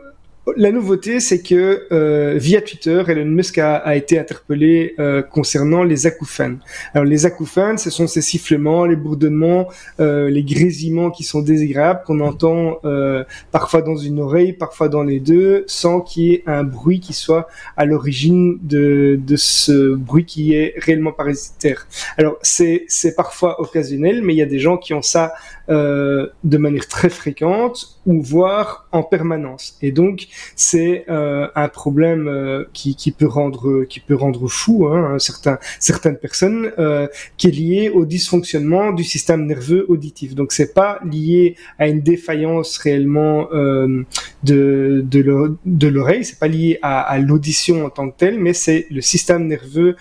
la 0.56 0.70
nouveauté, 0.72 1.20
c'est 1.20 1.42
que 1.42 1.86
euh, 1.92 2.34
via 2.38 2.60
Twitter, 2.60 3.02
Elon 3.06 3.24
Musk 3.24 3.58
a, 3.58 3.76
a 3.76 3.96
été 3.96 4.18
interpellé 4.18 4.94
euh, 4.98 5.22
concernant 5.22 5.82
les 5.82 6.06
acouphènes. 6.06 6.58
Alors 6.94 7.04
les 7.04 7.26
acouphènes, 7.26 7.78
ce 7.78 7.90
sont 7.90 8.06
ces 8.06 8.20
sifflements, 8.20 8.84
les 8.86 8.96
bourdonnements, 8.96 9.68
euh, 9.98 10.30
les 10.30 10.42
grésillements 10.42 11.10
qui 11.10 11.24
sont 11.24 11.40
désagréables 11.40 12.02
qu'on 12.06 12.20
entend 12.20 12.78
euh, 12.84 13.24
parfois 13.50 13.82
dans 13.82 13.96
une 13.96 14.20
oreille, 14.20 14.52
parfois 14.52 14.88
dans 14.88 15.02
les 15.02 15.20
deux, 15.20 15.64
sans 15.66 16.00
qu'il 16.00 16.22
y 16.22 16.34
ait 16.34 16.42
un 16.46 16.64
bruit 16.64 17.00
qui 17.00 17.12
soit 17.12 17.48
à 17.76 17.84
l'origine 17.84 18.58
de, 18.62 19.18
de 19.24 19.36
ce 19.36 19.94
bruit 19.94 20.24
qui 20.24 20.54
est 20.54 20.74
réellement 20.78 21.12
parasitaire. 21.12 21.86
Alors 22.16 22.36
c'est 22.42 22.84
c'est 22.88 23.14
parfois 23.14 23.60
occasionnel, 23.60 24.22
mais 24.22 24.34
il 24.34 24.38
y 24.38 24.42
a 24.42 24.46
des 24.46 24.58
gens 24.58 24.76
qui 24.76 24.94
ont 24.94 25.02
ça 25.02 25.32
euh, 25.70 26.26
de 26.44 26.58
manière 26.58 26.88
très 26.88 27.08
fréquente 27.08 28.00
ou 28.06 28.22
voire 28.22 28.88
en 28.92 29.02
permanence. 29.02 29.76
Et 29.82 29.92
donc 29.92 30.26
c'est 30.56 31.04
euh, 31.08 31.48
un 31.54 31.68
problème 31.68 32.28
euh, 32.28 32.64
qui, 32.72 32.96
qui, 32.96 33.12
peut 33.12 33.26
rendre 33.26 33.84
qui 33.84 34.00
peut 34.00 34.14
rendre 34.14 34.48
fou 34.48 34.86
hein, 34.86 35.18
certains, 35.18 35.58
certaines 35.78 36.16
personnes, 36.16 36.72
euh, 36.78 37.06
qui 37.36 37.48
est 37.48 37.50
lié 37.50 37.90
au 37.90 38.04
dysfonctionnement 38.04 38.92
du 38.92 39.04
système 39.04 39.46
nerveux 39.46 39.84
auditif. 39.88 40.34
Donc 40.34 40.52
c'est 40.52 40.74
pas 40.74 41.00
lié 41.04 41.56
à 41.78 41.88
une 41.88 42.00
défaillance 42.00 42.78
réellement 42.78 43.48
euh, 43.52 44.04
de 44.42 45.04
de 45.06 45.88
l'oreille, 45.88 46.24
c'est 46.24 46.38
pas 46.38 46.48
lié 46.48 46.78
à, 46.82 47.00
à 47.00 47.18
l'audition 47.18 47.84
en 47.84 47.90
tant 47.90 48.10
que 48.10 48.16
telle, 48.16 48.38
mais 48.38 48.54
c'est 48.54 48.86
le 48.90 49.00
système 49.00 49.46
nerveux 49.46 49.96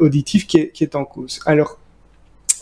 auditif 0.00 0.46
qui 0.46 0.58
est, 0.58 0.68
qui 0.70 0.84
est 0.84 0.94
en 0.94 1.04
cause. 1.04 1.40
Alors 1.46 1.78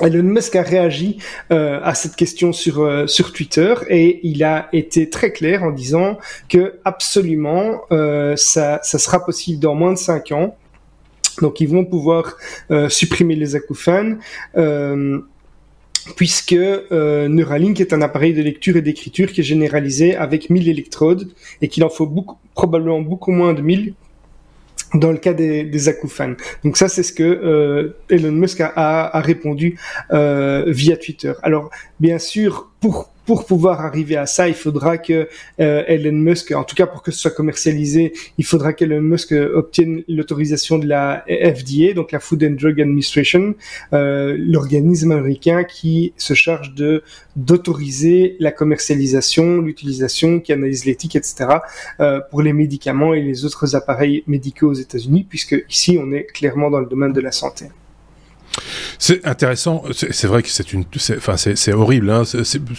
Elon 0.01 0.23
Musk 0.23 0.57
a 0.57 0.63
réagi 0.63 1.19
euh, 1.51 1.81
à 1.83 1.95
cette 1.95 2.17
question 2.17 2.53
sur 2.53 2.81
euh, 2.81 3.07
sur 3.07 3.33
Twitter 3.33 3.75
et 3.89 4.21
il 4.23 4.43
a 4.45 4.69
été 4.73 5.11
très 5.11 5.33
clair 5.33 5.63
en 5.63 5.71
disant 5.71 6.19
que 6.49 6.75
absolument 6.85 7.83
euh, 7.93 8.37
ça 8.37 8.81
sera 8.83 9.25
possible 9.25 9.61
dans 9.61 9.75
moins 9.75 9.93
de 9.93 9.99
cinq 9.99 10.33
ans. 10.33 10.57
Donc 11.41 11.61
ils 11.61 11.69
vont 11.69 11.85
pouvoir 11.85 12.37
supprimer 12.91 13.37
les 13.37 13.57
acouphènes. 13.57 14.19
puisque 16.17 16.57
Neuralink 16.91 17.81
est 17.81 17.95
un 17.95 18.03
appareil 18.03 18.35
de 18.35 18.43
lecture 18.43 18.77
et 18.77 18.83
d'écriture 18.83 19.33
qui 19.33 19.41
est 19.41 19.45
généralisé 19.45 20.15
avec 20.15 20.51
1000 20.51 20.69
électrodes 20.69 21.29
et 21.63 21.69
qu'il 21.69 21.85
en 21.85 21.89
faut 21.89 22.13
probablement 22.55 23.01
beaucoup 23.01 23.31
moins 23.31 23.55
de 23.55 23.63
1000 23.63 23.95
dans 24.95 25.13
le 25.13 25.19
cas 25.19 25.33
des, 25.33 25.65
des 25.65 25.89
acouphènes. 25.89 26.37
Donc 26.65 26.77
ça, 26.77 26.89
c'est 26.89 27.03
ce 27.03 27.13
que 27.13 27.23
euh, 27.23 27.97
Elon 28.11 28.33
Musk 28.33 28.61
a, 28.61 29.21
répondu 29.21 29.79
euh, 30.13 30.65
via 30.67 30.97
Twitter. 30.97 31.33
Alors, 31.43 31.71
bien 32.01 32.19
sûr, 32.19 32.72
pour 32.83 33.13
pour 33.25 33.47
pouvoir 33.47 33.81
arriver 33.81 34.17
à 34.17 34.27
ça, 34.27 34.49
il 34.49 34.55
faudra 34.55 34.99
que 34.99 35.29
euh, 35.61 35.85
Elon 35.87 36.11
Musk, 36.11 36.51
en 36.51 36.65
tout 36.65 36.75
cas 36.75 36.87
pour 36.87 37.05
que 37.05 37.13
ce 37.13 37.21
soit 37.21 37.31
commercialisé, 37.31 38.13
il 38.37 38.45
faudra 38.45 38.73
qu'Elon 38.73 39.01
Musk 39.01 39.33
obtienne 39.33 40.03
l'autorisation 40.09 40.77
de 40.77 40.89
la 40.89 41.25
FDA, 41.29 41.93
donc 41.95 42.11
la 42.11 42.19
Food 42.19 42.43
and 42.43 42.57
Drug 42.61 42.81
Administration, 42.81 43.55
euh, 43.93 44.37
l'organisme 44.37 45.13
américain 45.13 45.63
qui 45.63 46.13
se 46.17 46.35
charge 46.35 46.75
de 46.75 47.05
d'autoriser 47.37 48.37
la 48.41 48.51
commercialisation, 48.51 49.61
l'utilisation, 49.61 50.41
qui 50.41 50.53
analyse 50.53 50.85
l'éthique, 50.85 51.15
etc., 51.15 51.47
euh, 52.01 52.21
pour 52.29 52.43
les 52.43 52.53
médicaments 52.53 53.15
et 53.15 53.23
les 53.23 53.45
autres 53.45 53.77
appareils 53.77 54.25
médicaux 54.27 54.71
aux 54.71 54.75
États-Unis, 54.75 55.25
puisque 55.29 55.65
ici 55.71 55.97
on 56.03 56.11
est 56.13 56.25
clairement 56.25 56.71
dans 56.71 56.81
le 56.81 56.87
domaine 56.87 57.13
de 57.13 57.21
la 57.21 57.31
santé. 57.31 57.67
C'est 59.03 59.27
intéressant. 59.27 59.83
C'est 59.91 60.29
vrai 60.29 60.45
que 60.45 60.49
c'est 60.49 60.73
une, 60.73 60.85
enfin 61.17 61.37
c'est 61.37 61.73
horrible. 61.73 62.09
Hein. 62.09 62.23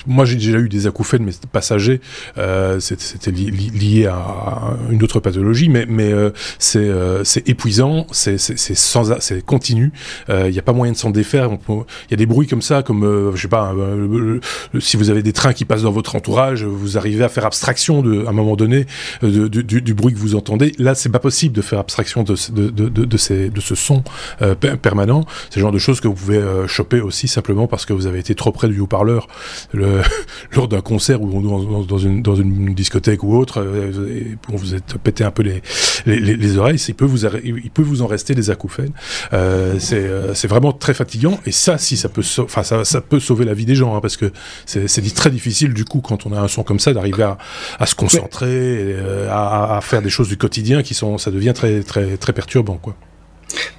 moi 0.08 0.24
j'ai 0.24 0.38
déjà 0.38 0.58
eu 0.58 0.70
des 0.70 0.88
acouphènes, 0.88 1.26
mais 1.26 1.34
passagers. 1.52 2.00
Euh, 2.38 2.80
C'était 2.80 3.32
lié 3.32 4.06
à 4.06 4.78
une 4.90 5.04
autre 5.04 5.20
pathologie, 5.20 5.68
mais 5.68 5.86
mais 5.86 6.14
euh, 6.14 6.30
c'est 6.60 6.80
euh, 6.80 7.24
épuisant. 7.46 8.08
C'est 8.14 8.38
sans, 8.38 9.20
c'est 9.20 9.46
continu. 9.46 9.92
Euh, 10.30 10.48
il 10.48 10.54
n'y 10.54 10.60
a 10.60 10.62
pas 10.62 10.72
moyen 10.72 10.94
de 10.94 10.98
s'en 10.98 11.10
défaire. 11.10 11.50
Il 11.68 12.12
y 12.12 12.14
a 12.14 12.16
des 12.16 12.26
bruits 12.26 12.48
comme 12.48 12.62
ça, 12.62 12.84
comme 12.84 13.04
euh, 13.04 13.36
je 13.36 13.42
sais 13.42 13.50
pas. 13.50 13.76
si 14.80 14.96
vous 14.96 15.10
avez 15.10 15.24
des 15.24 15.34
trains 15.34 15.52
qui 15.52 15.66
passent 15.66 15.82
dans 15.82 15.92
votre 15.92 16.16
entourage, 16.16 16.64
vous 16.64 16.98
arrivez 16.98 17.26
à 17.26 17.30
faire 17.30 17.46
abstraction 17.46 18.02
de, 18.02 18.26
à 18.26 18.30
un 18.30 18.34
moment 18.34 18.56
donné, 18.56 18.86
du, 19.22 19.50
du, 19.50 19.94
bruit 19.94 20.14
que 20.14 20.20
vous 20.20 20.36
entendez. 20.36 20.72
Là, 20.80 20.96
c'est 20.96 21.10
pas 21.10 21.20
possible 21.20 21.54
de 21.54 21.62
faire 21.62 21.80
abstraction 21.80 22.24
de 22.24 22.36
de 22.54 22.70
de, 22.70 23.04
de, 23.04 23.18
ces, 23.18 23.50
de 23.50 23.60
ce 23.60 23.76
son 23.76 24.06
permanent. 24.82 25.26
C'est 25.50 25.60
genre 25.60 25.74
de 25.74 25.80
choses 25.80 26.00
que 26.00 26.13
vous 26.14 26.26
pouvez 26.26 26.38
euh, 26.38 26.68
choper 26.68 27.02
aussi 27.02 27.28
simplement 27.28 27.68
parce 27.68 27.86
que 27.86 27.94
vous 27.94 28.06
avez 28.06 28.20
été 28.20 28.36
trop 28.36 28.52
près 28.52 28.68
du 28.68 28.80
haut-parleur 28.80 29.28
lors 29.74 30.68
d'un 30.68 30.82
concert 30.82 31.22
ou 31.22 31.42
dans, 31.86 31.98
une, 31.98 32.74
discothèque 32.74 33.24
ou 33.24 33.36
autre, 33.36 33.60
euh, 33.60 34.08
et 34.10 34.38
vous 34.50 34.76
êtes 34.76 34.98
pété 34.98 35.24
un 35.24 35.32
peu 35.32 35.44
les, 35.44 35.62
les, 36.06 36.36
les, 36.36 36.58
oreilles, 36.58 36.78
il 36.88 36.96
peut, 36.96 37.06
vous, 37.06 38.02
en 38.02 38.08
rester 38.08 38.36
des 38.36 38.50
acouphènes. 38.50 38.94
Euh, 39.34 39.76
c'est 39.80 40.48
vraiment 40.48 40.72
très 40.72 40.94
fatigant, 40.94 41.40
et 41.46 41.52
ça, 41.52 41.78
si 41.78 41.98
ça 41.98 42.10
peut, 42.10 42.22
sauver 43.20 43.46
la 43.46 43.54
vie 43.54 43.66
des 43.66 43.76
gens, 43.76 43.96
hein, 43.96 44.00
parce 44.02 44.18
que 44.18 44.32
c'est 44.66 45.14
très 45.14 45.32
difficile 45.32 45.74
du 45.74 45.86
coup 45.86 46.02
quand 46.02 46.26
on 46.26 46.34
a 46.34 46.40
un 46.40 46.48
son 46.48 46.64
comme 46.64 46.80
ça 46.80 46.94
d'arriver 46.94 47.28
à, 47.80 47.86
se 47.86 47.96
concentrer, 47.96 48.96
à, 49.30 49.78
à, 49.78 49.82
faire 49.82 50.02
des 50.02 50.10
choses 50.10 50.30
du 50.30 50.38
quotidien 50.38 50.84
qui 50.84 50.94
sont, 50.94 51.18
ça 51.18 51.32
devient 51.32 51.54
très 51.54 51.82
très 51.82 52.18
très 52.18 52.34
perturbant, 52.34 52.78
quoi. 52.78 52.96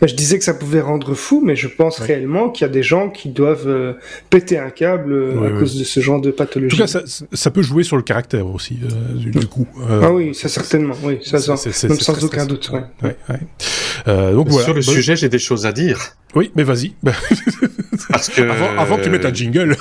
Bah, 0.00 0.06
je 0.06 0.14
disais 0.14 0.38
que 0.38 0.44
ça 0.44 0.54
pouvait 0.54 0.80
rendre 0.80 1.14
fou, 1.14 1.42
mais 1.44 1.56
je 1.56 1.68
pense 1.68 1.98
réellement 1.98 2.50
qu'il 2.50 2.66
y 2.66 2.70
a 2.70 2.72
des 2.72 2.82
gens 2.82 3.10
qui 3.10 3.28
doivent 3.28 3.68
euh, 3.68 3.94
péter 4.30 4.58
un 4.58 4.70
câble 4.70 5.12
euh, 5.12 5.46
à 5.46 5.58
cause 5.58 5.78
de 5.78 5.84
ce 5.84 6.00
genre 6.00 6.20
de 6.20 6.30
pathologie. 6.30 6.74
En 6.74 6.86
tout 6.86 6.92
cas, 6.92 7.00
ça, 7.06 7.24
ça 7.32 7.50
peut 7.50 7.62
jouer 7.62 7.84
sur 7.84 7.96
le 7.96 8.02
caractère 8.02 8.46
aussi, 8.46 8.78
euh, 8.82 9.14
du, 9.14 9.46
coup. 9.46 9.66
ah 9.88 10.12
oui, 10.12 10.34
ça 10.34 10.48
certainement, 10.48 10.94
oui, 11.02 11.18
ça, 11.22 11.38
ça 11.38 11.54
même 11.88 11.98
sans 11.98 12.24
aucun 12.24 12.46
doute. 12.46 12.70
donc 12.70 14.48
voilà. 14.48 14.64
Sur 14.64 14.74
le 14.74 14.82
sujet, 14.82 15.16
j'ai 15.16 15.28
des 15.28 15.38
choses 15.38 15.66
à 15.66 15.72
dire. 15.72 16.16
Oui, 16.34 16.50
mais 16.56 16.64
vas-y. 16.64 16.94
Parce 18.10 18.28
que 18.28 18.42
avant, 18.42 18.76
avant, 18.76 18.96
que 18.96 19.04
tu 19.04 19.10
mettes 19.10 19.24
un 19.24 19.32
jingle. 19.32 19.76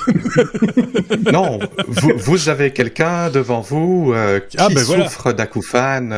non, 1.32 1.58
vous, 1.88 2.12
vous 2.16 2.48
avez 2.48 2.70
quelqu'un 2.72 3.28
devant 3.28 3.60
vous 3.60 4.14
qui 4.48 4.56
ah, 4.60 4.68
ben 4.68 4.78
souffre 4.78 5.32
d'acouphane 5.32 6.14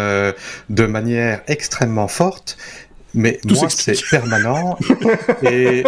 de 0.68 0.87
manière 0.87 1.41
extrêmement 1.49 2.09
forte 2.09 2.59
mais 3.16 3.40
moi, 3.44 3.68
c'est 3.70 4.00
permanent. 4.08 4.78
et 5.42 5.82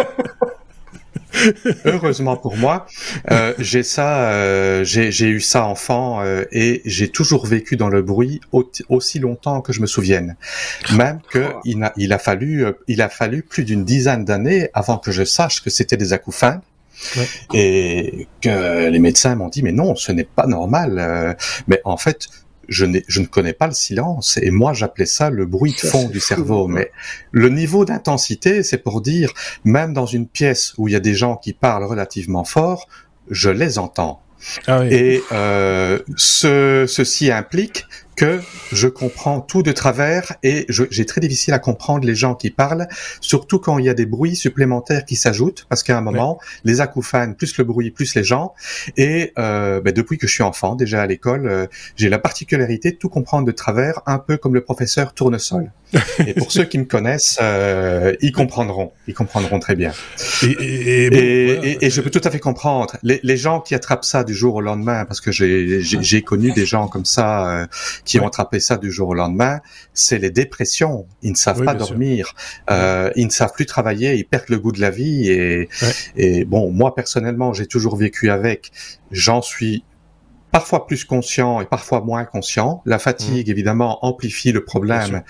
heureusement 1.85 2.35
pour 2.35 2.57
moi, 2.57 2.87
euh, 3.31 3.53
j'ai 3.59 3.83
ça, 3.83 4.31
euh, 4.31 4.83
j'ai 4.83 5.27
eu 5.27 5.39
ça 5.39 5.65
enfant 5.65 6.21
euh, 6.21 6.43
et 6.51 6.81
j'ai 6.85 7.07
toujours 7.09 7.45
vécu 7.45 7.77
dans 7.77 7.89
le 7.89 8.01
bruit 8.01 8.41
aussi 8.89 9.19
longtemps 9.19 9.61
que 9.61 9.71
je 9.71 9.81
me 9.81 9.87
souvienne. 9.87 10.35
Même 10.93 11.19
que 11.29 11.45
il 11.65 11.83
a, 11.83 11.93
il 11.97 12.13
a 12.13 12.19
fallu, 12.19 12.65
il 12.87 13.01
a 13.01 13.09
fallu 13.09 13.43
plus 13.43 13.63
d'une 13.63 13.85
dizaine 13.85 14.25
d'années 14.25 14.69
avant 14.73 14.97
que 14.97 15.11
je 15.11 15.23
sache 15.23 15.61
que 15.61 15.69
c'était 15.69 15.97
des 15.97 16.13
acouphènes. 16.13 16.61
Ouais. 17.15 17.27
Et 17.53 18.27
que 18.41 18.89
les 18.89 18.99
médecins 18.99 19.33
m'ont 19.35 19.47
dit 19.47 19.63
mais 19.63 19.71
non, 19.71 19.95
ce 19.95 20.11
n'est 20.11 20.25
pas 20.25 20.47
normal. 20.47 21.37
Mais 21.67 21.79
en 21.85 21.95
fait, 21.95 22.27
je, 22.69 22.85
je 23.07 23.21
ne 23.21 23.25
connais 23.25 23.53
pas 23.53 23.67
le 23.67 23.73
silence 23.73 24.37
et 24.41 24.51
moi 24.51 24.73
j'appelais 24.73 25.05
ça 25.05 25.29
le 25.29 25.45
bruit 25.45 25.73
de 25.73 25.87
fond 25.87 26.07
du 26.07 26.19
cerveau. 26.19 26.67
Mais 26.67 26.91
le 27.31 27.49
niveau 27.49 27.85
d'intensité, 27.85 28.63
c'est 28.63 28.77
pour 28.77 29.01
dire, 29.01 29.33
même 29.63 29.93
dans 29.93 30.05
une 30.05 30.27
pièce 30.27 30.73
où 30.77 30.87
il 30.87 30.91
y 30.91 30.95
a 30.95 30.99
des 30.99 31.15
gens 31.15 31.35
qui 31.35 31.53
parlent 31.53 31.85
relativement 31.85 32.43
fort, 32.43 32.87
je 33.29 33.49
les 33.49 33.77
entends. 33.79 34.21
Ah 34.67 34.79
oui. 34.81 34.87
Et 34.91 35.23
euh, 35.31 35.99
ce, 36.15 36.85
ceci 36.87 37.31
implique 37.31 37.85
que 38.19 38.41
je 38.73 38.89
comprends 38.89 39.39
tout 39.39 39.63
de 39.63 39.71
travers 39.71 40.33
et 40.43 40.65
j'ai 40.67 41.05
très 41.05 41.21
difficile 41.21 41.53
à 41.53 41.59
comprendre 41.59 42.05
les 42.05 42.15
gens 42.15 42.35
qui 42.35 42.49
parlent, 42.49 42.89
surtout 43.21 43.59
quand 43.59 43.77
il 43.77 43.85
y 43.85 43.89
a 43.89 43.93
des 43.93 44.05
bruits 44.05 44.35
supplémentaires 44.35 45.05
qui 45.05 45.15
s'ajoutent, 45.15 45.65
parce 45.69 45.83
qu'à 45.83 45.97
un 45.97 46.01
moment, 46.01 46.37
les 46.65 46.81
acouphènes, 46.81 47.35
plus 47.35 47.57
le 47.57 47.63
bruit, 47.63 47.91
plus 47.91 48.15
les 48.15 48.25
gens. 48.25 48.53
Et 48.97 49.31
euh, 49.39 49.79
ben, 49.79 49.93
depuis 49.93 50.17
que 50.17 50.27
je 50.27 50.33
suis 50.33 50.43
enfant, 50.43 50.75
déjà 50.75 51.01
à 51.01 51.07
l'école, 51.07 51.47
euh, 51.47 51.67
j'ai 51.95 52.09
la 52.09 52.19
particularité 52.19 52.91
de 52.91 52.97
tout 52.97 53.07
comprendre 53.07 53.47
de 53.47 53.53
travers, 53.53 54.01
un 54.05 54.19
peu 54.19 54.35
comme 54.35 54.53
le 54.53 54.65
professeur 54.65 55.13
Tournesol. 55.13 55.71
et 56.27 56.33
pour 56.35 56.51
ceux 56.51 56.65
qui 56.65 56.77
me 56.77 56.85
connaissent, 56.85 57.39
euh, 57.41 58.15
ils 58.21 58.31
comprendront, 58.31 58.91
ils 59.07 59.15
comprendront 59.15 59.59
très 59.59 59.75
bien. 59.75 59.91
Et, 60.43 60.47
et, 60.51 61.85
et, 61.85 61.89
je 61.89 62.01
peux 62.01 62.11
tout 62.11 62.21
à 62.23 62.29
fait 62.29 62.39
comprendre 62.39 62.95
les, 63.01 63.19
les, 63.23 63.37
gens 63.37 63.59
qui 63.59 63.73
attrapent 63.73 64.05
ça 64.05 64.23
du 64.23 64.35
jour 64.35 64.55
au 64.55 64.61
lendemain, 64.61 65.05
parce 65.05 65.19
que 65.19 65.31
j'ai 65.31 66.21
connu 66.21 66.51
des 66.51 66.67
gens 66.67 66.87
comme 66.87 67.05
ça 67.05 67.49
euh, 67.49 67.67
qui 68.09 68.19
ont 68.19 68.27
attrapé 68.27 68.59
ça 68.59 68.77
du 68.77 68.91
jour 68.91 69.09
au 69.09 69.13
lendemain. 69.13 69.59
C'est 69.93 70.17
les 70.17 70.31
dépressions. 70.31 71.05
Ils 71.21 71.31
ne 71.31 71.37
savent 71.37 71.63
pas 71.63 71.75
dormir, 71.75 72.33
euh, 72.71 73.11
ils 73.15 73.25
ne 73.25 73.31
savent 73.31 73.53
plus 73.53 73.67
travailler, 73.67 74.15
ils 74.15 74.25
perdent 74.25 74.49
le 74.49 74.57
goût 74.57 74.71
de 74.71 74.81
la 74.81 74.89
vie. 74.89 75.29
Et, 75.29 75.69
et 76.15 76.43
bon, 76.43 76.71
moi 76.71 76.95
personnellement, 76.95 77.53
j'ai 77.53 77.67
toujours 77.67 77.95
vécu 77.95 78.31
avec. 78.31 78.71
J'en 79.11 79.43
suis 79.43 79.83
parfois 80.51 80.87
plus 80.87 81.05
conscient 81.05 81.61
et 81.61 81.65
parfois 81.65 82.01
moins 82.01 82.25
conscient. 82.25 82.81
La 82.85 82.97
fatigue, 82.97 83.47
mmh. 83.47 83.51
évidemment, 83.51 84.03
amplifie 84.03 84.51
le 84.51 84.63
problème. 84.63 85.21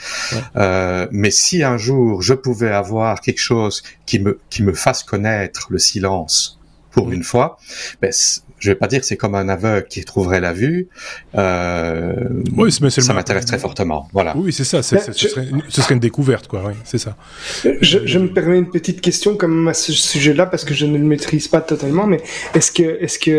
Euh, 0.56 1.08
mais 1.12 1.32
si 1.32 1.64
un 1.64 1.78
jour 1.78 2.22
je 2.22 2.34
pouvais 2.34 2.72
avoir 2.72 3.20
quelque 3.20 3.42
chose 3.42 3.84
qui 4.06 4.20
me 4.20 4.40
qui 4.50 4.64
me 4.64 4.74
fasse 4.74 5.04
connaître 5.04 5.68
le 5.70 5.80
silence 5.80 6.59
pour 7.00 7.12
une 7.14 7.24
fois, 7.24 7.58
ben, 8.02 8.12
je 8.60 8.72
vais 8.72 8.76
pas 8.76 8.88
dire 8.88 9.00
que 9.00 9.06
c'est 9.06 9.16
comme 9.16 9.36
un 9.36 9.48
aveugle 9.48 9.88
qui 9.88 10.04
trouverait 10.04 10.42
la 10.42 10.52
vue. 10.52 10.90
Euh, 11.36 12.14
oui, 12.58 12.78
mais 12.82 12.90
ça 12.90 13.14
m'intéresse 13.14 13.46
très 13.46 13.58
fortement. 13.58 14.10
Voilà. 14.12 14.36
Oui, 14.36 14.52
c'est 14.52 14.66
ça. 14.66 14.84
ce, 14.84 14.98
serait 14.98 15.94
une, 15.94 16.00
découverte, 16.00 16.48
quoi. 16.48 16.62
Oui, 16.68 16.74
c'est 16.84 16.98
ça. 16.98 17.16
Je, 17.64 18.20
me 18.20 18.28
permets 18.28 18.58
une 18.58 18.70
petite 18.70 19.00
question 19.00 19.38
même 19.42 19.70
à 19.70 19.74
ce 19.74 19.94
sujet-là 19.94 20.46
parce 20.46 20.66
que 20.66 20.74
je 20.74 20.86
ne 20.86 20.98
le 20.98 21.06
maîtrise 21.06 21.48
pas 21.48 21.62
totalement. 21.62 22.06
Mais 22.06 22.22
est-ce 22.54 22.74
que, 22.74 23.02
est-ce 23.02 23.18
que, 23.18 23.32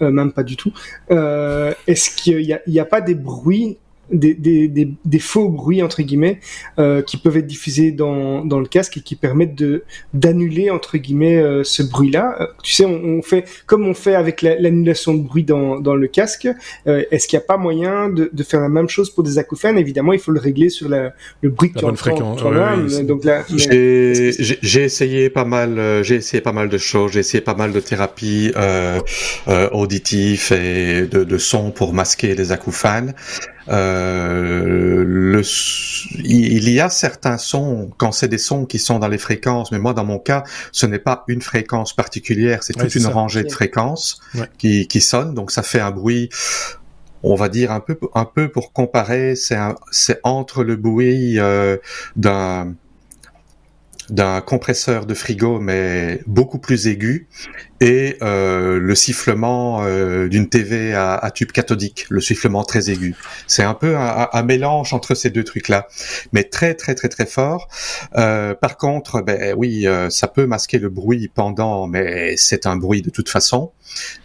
euh, 0.00 0.10
même 0.10 0.32
pas 0.32 0.42
du 0.42 0.56
tout, 0.56 0.72
euh, 1.10 1.74
est-ce 1.86 2.08
qu'il 2.10 2.58
n'y 2.66 2.78
a, 2.78 2.82
a, 2.82 2.86
pas 2.86 3.02
des 3.02 3.14
bruits 3.14 3.76
des, 4.10 4.34
des, 4.34 4.68
des, 4.68 4.88
des, 5.04 5.18
faux 5.18 5.48
bruits 5.48 5.82
entre 5.82 6.02
guillemets 6.02 6.40
euh, 6.78 7.02
qui 7.02 7.16
peuvent 7.16 7.36
être 7.36 7.46
diffusés 7.46 7.92
dans, 7.92 8.44
dans 8.44 8.60
le 8.60 8.66
casque 8.66 8.96
et 8.96 9.00
qui 9.00 9.16
permettent 9.16 9.54
de 9.54 9.84
d'annuler 10.14 10.70
entre 10.70 10.98
guillemets 10.98 11.36
euh, 11.36 11.64
ce 11.64 11.82
bruit-là. 11.82 12.36
Euh, 12.40 12.46
tu 12.62 12.72
sais, 12.72 12.84
on, 12.84 13.18
on, 13.18 13.22
fait 13.22 13.44
comme 13.66 13.86
on 13.86 13.94
fait 13.94 14.14
avec 14.14 14.42
l'annulation 14.42 15.14
de 15.14 15.22
bruit 15.22 15.44
dans, 15.44 15.80
dans 15.80 15.94
le 15.94 16.06
casque. 16.06 16.48
Euh, 16.86 17.04
est-ce 17.10 17.28
qu'il 17.28 17.38
n'y 17.38 17.42
a 17.44 17.46
pas 17.46 17.56
moyen 17.56 18.08
de, 18.08 18.30
de, 18.32 18.42
faire 18.42 18.60
la 18.60 18.68
même 18.68 18.88
chose 18.88 19.10
pour 19.10 19.24
des 19.24 19.38
acouphènes? 19.38 19.78
Évidemment, 19.78 20.12
il 20.12 20.18
faut 20.18 20.32
le 20.32 20.40
régler 20.40 20.68
sur 20.68 20.88
la, 20.88 21.12
le 21.42 21.50
bruit 21.50 21.72
que 21.72 21.78
tu 21.78 21.84
entends. 21.84 22.36
donc 23.02 23.24
là, 23.24 23.44
j'ai 23.48 24.82
essayé 24.82 25.30
pas 25.30 25.44
mal, 25.44 26.02
j'ai 26.02 26.16
essayé 26.16 26.40
pas 26.40 26.52
mal 26.52 26.68
de 26.68 26.78
choses. 26.78 27.12
J'ai 27.12 27.20
essayé 27.20 27.40
pas 27.40 27.54
mal 27.54 27.72
de 27.72 27.80
thérapies 27.80 28.52
euh, 29.48 29.68
auditives 29.72 30.52
et 30.52 31.06
de, 31.06 31.24
de 31.24 31.38
sons 31.38 31.70
pour 31.70 31.92
masquer 31.92 32.34
les 32.34 32.52
acouphènes. 32.52 33.14
Euh, 33.68 35.04
le, 35.06 35.42
il 36.14 36.68
y 36.70 36.80
a 36.80 36.88
certains 36.88 37.38
sons, 37.38 37.90
quand 37.96 38.12
c'est 38.12 38.28
des 38.28 38.38
sons 38.38 38.64
qui 38.64 38.78
sont 38.78 38.98
dans 38.98 39.08
les 39.08 39.18
fréquences, 39.18 39.72
mais 39.72 39.78
moi 39.78 39.94
dans 39.94 40.04
mon 40.04 40.18
cas, 40.18 40.44
ce 40.72 40.86
n'est 40.86 40.98
pas 40.98 41.24
une 41.28 41.42
fréquence 41.42 41.94
particulière, 41.94 42.62
c'est 42.62 42.74
toute 42.74 42.94
une 42.94 43.06
rangée 43.06 43.44
de 43.44 43.50
fréquences 43.50 44.20
qui, 44.58 44.86
qui 44.88 45.00
sonnent, 45.00 45.34
donc 45.34 45.50
ça 45.50 45.62
fait 45.62 45.80
un 45.80 45.90
bruit 45.90 46.30
on 47.22 47.34
va 47.34 47.48
dire 47.48 47.72
un 47.72 47.80
peu 47.80 47.98
un 48.14 48.24
peu 48.24 48.48
pour 48.48 48.72
comparer, 48.72 49.34
c'est 49.34 49.58
c'est 49.90 50.20
entre 50.22 50.62
le 50.62 50.76
bruit 50.76 51.38
euh, 51.38 51.76
d'un 52.16 52.74
d'un 54.08 54.40
compresseur 54.40 55.04
de 55.04 55.14
frigo 55.14 55.58
mais 55.60 56.22
beaucoup 56.26 56.58
plus 56.58 56.86
aigu 56.86 57.28
et 57.80 58.16
euh, 58.22 58.78
le 58.80 58.94
sifflement 58.94 59.82
euh, 59.82 60.28
d'une 60.28 60.48
TV 60.48 60.94
à, 60.94 61.14
à, 61.14 61.30
tube 61.30 61.52
cathodique, 61.52 62.06
le 62.08 62.20
sifflement 62.20 62.64
très 62.64 62.90
aigu. 62.90 63.14
C'est 63.46 63.62
un 63.62 63.74
peu 63.74 63.96
un, 63.96 64.28
un, 64.32 64.42
mélange 64.42 64.92
entre 64.94 65.14
ces 65.14 65.30
deux 65.30 65.44
trucs-là, 65.44 65.86
mais 66.32 66.44
très 66.44 66.74
très 66.74 66.94
très 66.94 67.08
très 67.08 67.26
fort. 67.26 67.68
Euh, 68.16 68.54
par 68.54 68.76
contre, 68.76 69.22
ben 69.22 69.54
oui, 69.56 69.86
euh, 69.86 70.10
ça 70.10 70.26
peut 70.26 70.46
masquer 70.46 70.78
le 70.78 70.88
bruit 70.88 71.30
pendant, 71.32 71.86
mais 71.86 72.36
c'est 72.36 72.66
un 72.66 72.76
bruit 72.76 73.02
de 73.02 73.10
toute 73.10 73.28
façon. 73.28 73.72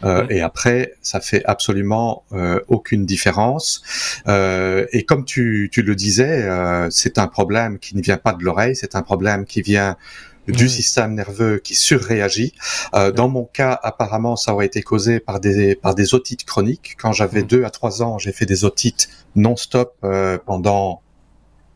Euh, 0.04 0.26
et 0.30 0.42
après, 0.42 0.94
ça 1.02 1.22
fait 1.22 1.44
absolument 1.46 2.26
aucune 2.68 3.06
différence. 3.06 3.84
et 4.28 5.06
comme 5.08 5.26
tu, 5.26 5.70
tu 5.72 5.82
le 5.84 5.96
disais, 5.96 6.48
c'est 6.90 7.18
un 7.18 7.28
problème 7.28 7.80
qui 7.80 7.96
ne 7.96 8.02
vient 8.02 8.18
pas 8.18 8.34
de 8.34 8.44
l'oreille, 8.44 8.76
c'est 8.76 8.96
un 8.96 9.04
problème 9.04 9.46
qui 9.46 9.62
vient 9.62 9.96
du 10.48 10.70
système 10.70 11.14
nerveux 11.14 11.60
qui 11.60 11.76
surréagit. 11.76 12.54
Euh, 12.94 13.12
dans 13.12 13.30
mon 13.30 13.46
cas, 13.46 13.80
apparemment, 13.84 14.36
ça 14.36 14.54
aurait 14.54 14.66
été 14.66 14.82
causé 14.82 15.20
par 15.20 15.40
des 15.40 15.76
par 15.76 15.96
des 15.96 16.14
otites 16.14 16.46
chroniques. 16.46 16.96
Quand 17.00 17.12
j'avais 17.12 17.44
deux 17.44 17.64
à 17.64 17.70
trois 17.70 18.02
ans, 18.02 18.18
j'ai 18.18 18.32
fait 18.32 18.46
des 18.46 18.66
otites 18.66 19.10
non-stop 19.36 19.96
euh, 20.04 20.38
pendant 20.46 21.02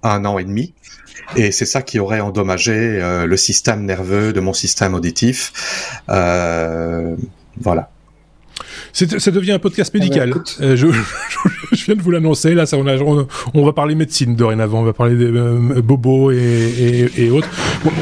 un 0.04 0.26
an 0.26 0.38
et 0.38 0.44
demi. 0.44 0.74
Et 1.36 1.52
c'est 1.52 1.66
ça 1.66 1.82
qui 1.82 2.00
aurait 2.00 2.20
endommagé 2.20 2.74
euh, 2.74 3.26
le 3.26 3.38
système 3.38 3.86
nerveux 3.86 4.34
de 4.34 4.40
mon 4.40 4.54
système 4.54 4.94
auditif. 4.94 6.04
voilà. 6.08 7.90
Ça 8.94 9.32
devient 9.32 9.54
un 9.54 9.60
podcast 9.60 9.94
médical. 9.94 10.34
Ah 10.34 10.38
bah, 10.38 10.66
euh, 10.66 10.76
je, 10.76 10.88
je, 11.72 11.86
viens 11.86 11.96
de 11.96 12.02
vous 12.02 12.12
l'annoncer. 12.12 12.54
Là, 12.54 12.66
ça, 12.66 12.78
on, 12.78 12.88
a, 12.88 12.98
on, 13.54 13.66
va 13.66 13.74
parler 13.74 13.96
médecine 13.96 14.36
dorénavant. 14.36 14.82
On 14.82 14.86
va 14.86 14.94
parler 14.94 15.16
des 15.16 15.26
euh, 15.26 15.82
bobos 15.82 16.32
et, 16.32 16.38
et, 16.38 17.26
et, 17.26 17.30
autres. 17.30 17.50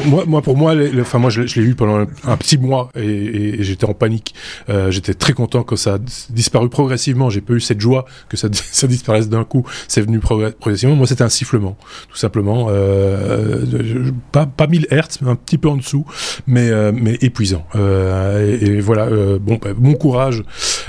Moi, 0.06 0.24
moi, 0.26 0.42
pour 0.42 0.56
moi, 0.56 0.74
enfin, 1.00 1.18
moi, 1.18 1.30
je, 1.30 1.42
l'ai 1.42 1.66
eu 1.66 1.74
pendant 1.74 2.06
un, 2.24 2.36
petit 2.36 2.58
mois 2.58 2.90
et, 2.94 3.04
et 3.04 3.62
j'étais 3.62 3.84
en 3.84 3.94
panique. 3.94 4.34
Euh, 4.68 4.90
j'étais 4.90 5.14
très 5.14 5.32
content 5.32 5.62
que 5.62 5.76
ça 5.76 5.94
a 5.94 5.98
disparu 6.30 6.68
progressivement. 6.68 7.30
J'ai 7.30 7.40
pas 7.40 7.54
eu 7.54 7.60
cette 7.60 7.80
joie 7.80 8.06
que 8.28 8.36
ça, 8.36 8.48
ça 8.52 8.86
disparaisse 8.86 9.28
d'un 9.28 9.44
coup. 9.44 9.64
C'est 9.88 10.00
venu 10.00 10.18
progressivement. 10.18 10.96
Moi, 10.96 11.06
c'était 11.06 11.24
un 11.24 11.28
sifflement, 11.28 11.76
tout 12.08 12.16
simplement. 12.16 12.68
Euh, 12.70 14.10
pas, 14.32 14.46
pas 14.46 14.66
1000 14.66 14.86
Hertz, 14.90 15.18
un 15.26 15.36
petit 15.36 15.58
peu 15.58 15.68
en 15.68 15.76
dessous, 15.76 16.04
mais, 16.46 16.70
euh, 16.70 16.92
mais 16.94 17.18
épuisant. 17.20 17.66
Euh, 17.74 18.58
et, 18.60 18.80
voilà. 18.80 19.06
bon, 19.38 19.58
bah, 19.62 19.70
bon 19.76 19.94
courage 19.94 20.42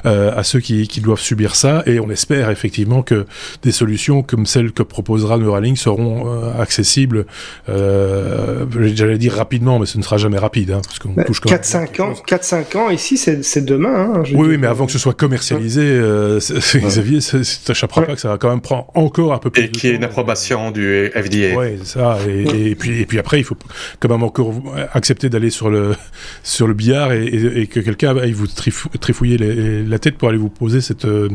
euh, 0.06 0.32
à 0.36 0.44
ceux 0.44 0.60
qui, 0.60 0.88
qui, 0.88 1.02
doivent 1.02 1.20
subir 1.20 1.56
ça. 1.56 1.84
Et 1.86 2.00
on 2.00 2.10
espère 2.10 2.50
effectivement 2.50 3.02
que 3.02 3.26
des 3.64 3.72
solutions 3.72 4.24
comme 4.24 4.46
celles 4.46 4.72
que 4.72 4.84
proposera 4.84 5.38
Neuralink 5.38 5.78
seront 5.78 6.26
euh, 6.28 6.62
accessibles, 6.62 7.26
euh, 7.70 8.66
j'allais 8.94 9.18
dire 9.18 9.34
rapidement, 9.34 9.80
mais 9.80 9.86
ce 9.86 9.98
ne 9.98 10.04
sera 10.04 10.18
jamais 10.18 10.38
rapide. 10.38 10.72
Hein, 10.72 10.82
parce 10.84 11.00
qu'on 11.00 11.10
bah, 11.10 11.24
touche 11.24 11.42
4-5 11.42 12.02
ans, 12.02 12.14
4-5 12.28 12.78
ans, 12.78 12.90
ici 12.90 13.18
c'est 13.18 13.66
demain. 13.66 14.14
Hein, 14.16 14.24
oui, 14.34 14.48
oui, 14.50 14.58
mais 14.58 14.68
avant 14.68 14.86
que 14.86 14.92
ce 14.92 15.00
soit 15.00 15.14
commercialisé, 15.14 15.82
euh, 15.84 16.40
Xavier, 16.76 17.22
ça 17.22 17.40
t'échappera 17.66 18.04
pas 18.04 18.16
que 18.16 18.22
ça 18.22 18.30
va 18.30 18.38
quand 18.38 18.50
même 18.50 18.62
prendre 18.62 18.88
encore 18.96 19.34
un 19.34 19.40
peu 19.40 19.50
plus 19.50 19.64
Et 19.64 19.72
qu'il 19.72 19.90
y 19.90 19.94
ait 19.94 19.96
une 19.96 20.04
approbation 20.04 20.72
du 20.72 21.12
FDA. 21.14 21.58
Oui, 21.58 21.80
ça. 21.84 22.18
Et, 22.28 22.72
et, 22.72 22.76
puis, 22.76 23.02
et 23.02 23.06
puis 23.06 23.20
après, 23.20 23.40
il 23.40 23.44
faut 23.44 23.58
quand 24.00 24.10
même 24.10 24.24
encore 24.24 24.54
accepter 24.94 25.30
d'aller 25.30 25.50
sur 25.50 25.70
le, 25.70 25.96
sur 26.44 26.68
le 26.68 26.74
billard 26.74 27.12
et, 27.12 27.26
et 27.26 27.68
que 27.68 27.80
quelqu'un 27.80 28.18
aille 28.18 28.32
vous 28.32 28.48
trifouiller 28.48 29.38
les, 29.38 29.47
la 29.86 30.00
tête 30.00 30.18
pour 30.18 30.30
aller 30.30 30.38
vous 30.38 30.50
poser 30.50 30.82
cette, 30.82 31.06
euh, 31.06 31.30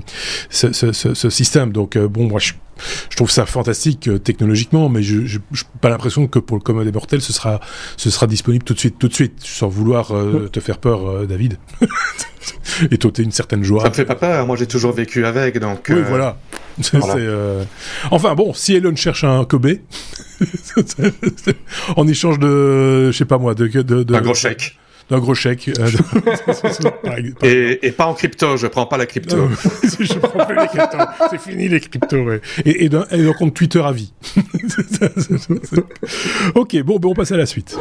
ce, 0.51 0.73
ce, 0.73 0.93
ce, 0.93 1.31
système. 1.31 1.73
Donc 1.73 1.97
euh, 1.97 2.09
bon, 2.09 2.29
moi 2.29 2.41
je, 2.41 2.53
je, 3.11 3.17
trouve 3.17 3.31
ça 3.31 3.47
fantastique 3.47 4.09
euh, 4.09 4.19
technologiquement, 4.19 4.89
mais 4.89 5.03
je 5.03 5.19
n'ai 5.19 5.43
pas 5.81 5.89
l'impression 5.89 6.27
que 6.27 6.39
pour 6.39 6.57
le 6.57 6.63
commun 6.63 6.85
des 6.85 6.93
mortels, 6.93 7.23
ce 7.23 7.33
sera, 7.33 7.61
ce 7.97 8.11
sera 8.11 8.27
disponible 8.27 8.65
tout 8.65 8.75
de 8.75 8.79
suite, 8.79 8.99
tout 8.99 9.09
de 9.09 9.15
suite, 9.15 9.35
sans 9.41 9.69
vouloir 9.69 10.13
te 10.51 10.61
faire 10.61 10.79
peur, 10.79 11.27
David, 11.27 11.59
et 12.91 12.99
t'ôter 12.99 13.23
une 13.23 13.33
certaine 13.33 13.63
joie. 13.63 13.83
Ça 13.83 13.89
me 13.89 13.95
fait 13.95 14.05
pas 14.05 14.15
peur. 14.15 14.47
Moi, 14.47 14.57
j'ai 14.57 14.67
toujours 14.67 14.93
vécu 14.93 15.25
avec, 15.25 15.59
donc. 15.59 15.87
Oui, 15.91 16.03
voilà. 16.09 16.39
Enfin 18.11 18.35
bon, 18.35 18.55
si 18.55 18.75
Elon 18.75 18.97
cherche 18.97 19.25
un 19.25 19.45
Kobe, 19.45 19.75
en 21.97 22.09
échange 22.09 22.39
de, 22.39 23.11
je 23.13 23.17
sais 23.17 23.27
pas 23.27 23.39
moi, 23.39 23.55
de, 23.55 23.67
de, 23.67 24.03
de 24.03 24.15
un 24.15 24.21
gros 24.23 24.35
chèque 24.35 24.79
d'un 25.11 25.19
gros 25.19 25.35
chèque. 25.35 25.71
Euh, 25.79 25.89
et, 27.43 27.87
et, 27.87 27.93
pas 27.93 28.07
en 28.07 28.15
crypto, 28.15 28.57
je 28.57 28.67
prends 28.67 28.87
pas 28.87 28.97
la 28.97 29.07
crypto. 29.07 29.49
je 30.01 30.19
prends 30.19 30.47
plus 30.47 30.57
les 30.57 30.67
cryptos. 30.67 30.99
C'est 31.31 31.41
fini 31.41 31.69
les 31.69 31.81
cryptos, 31.81 32.25
ouais. 32.25 32.41
Et, 32.65 32.85
et 32.85 32.89
d'un 32.89 33.05
compte 33.39 33.55
Twitter 33.55 33.83
à 33.85 33.93
vie. 33.93 34.13
ok, 36.55 36.83
bon, 36.83 36.99
ben 36.99 37.09
on 37.09 37.15
passe 37.15 37.33
à 37.33 37.37
la 37.37 37.47
suite. 37.47 37.77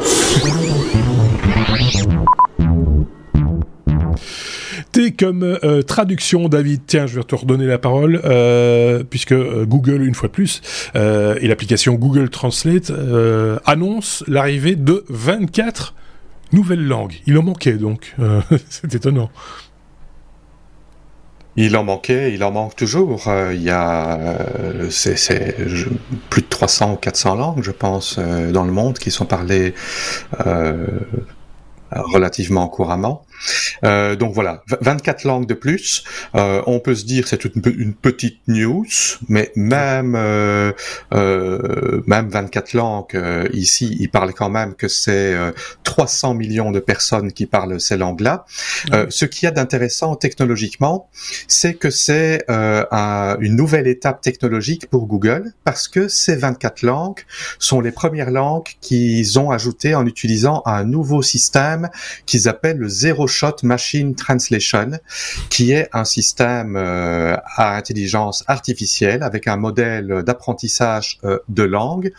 T 4.92 5.12
comme 5.12 5.42
euh, 5.42 5.82
traduction, 5.82 6.48
David. 6.48 6.82
Tiens, 6.86 7.06
je 7.06 7.16
vais 7.16 7.24
te 7.24 7.34
redonner 7.34 7.66
la 7.66 7.78
parole, 7.78 8.20
euh, 8.24 9.02
puisque 9.08 9.32
euh, 9.32 9.64
Google, 9.64 10.04
une 10.04 10.14
fois 10.14 10.28
de 10.28 10.34
plus, 10.34 10.60
et 10.94 11.48
l'application 11.48 11.94
Google 11.94 12.28
Translate 12.28 12.92
annonce 13.64 14.22
l'arrivée 14.28 14.76
de 14.76 15.04
24 15.08 15.94
Nouvelle 16.52 16.86
langue. 16.86 17.14
Il 17.26 17.38
en 17.38 17.42
manquait 17.42 17.74
donc. 17.74 18.14
Euh, 18.18 18.40
c'est 18.68 18.94
étonnant. 18.94 19.30
Il 21.56 21.76
en 21.76 21.84
manquait, 21.84 22.32
il 22.32 22.42
en 22.44 22.50
manque 22.50 22.76
toujours. 22.76 23.28
Euh, 23.28 23.54
il 23.54 23.62
y 23.62 23.70
a 23.70 24.18
euh, 24.18 24.88
plus 26.30 26.42
de 26.42 26.46
300 26.48 26.92
ou 26.94 26.96
400 26.96 27.34
langues, 27.34 27.62
je 27.62 27.70
pense, 27.70 28.18
dans 28.18 28.64
le 28.64 28.72
monde 28.72 28.98
qui 28.98 29.10
sont 29.10 29.26
parlées 29.26 29.74
relativement 31.90 32.68
couramment. 32.68 33.24
Euh, 33.84 34.16
donc 34.16 34.34
voilà, 34.34 34.62
24 34.80 35.24
langues 35.24 35.46
de 35.46 35.54
plus. 35.54 36.04
Euh, 36.34 36.62
on 36.66 36.80
peut 36.80 36.94
se 36.94 37.04
dire 37.04 37.26
c'est 37.28 37.44
une, 37.44 37.62
une, 37.76 37.94
petite 37.94 38.40
news, 38.48 38.86
mais 39.28 39.52
même 39.56 40.14
euh, 40.16 40.72
euh 41.14 42.00
même 42.06 42.28
24 42.28 42.72
langues 42.74 43.04
euh, 43.14 43.48
ici, 43.52 43.96
il 44.00 44.10
parle 44.10 44.32
quand 44.32 44.50
même 44.50 44.74
que 44.74 44.88
c'est 44.88 45.36
300 45.84 46.34
millions 46.34 46.70
de 46.70 46.80
personnes 46.80 47.32
qui 47.32 47.46
parlent 47.46 47.80
ces 47.80 47.96
langues-là. 47.96 48.44
ce 49.08 49.24
qu'il 49.24 49.46
y 49.46 49.48
a 49.48 49.50
d'intéressant 49.50 50.16
technologiquement, 50.16 51.08
c'est 51.48 51.74
que 51.74 51.90
c'est 51.90 52.44
un, 52.48 53.36
une 53.40 53.56
nouvelle 53.56 53.86
étape 53.86 54.20
technologique 54.20 54.88
pour 54.88 55.06
Google 55.06 55.52
parce 55.64 55.88
que 55.88 56.08
ces 56.08 56.36
24 56.36 56.82
langues 56.82 57.20
sont 57.58 57.80
les 57.80 57.92
premières 57.92 58.30
langues 58.30 58.68
qu'ils 58.80 59.38
ont 59.38 59.50
ajoutées 59.50 59.94
en 59.94 60.06
utilisant 60.06 60.62
un 60.66 60.84
nouveau 60.84 61.22
système 61.22 61.88
qu'ils 62.26 62.48
appellent 62.48 62.78
le 62.78 62.88
zéro 62.88 63.26
Shot 63.32 63.56
Machine 63.62 64.14
Translation, 64.14 64.90
qui 65.50 65.72
est 65.72 65.88
un 65.92 66.04
système 66.04 66.76
euh, 66.76 67.36
à 67.56 67.76
intelligence 67.76 68.44
artificielle 68.46 69.22
avec 69.22 69.48
un 69.48 69.56
modèle 69.56 70.22
d'apprentissage 70.24 71.18
euh, 71.24 71.38
de 71.48 71.62
langue 71.62 72.12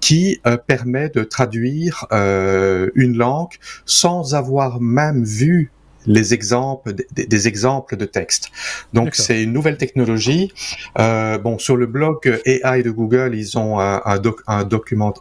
qui 0.00 0.40
euh, 0.46 0.56
permet 0.56 1.08
de 1.08 1.24
traduire 1.24 2.06
une 2.10 3.16
langue 3.16 3.54
sans 3.86 4.34
avoir 4.34 4.80
même 4.80 5.24
vu 5.24 5.70
les 6.10 6.34
exemples, 6.34 6.92
des, 7.12 7.48
exemples 7.48 7.96
de 7.96 8.04
texte. 8.04 8.50
Donc 8.92 9.14
c'est 9.14 9.42
une 9.42 9.52
nouvelle 9.52 9.76
technologie. 9.76 10.52
Euh, 10.98 11.38
bon, 11.38 11.58
sur 11.58 11.76
le 11.76 11.86
blog 11.86 12.40
AI 12.44 12.82
de 12.82 12.90
Google, 12.90 13.34
ils 13.34 13.56
ont 13.58 13.80
un, 13.80 14.02
un, 14.46 14.64
document 14.64 15.14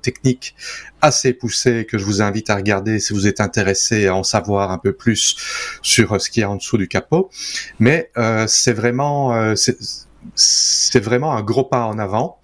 technique 0.00 0.54
assez 1.02 1.32
poussé 1.32 1.86
que 1.88 1.98
je 1.98 2.04
vous 2.04 2.22
invite 2.22 2.50
à 2.50 2.56
regarder 2.56 2.98
si 2.98 3.12
vous 3.12 3.26
êtes 3.26 3.40
intéressé 3.40 4.06
à 4.06 4.14
en 4.14 4.22
savoir 4.22 4.70
un 4.70 4.78
peu 4.78 4.92
plus 4.92 5.36
sur 5.82 6.20
ce 6.20 6.30
qui 6.30 6.40
est 6.40 6.44
en 6.44 6.56
dessous 6.56 6.78
du 6.78 6.88
capot. 6.88 7.30
Mais 7.78 8.10
euh, 8.16 8.46
c'est 8.48 8.72
vraiment 8.72 9.34
euh, 9.34 9.54
c'est 10.34 11.00
vraiment 11.00 11.32
un 11.32 11.42
gros 11.42 11.64
pas 11.64 11.84
en 11.84 11.98
avant. 11.98 12.38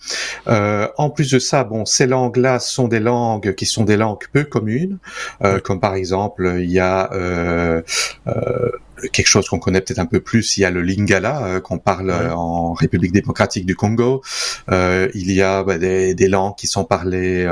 Euh, 0.48 0.88
en 0.96 1.10
plus 1.10 1.30
de 1.30 1.38
ça, 1.38 1.64
bon, 1.64 1.84
ces 1.84 2.06
langues-là 2.06 2.58
sont 2.58 2.88
des 2.88 3.00
langues 3.00 3.54
qui 3.54 3.66
sont 3.66 3.84
des 3.84 3.96
langues 3.96 4.24
peu 4.32 4.44
communes, 4.44 4.98
euh, 5.42 5.58
comme 5.60 5.80
par 5.80 5.94
exemple, 5.94 6.56
il 6.58 6.70
y 6.70 6.80
a 6.80 7.12
euh, 7.12 7.82
euh 8.26 8.70
quelque 9.12 9.26
chose 9.26 9.49
qu'on 9.49 9.59
connaît 9.59 9.80
peut-être 9.80 9.99
un 9.99 10.07
peu 10.07 10.20
plus, 10.20 10.57
il 10.57 10.61
y 10.61 10.64
a 10.64 10.70
le 10.70 10.82
Lingala 10.82 11.45
euh, 11.45 11.61
qu'on 11.61 11.78
parle 11.78 12.11
euh, 12.11 12.34
en 12.34 12.72
République 12.72 13.12
démocratique 13.12 13.66
du 13.66 13.74
Congo. 13.74 14.22
Euh, 14.70 15.09
il 15.14 15.32
y 15.32 15.42
a 15.42 15.62
bah, 15.62 15.78
des, 15.78 16.14
des, 16.14 16.28
langues 16.28 16.55
qui 16.57 16.66
sont 16.66 16.84
parlées 16.84 17.47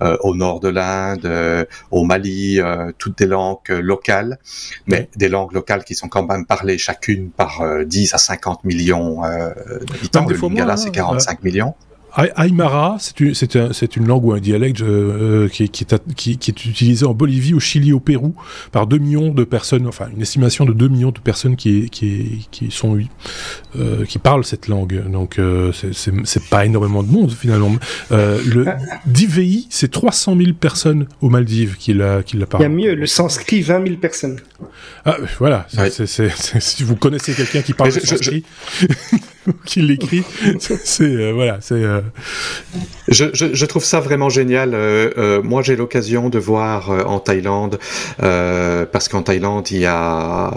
au 0.00 0.34
nord 0.34 0.60
de 0.60 0.68
l'Inde, 0.68 1.66
au 1.90 2.04
Mali, 2.04 2.60
toutes 2.98 3.18
des 3.18 3.26
langues 3.26 3.68
locales, 3.68 4.38
mais 4.86 5.08
des 5.16 5.28
langues 5.28 5.52
locales 5.52 5.84
qui 5.84 5.94
sont 5.94 6.08
quand 6.08 6.26
même 6.26 6.46
parlées 6.46 6.78
chacune 6.78 7.30
par 7.30 7.62
10 7.84 8.14
à 8.14 8.18
50 8.18 8.64
millions 8.64 9.22
d'habitants. 9.22 10.26
Le 10.26 10.36
Lingala, 10.36 10.76
c'est 10.76 10.90
45 10.90 11.42
millions. 11.42 11.74
Aymara, 12.16 12.98
c'est 13.00 13.96
une, 13.96 14.06
langue 14.06 14.24
ou 14.24 14.32
un 14.32 14.40
dialecte 14.40 14.82
euh, 14.82 15.48
qui, 15.48 15.62
est, 15.64 16.48
utilisé 16.48 17.06
en 17.06 17.14
Bolivie, 17.14 17.54
au 17.54 17.60
Chili, 17.60 17.92
au 17.92 18.00
Pérou, 18.00 18.34
par 18.70 18.86
2 18.86 18.98
millions 18.98 19.32
de 19.32 19.44
personnes, 19.44 19.86
enfin 19.86 20.08
une 20.14 20.20
estimation 20.20 20.66
de 20.66 20.72
2 20.72 20.88
millions 20.88 21.10
de 21.10 21.20
personnes 21.20 21.56
qui, 21.56 21.88
sont, 22.70 22.98
euh, 23.78 24.04
qui 24.04 24.18
parlent 24.18 24.44
cette 24.44 24.68
langue. 24.68 25.08
Donc 25.10 25.38
euh, 25.38 25.72
c'est 25.72 26.48
pas 26.50 26.66
énormément 26.66 27.02
de 27.02 27.10
monde 27.10 27.32
finalement. 27.32 27.72
le 28.10 28.66
DVI, 29.06 29.66
c'est 29.70 29.90
300 29.90 30.36
000 30.36 30.52
personnes 30.52 31.06
aux 31.22 31.30
Maldives 31.30 31.76
qui 31.76 31.94
la, 31.94 32.22
qui 32.22 32.36
la 32.36 32.46
parlent. 32.46 32.62
Il 32.62 32.66
y 32.68 32.72
a 32.72 32.90
mieux, 32.90 32.94
le 32.94 33.06
sanskrit, 33.06 33.62
20 33.62 33.86
000 33.86 33.96
personnes. 33.96 34.38
Ah, 35.04 35.16
voilà, 35.38 35.66
si 35.88 36.84
vous 36.84 36.96
connaissez 36.96 37.32
quelqu'un 37.32 37.62
qui 37.62 37.72
parle 37.72 37.92
le 37.94 38.00
sanskrit... 38.00 38.44
qui 39.64 39.82
l'écrit. 39.82 40.22
c'est 40.58 41.04
euh, 41.04 41.32
voilà, 41.32 41.58
c'est. 41.60 41.74
Euh, 41.74 42.00
je, 43.08 43.26
je, 43.32 43.54
je, 43.54 43.66
trouve 43.66 43.84
ça 43.84 44.00
vraiment 44.00 44.28
génial. 44.28 44.72
Euh, 44.74 45.42
moi, 45.42 45.62
j'ai 45.62 45.76
l'occasion 45.76 46.28
de 46.28 46.38
voir 46.38 46.90
en 46.90 47.18
Thaïlande, 47.18 47.78
parce 48.18 49.08
qu'en 49.08 49.22
Thaïlande, 49.22 49.70
il 49.70 49.78
y 49.78 49.86
a 49.86 50.52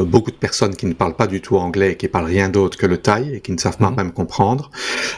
beaucoup 0.00 0.30
de 0.30 0.36
personnes 0.36 0.74
qui 0.74 0.86
ne 0.86 0.94
parlent 0.94 1.16
pas 1.16 1.26
du 1.26 1.40
tout 1.40 1.56
anglais, 1.56 1.96
qui 1.96 2.08
parlent 2.08 2.26
rien 2.26 2.48
d'autre 2.48 2.78
que 2.78 2.86
le 2.86 2.98
thaï 2.98 3.36
et 3.36 3.40
qui 3.40 3.52
ne 3.52 3.58
savent 3.58 3.78
pas 3.78 3.90
mhm. 3.90 3.96
même 3.96 4.12
comprendre. 4.12 4.70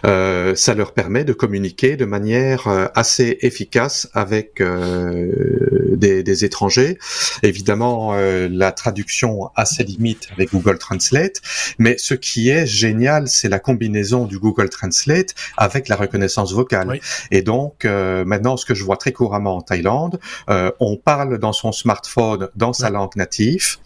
ça 0.03 0.75
leur 0.75 0.93
permet 0.93 1.25
de 1.25 1.33
communiquer 1.33 1.97
de 1.97 2.05
manière 2.05 2.69
assez 2.95 3.39
efficace 3.41 4.09
avec 4.15 4.63
des, 4.63 6.23
des, 6.23 6.45
étrangers. 6.45 6.99
Évidemment, 7.43 8.15
la 8.17 8.73
traduction 8.73 9.51
a 9.55 9.65
ses 9.65 9.85
limites 9.85 10.29
avec 10.37 10.53
Google 10.53 10.79
Translate, 10.79 11.41
mais 11.79 11.97
ce 11.99 12.15
qui 12.15 12.51
est 12.51 12.67
génial 12.67 13.12
c'est 13.27 13.49
la 13.49 13.59
combinaison 13.59 14.27
du 14.27 14.39
Google 14.39 14.69
Translate 14.69 15.35
avec 15.57 15.89
la 15.89 15.97
reconnaissance 15.97 16.53
vocale. 16.53 17.01
Et 17.31 17.43
donc, 17.43 17.85
euh, 17.85 18.25
maintenant, 18.25 18.57
ce 18.57 18.67
que 18.67 18.75
je 18.75 18.85
vois 18.85 18.97
très 18.97 19.13
couramment 19.13 19.57
en 19.57 19.63
Thaïlande, 19.63 20.19
euh, 20.51 20.71
on 20.81 20.97
parle 20.97 21.39
dans 21.39 21.53
son 21.53 21.73
smartphone 21.73 22.49
dans 22.57 22.73
sa 22.73 22.91
langue 22.91 23.17
native 23.17 23.77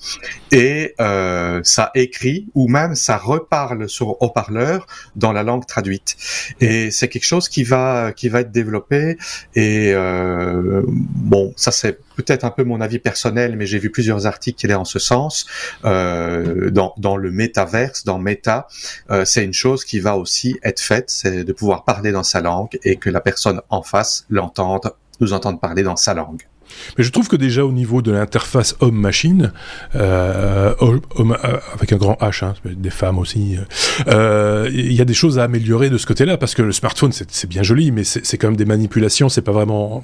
et 0.53 0.95
euh, 1.01 1.61
ça 1.64 1.91
écrit 1.95 2.49
ou 2.55 2.68
même 2.68 2.95
ça 2.95 3.16
reparle 3.16 3.89
sur 3.89 4.20
haut-parleur 4.22 4.87
dans 5.16 5.33
la 5.33 5.43
langue 5.43 5.66
traduite. 5.66 6.16
Et 6.61 6.91
c'est 6.91 7.09
quelque 7.09 7.24
chose 7.24 7.49
qui 7.49 7.64
va 7.64 8.12
qui 8.12 8.29
va 8.29 8.41
être 8.41 8.53
développé. 8.53 9.16
Et 9.55 9.95
bon, 9.95 11.53
ça 11.57 11.72
c'est 11.72 11.99
peut-être 12.16 12.44
un 12.44 12.50
peu 12.50 12.64
mon 12.64 12.80
avis 12.80 12.98
personnel, 12.98 13.56
mais 13.56 13.66
j'ai 13.66 13.78
vu 13.78 13.90
plusieurs 13.90 14.26
articles 14.26 14.58
qui 14.58 14.66
allaient 14.66 14.74
en 14.74 14.84
ce 14.84 14.98
sens. 14.98 15.46
Euh, 15.84 16.70
dans, 16.70 17.16
le 17.16 17.30
métaverse, 17.30 18.04
dans 18.04 18.18
Meta, 18.18 18.66
euh, 19.10 19.24
c'est 19.24 19.44
une 19.44 19.52
chose 19.52 19.84
qui 19.84 20.00
va 20.00 20.16
aussi 20.16 20.58
être 20.62 20.80
faite, 20.80 21.10
c'est 21.10 21.44
de 21.44 21.52
pouvoir 21.52 21.84
parler 21.84 22.12
dans 22.12 22.24
sa 22.24 22.40
langue 22.40 22.78
et 22.82 22.96
que 22.96 23.10
la 23.10 23.20
personne 23.20 23.60
en 23.68 23.82
face 23.82 24.24
l'entende, 24.30 24.92
nous 25.20 25.32
entende 25.32 25.60
parler 25.60 25.82
dans 25.82 25.96
sa 25.96 26.14
langue. 26.14 26.42
Mais 26.98 27.04
je 27.04 27.10
trouve 27.10 27.28
que 27.28 27.36
déjà 27.36 27.64
au 27.64 27.72
niveau 27.72 28.02
de 28.02 28.12
l'interface 28.12 28.76
homme-machine, 28.80 29.52
euh, 29.94 30.74
euh, 30.80 31.34
avec 31.74 31.92
un 31.92 31.96
grand 31.96 32.14
H, 32.20 32.44
hein, 32.44 32.54
des 32.64 32.90
femmes 32.90 33.18
aussi, 33.18 33.56
euh, 34.08 34.68
il 34.72 34.92
y 34.92 35.00
a 35.00 35.04
des 35.04 35.14
choses 35.14 35.38
à 35.38 35.44
améliorer 35.44 35.90
de 35.90 35.98
ce 35.98 36.06
côté-là, 36.06 36.36
parce 36.36 36.54
que 36.54 36.62
le 36.62 36.72
smartphone, 36.72 37.12
c'est 37.12 37.48
bien 37.48 37.62
joli, 37.62 37.90
mais 37.90 38.04
c'est 38.04 38.38
quand 38.38 38.48
même 38.48 38.56
des 38.56 38.64
manipulations, 38.64 39.28
c'est 39.28 39.42
pas 39.42 39.52
vraiment... 39.52 40.02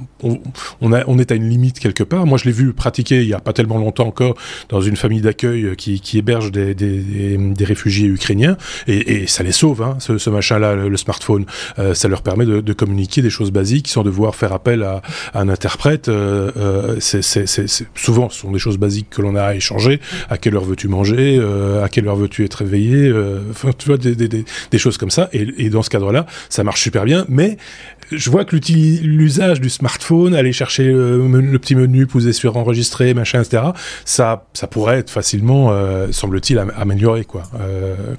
On, 0.81 1.19
est 1.19 1.33
à 1.33 1.35
une 1.35 1.49
limite 1.49 1.79
quelque 1.79 2.03
part. 2.03 2.27
Moi, 2.27 2.39
je 2.39 2.45
l'ai 2.45 2.53
vu 2.53 2.73
pratiquer 2.73 3.23
il 3.23 3.29
y 3.29 3.35
a 3.35 3.41
pas 3.41 3.53
tellement 3.53 3.79
longtemps 3.79 4.07
encore 4.07 4.35
dans 4.69 4.81
une 4.81 4.97
famille 4.97 5.21
d'accueil 5.21 5.77
qui, 5.77 6.19
héberge 6.19 6.51
des, 6.51 7.65
réfugiés 7.65 8.09
ukrainiens, 8.09 8.57
et, 8.87 9.27
ça 9.27 9.43
les 9.43 9.53
sauve, 9.53 9.83
hein, 9.83 9.97
ce, 9.99 10.31
machin-là, 10.31 10.75
le, 10.75 10.97
smartphone. 10.97 11.47
Ça 11.95 12.09
leur 12.09 12.23
permet 12.23 12.47
de, 12.47 12.73
communiquer 12.73 13.23
des 13.23 13.31
choses 13.31 13.51
basiques 13.51 13.89
sans 13.89 14.03
devoir 14.03 14.35
faire 14.35 14.53
appel 14.53 14.83
à, 14.83 15.03
un 15.35 15.49
interprète. 15.49 16.11
Euh, 16.57 16.97
c'est 17.01 17.23
souvent 17.95 18.29
ce 18.31 18.41
sont 18.41 18.53
des 18.53 18.59
choses 18.59 18.79
basiques 18.79 19.11
que 19.11 19.23
l'on 19.23 19.35
a 19.35 19.43
à 19.43 19.55
échanger. 19.55 20.01
À 20.31 20.39
quelle 20.39 20.57
heure 20.57 20.65
veux-tu 20.65 20.89
manger 20.89 21.39
euh, 21.41 21.85
À 21.85 21.89
quelle 21.89 22.09
heure 22.09 22.17
veux-tu 22.17 22.45
être 22.45 22.55
réveillé 22.55 23.09
euh, 23.09 23.41
Enfin, 23.51 23.71
tu 23.77 23.89
vois 23.89 23.99
des, 23.99 24.79
choses 24.79 24.99
comme 24.99 25.11
ça. 25.11 25.29
Et, 25.33 25.71
dans 25.71 25.83
ce 25.83 25.91
cadre-là, 25.91 26.27
ça 26.49 26.65
marche 26.65 26.83
super 26.83 27.05
bien. 27.05 27.25
Mais 27.29 27.57
je 28.11 28.31
vois 28.31 28.45
que 28.45 28.57
l'usage 28.57 29.61
du 29.61 29.71
smartphone, 29.71 30.35
aller 30.35 30.53
chercher 30.53 30.85
le, 30.85 31.59
petit 31.59 31.75
menu, 31.75 32.07
poser 32.07 32.33
sur 32.33 32.57
enregistrer, 32.57 33.15
machin, 33.15 33.43
etc. 33.43 33.63
Ça, 34.05 34.47
ça 34.53 34.67
pourrait 34.67 34.99
être 34.99 35.11
facilement, 35.11 35.73
semble-t-il, 36.11 36.59
amélioré 36.59 37.25
quoi. 37.25 37.45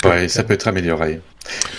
ouais, 0.06 0.28
ça 0.28 0.44
peut 0.44 0.54
être 0.54 0.68
amélioré. 0.68 1.20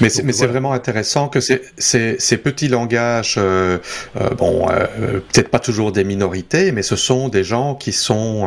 Mais 0.00 0.10
c'est, 0.10 0.30
c'est 0.32 0.46
vraiment 0.46 0.72
intéressant 0.72 1.28
que 1.28 1.40
ces, 1.40 1.62
ces, 1.78 2.16
ces 2.18 2.36
petits 2.36 2.68
langages, 2.68 3.36
euh, 3.38 3.78
euh, 4.20 4.30
bon, 4.30 4.68
euh, 4.70 5.20
peut-être 5.32 5.48
pas 5.48 5.58
toujours 5.58 5.92
des 5.92 6.04
minorités, 6.04 6.72
mais 6.72 6.82
ce 6.82 6.96
sont 6.96 7.28
des 7.28 7.44
gens 7.44 7.74
qui 7.74 7.92
sont 7.92 8.46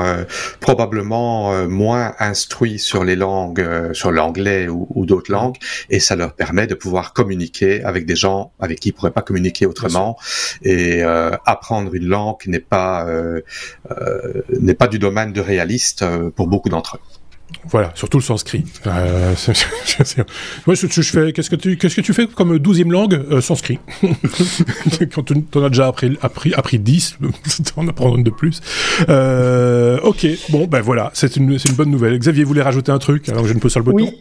probablement 0.59 1.67
moins 1.67 2.13
instruits 2.19 2.79
sur 2.79 3.03
les 3.03 3.15
langues, 3.15 3.65
sur 3.93 4.11
l'anglais 4.11 4.67
ou, 4.67 4.87
ou, 4.93 5.05
d'autres 5.05 5.31
langues, 5.31 5.55
et 5.89 5.99
ça 5.99 6.15
leur 6.15 6.33
permet 6.33 6.67
de 6.67 6.75
pouvoir 6.75 7.13
communiquer 7.13 7.83
avec 7.83 8.05
des 8.05 8.15
gens 8.15 8.51
avec 8.59 8.79
qui 8.79 8.89
ils 8.89 8.93
pourraient 8.93 9.11
pas 9.11 9.21
communiquer 9.21 9.65
autrement, 9.65 10.17
et 10.63 11.01
apprendre 11.03 11.93
une 11.93 12.05
langue 12.05 12.37
n'est 12.47 12.59
pas 12.59 13.07
n'est 14.59 14.73
pas 14.73 14.87
du 14.87 14.99
domaine 14.99 15.33
de 15.33 15.41
réaliste 15.41 16.05
pour 16.35 16.47
beaucoup 16.47 16.69
d'entre 16.69 16.97
eux. 16.97 17.16
Voilà, 17.69 17.91
surtout 17.95 18.17
le 18.17 18.23
sanskrit. 18.23 18.63
Euh, 18.85 19.33
moi, 20.65 20.75
je, 20.75 20.87
fais, 20.87 21.33
qu'est-ce 21.33 21.49
que 21.49 21.55
tu, 21.55 21.77
qu'est-ce 21.77 21.95
que 21.95 22.01
tu 22.01 22.13
fais 22.13 22.27
comme 22.27 22.57
douzième 22.59 22.91
langue 22.91 23.21
euh, 23.31 23.41
Sanskrit? 23.41 23.79
Quand 25.13 25.23
tu 25.23 25.33
en 25.55 25.63
as 25.63 25.69
déjà 25.69 25.87
appris, 25.87 26.17
appris, 26.21 26.53
appris 26.53 26.79
10, 26.79 27.17
en 27.75 27.87
apprendre 27.87 28.17
une 28.17 28.23
de 28.23 28.29
plus. 28.29 28.61
Euh, 29.09 29.99
ok, 30.01 30.27
bon, 30.49 30.67
ben 30.67 30.81
voilà, 30.81 31.11
c'est 31.13 31.35
une, 31.35 31.51
une 31.51 31.75
bonne 31.75 31.91
nouvelle. 31.91 32.17
Xavier 32.17 32.43
voulait 32.43 32.61
rajouter 32.61 32.91
un 32.91 32.99
truc, 32.99 33.27
alors 33.29 33.43
que 33.43 33.49
je 33.49 33.53
ne 33.53 33.59
peux 33.59 33.69
sur 33.69 33.79
le 33.79 33.85
bouton. 33.85 34.13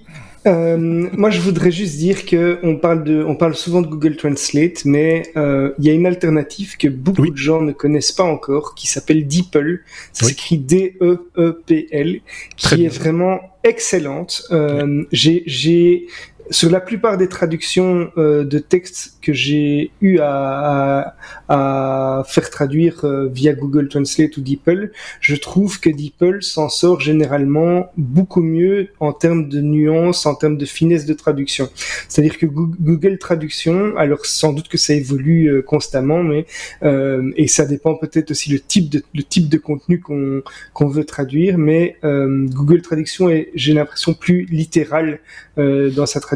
Euh, 0.47 0.77
moi, 1.13 1.31
je 1.31 1.41
voudrais 1.41 1.73
juste 1.73 1.97
dire 1.99 2.25
que 2.25 2.59
on 2.63 2.77
parle 2.77 3.03
de, 3.05 3.25
on 3.25 3.35
parle 3.35 3.55
souvent 3.57 3.83
de 3.83 3.89
Google 3.89 4.17
Translate, 4.17 4.85
mais 4.85 5.25
euh, 5.37 5.73
il 5.79 5.85
y 5.87 5.91
a 5.91 5.93
une 5.93 6.07
alternative 6.07 6.77
que 6.77 6.89
beaucoup 6.89 7.23
Oui. 7.23 7.31
de 7.33 7.37
gens 7.37 7.61
ne 7.63 7.73
connaissent 7.73 8.13
pas 8.13 8.23
encore, 8.25 8.75
qui 8.75 8.87
s'appelle 8.87 9.27
DeepL. 9.27 9.81
Ça 10.13 10.25
Oui. 10.27 10.33
s'écrit 10.33 10.59
D-E-E-P-L, 10.59 12.21
qui 12.57 12.65
Très 12.65 12.77
bien. 12.77 12.87
est 12.87 12.89
vraiment 12.97 13.41
excellente. 13.65 14.45
Euh, 14.53 15.05
J'ai, 15.13 15.43
j'ai 15.47 16.07
sur 16.51 16.71
la 16.71 16.81
plupart 16.81 17.17
des 17.17 17.29
traductions 17.29 18.11
euh, 18.17 18.45
de 18.45 18.59
textes 18.59 19.15
que 19.23 19.33
j'ai 19.33 19.91
eu 20.01 20.19
à, 20.21 21.15
faire 22.29 22.51
traduire 22.51 23.05
euh, 23.05 23.29
via 23.29 23.53
Google 23.53 23.89
Translate 23.89 24.37
ou 24.37 24.41
DeepL, 24.41 24.93
je 25.21 25.37
trouve 25.37 25.81
que 25.81 25.91
DeepL 25.91 26.43
s'en 26.43 26.69
sort 26.69 27.01
généralement 27.01 27.91
beaucoup 27.97 28.43
mieux 28.43 28.89
en 29.01 29.13
termes 29.13 29.49
de 29.49 29.61
nuances, 29.61 30.27
en 30.27 30.35
termes 30.35 30.57
de 30.57 30.65
finesse 30.65 31.07
de 31.07 31.15
traduction. 31.15 31.69
C'est-à-dire 32.09 32.39
que 32.39 32.47
Goo- 32.47 32.75
Google 32.81 33.19
Traduction, 33.19 33.97
alors 33.97 34.27
sans 34.27 34.53
doute 34.53 34.69
que 34.69 34.79
ça 34.79 34.95
évolue 34.95 35.49
euh, 35.49 35.63
constamment, 35.63 36.23
mais 36.23 36.47
et 37.37 37.49
ça 37.49 37.65
dépend 37.65 37.95
peut-être 37.97 38.31
aussi 38.31 38.51
le 38.51 38.61
type 38.61 39.49
de 39.49 39.59
contenu 39.59 40.01
qu'on 40.01 40.43
qu'on 40.73 40.89
veut 40.89 41.05
traduire, 41.05 41.59
mais 41.59 41.97
Google 42.03 42.83
Traduction 42.83 43.29
est, 43.29 43.51
j'ai 43.55 43.73
l'impression, 43.73 44.15
plus 44.15 44.45
littéral 44.45 45.21
dans 45.57 46.07
sa 46.07 46.21
traduction, 46.21 46.36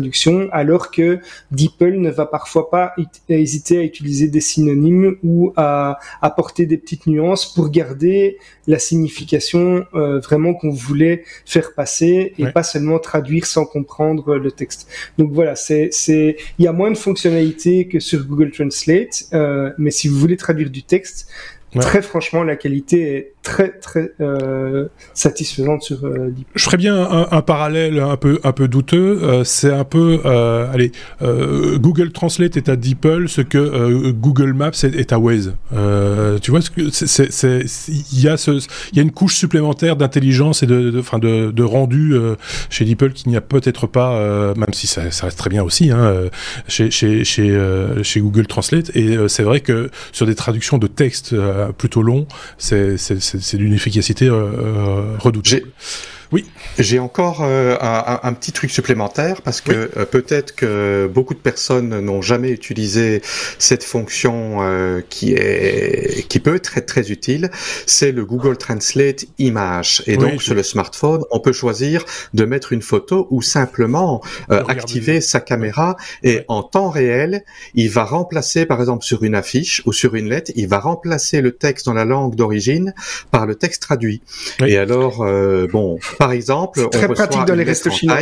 alors 0.53 0.90
que 0.90 1.18
DeepL 1.51 2.01
ne 2.01 2.11
va 2.11 2.26
parfois 2.26 2.70
pas 2.70 2.92
hé- 2.98 3.05
hésiter 3.40 3.78
à 3.78 3.82
utiliser 3.82 4.28
des 4.28 4.40
synonymes 4.40 5.16
ou 5.22 5.53
à 5.57 5.98
apporter 6.22 6.66
des 6.66 6.76
petites 6.78 7.07
nuances 7.07 7.53
pour 7.53 7.70
garder 7.70 8.38
la 8.66 8.78
signification 8.78 9.84
euh, 9.94 10.18
vraiment 10.20 10.55
qu'on 10.55 10.70
voulait 10.70 11.24
faire 11.44 11.74
passer 11.74 12.32
et 12.38 12.44
Ouais. 12.44 12.53
pas 12.53 12.62
seulement 12.62 12.98
traduire 12.98 13.44
sans 13.46 13.64
comprendre 13.64 14.36
le 14.36 14.51
texte. 14.51 14.88
Donc 15.18 15.32
voilà, 15.32 15.55
c'est 15.57 15.88
c'est 15.92 16.36
il 16.59 16.64
y 16.64 16.68
a 16.68 16.72
moins 16.72 16.90
de 16.90 16.96
fonctionnalités 16.96 17.88
que 17.88 18.01
sur 18.01 18.24
Google 18.26 18.51
Translate, 18.53 19.24
euh, 19.32 19.70
mais 19.78 19.90
si 19.90 20.09
vous 20.09 20.16
voulez 20.18 20.36
traduire 20.36 20.70
du 20.70 20.82
texte, 20.82 21.28
Ouais. 21.72 21.80
très 21.82 22.03
franchement, 22.03 22.42
la 22.42 22.57
qualité 22.57 23.14
est 23.14 23.32
très 23.43 23.70
très 23.70 24.12
euh, 24.20 24.88
satisfaisante 25.14 25.82
sur 25.82 26.05
euh. 26.05 26.32
Je 26.55 26.64
ferais 26.64 26.76
bien 26.76 27.26
un, 27.30 27.43
parallèle 27.43 27.99
un 27.99 28.16
peu 28.16 28.38
un 28.45 28.53
peu 28.53 28.68
douteux. 28.68 29.20
Euh, 29.22 29.45
c'est 29.45 29.72
un 29.72 29.84
peu, 29.84 30.20
euh, 30.24 30.70
allez, 30.72 30.93
Google 31.22 32.12
Translate 32.12 32.57
est 32.57 32.68
à 32.68 32.76
DeepL, 32.76 33.28
ce 33.28 33.41
que 33.41 34.11
Google 34.11 34.53
Maps 34.53 34.70
est, 34.82 35.12
à 35.12 35.18
Waze. 35.18 35.55
Tu 36.43 36.51
vois, 36.51 36.61
il 36.76 36.93
y 38.93 38.99
a 38.99 39.03
une 39.03 39.12
couche 39.12 39.36
supplémentaire 39.36 39.97
d'intelligence 39.97 40.62
et 40.62 40.66
de, 40.66 41.62
rendu 41.62 42.14
chez 42.68 42.84
DeepL 42.84 43.12
qu'il 43.12 43.30
n'y 43.30 43.36
a 43.36 43.41
peut-être 43.41 43.86
pas, 43.86 44.55
même 44.55 44.72
si 44.72 44.86
ça, 44.86 45.03
reste 45.03 45.38
très 45.38 45.51
bien 45.51 45.62
aussi, 45.62 45.91
hein, 45.91 46.28
chez 46.68 46.91
chez 46.91 48.20
Google 48.20 48.47
Translate. 48.47 48.95
Et 48.95 49.16
c'est 49.28 49.43
vrai 49.43 49.61
que 49.61 49.91
sur 50.12 50.26
des 50.26 50.34
traductions 50.34 50.78
de 50.78 50.86
texte 50.86 51.32
euh, 51.32 51.72
plutôt 51.72 52.03
longs, 52.03 52.26
c'est 52.59 52.97
c'est 53.39 53.57
d'une 53.57 53.72
efficacité 53.72 54.28
euh, 54.28 55.16
redoutable. 56.31 56.55
J'ai 56.78 56.99
encore 56.99 57.43
euh, 57.43 57.76
un, 57.81 58.33
petit 58.33 58.53
truc 58.53 58.70
supplémentaire 58.70 59.43
parce 59.43 59.61
que 59.61 59.91
euh, 59.97 60.05
peut-être 60.05 60.55
que 60.55 61.11
beaucoup 61.12 61.35
de 61.35 61.39
personnes 61.41 62.01
n'ont 62.01 62.22
jamais 62.22 62.51
utilisé 62.51 63.22
cette 63.59 63.85
fonction 63.85 64.59
euh, 64.62 65.01
qui 65.09 65.33
est 65.35 66.26
qui 66.28 66.41
peut 66.41 66.55
être 66.57 66.62
très 66.64 66.81
très 66.83 67.11
utile. 67.11 67.51
C'est 67.87 68.12
le 68.12 68.24
Google 68.24 68.57
Translate 68.57 69.24
Image 69.39 70.03
et 70.07 70.12
Oui, 70.16 70.18
donc 70.18 70.41
je- 70.41 70.45
sur 70.47 70.55
le 70.55 70.62
smartphone, 70.62 71.22
on 71.31 71.41
peut 71.41 71.53
choisir 71.53 72.05
de 72.35 72.45
mettre 72.45 72.72
une 72.72 72.83
photo 72.83 73.26
ou 73.31 73.43
simplement 73.43 74.22
euh, 74.51 74.62
activer 74.68 75.20
sa 75.20 75.41
caméra 75.41 75.97
et 76.22 76.31
Ouais. 76.31 76.45
en 76.49 76.62
temps 76.62 76.91
réel, 76.91 77.43
il 77.74 77.91
va 77.91 78.05
remplacer 78.05 78.64
par 78.66 78.78
exemple 78.81 79.05
sur 79.05 79.24
une 79.24 79.35
affiche 79.35 79.83
ou 79.87 79.93
sur 79.93 80.14
une 80.14 80.28
lettre, 80.28 80.53
il 80.55 80.68
va 80.68 80.78
remplacer 80.78 81.41
le 81.41 81.53
texte 81.53 81.87
dans 81.87 81.93
la 81.95 82.05
langue 82.05 82.37
d'origine 82.37 82.95
par 83.33 83.47
le 83.47 83.57
texte 83.57 83.83
traduit. 83.83 84.22
Oui. 84.61 84.70
Et 84.70 84.76
alors 84.78 85.22
euh, 85.22 85.66
bon, 85.66 85.99
par 86.21 86.33
exemple, 86.33 86.81
on 86.85 86.91
très 86.91 87.07
reçoit 87.07 87.27
pratique 87.27 87.47
dans 87.47 87.55
les 87.55 87.64
en 87.64 87.91
chinois. 87.91 88.18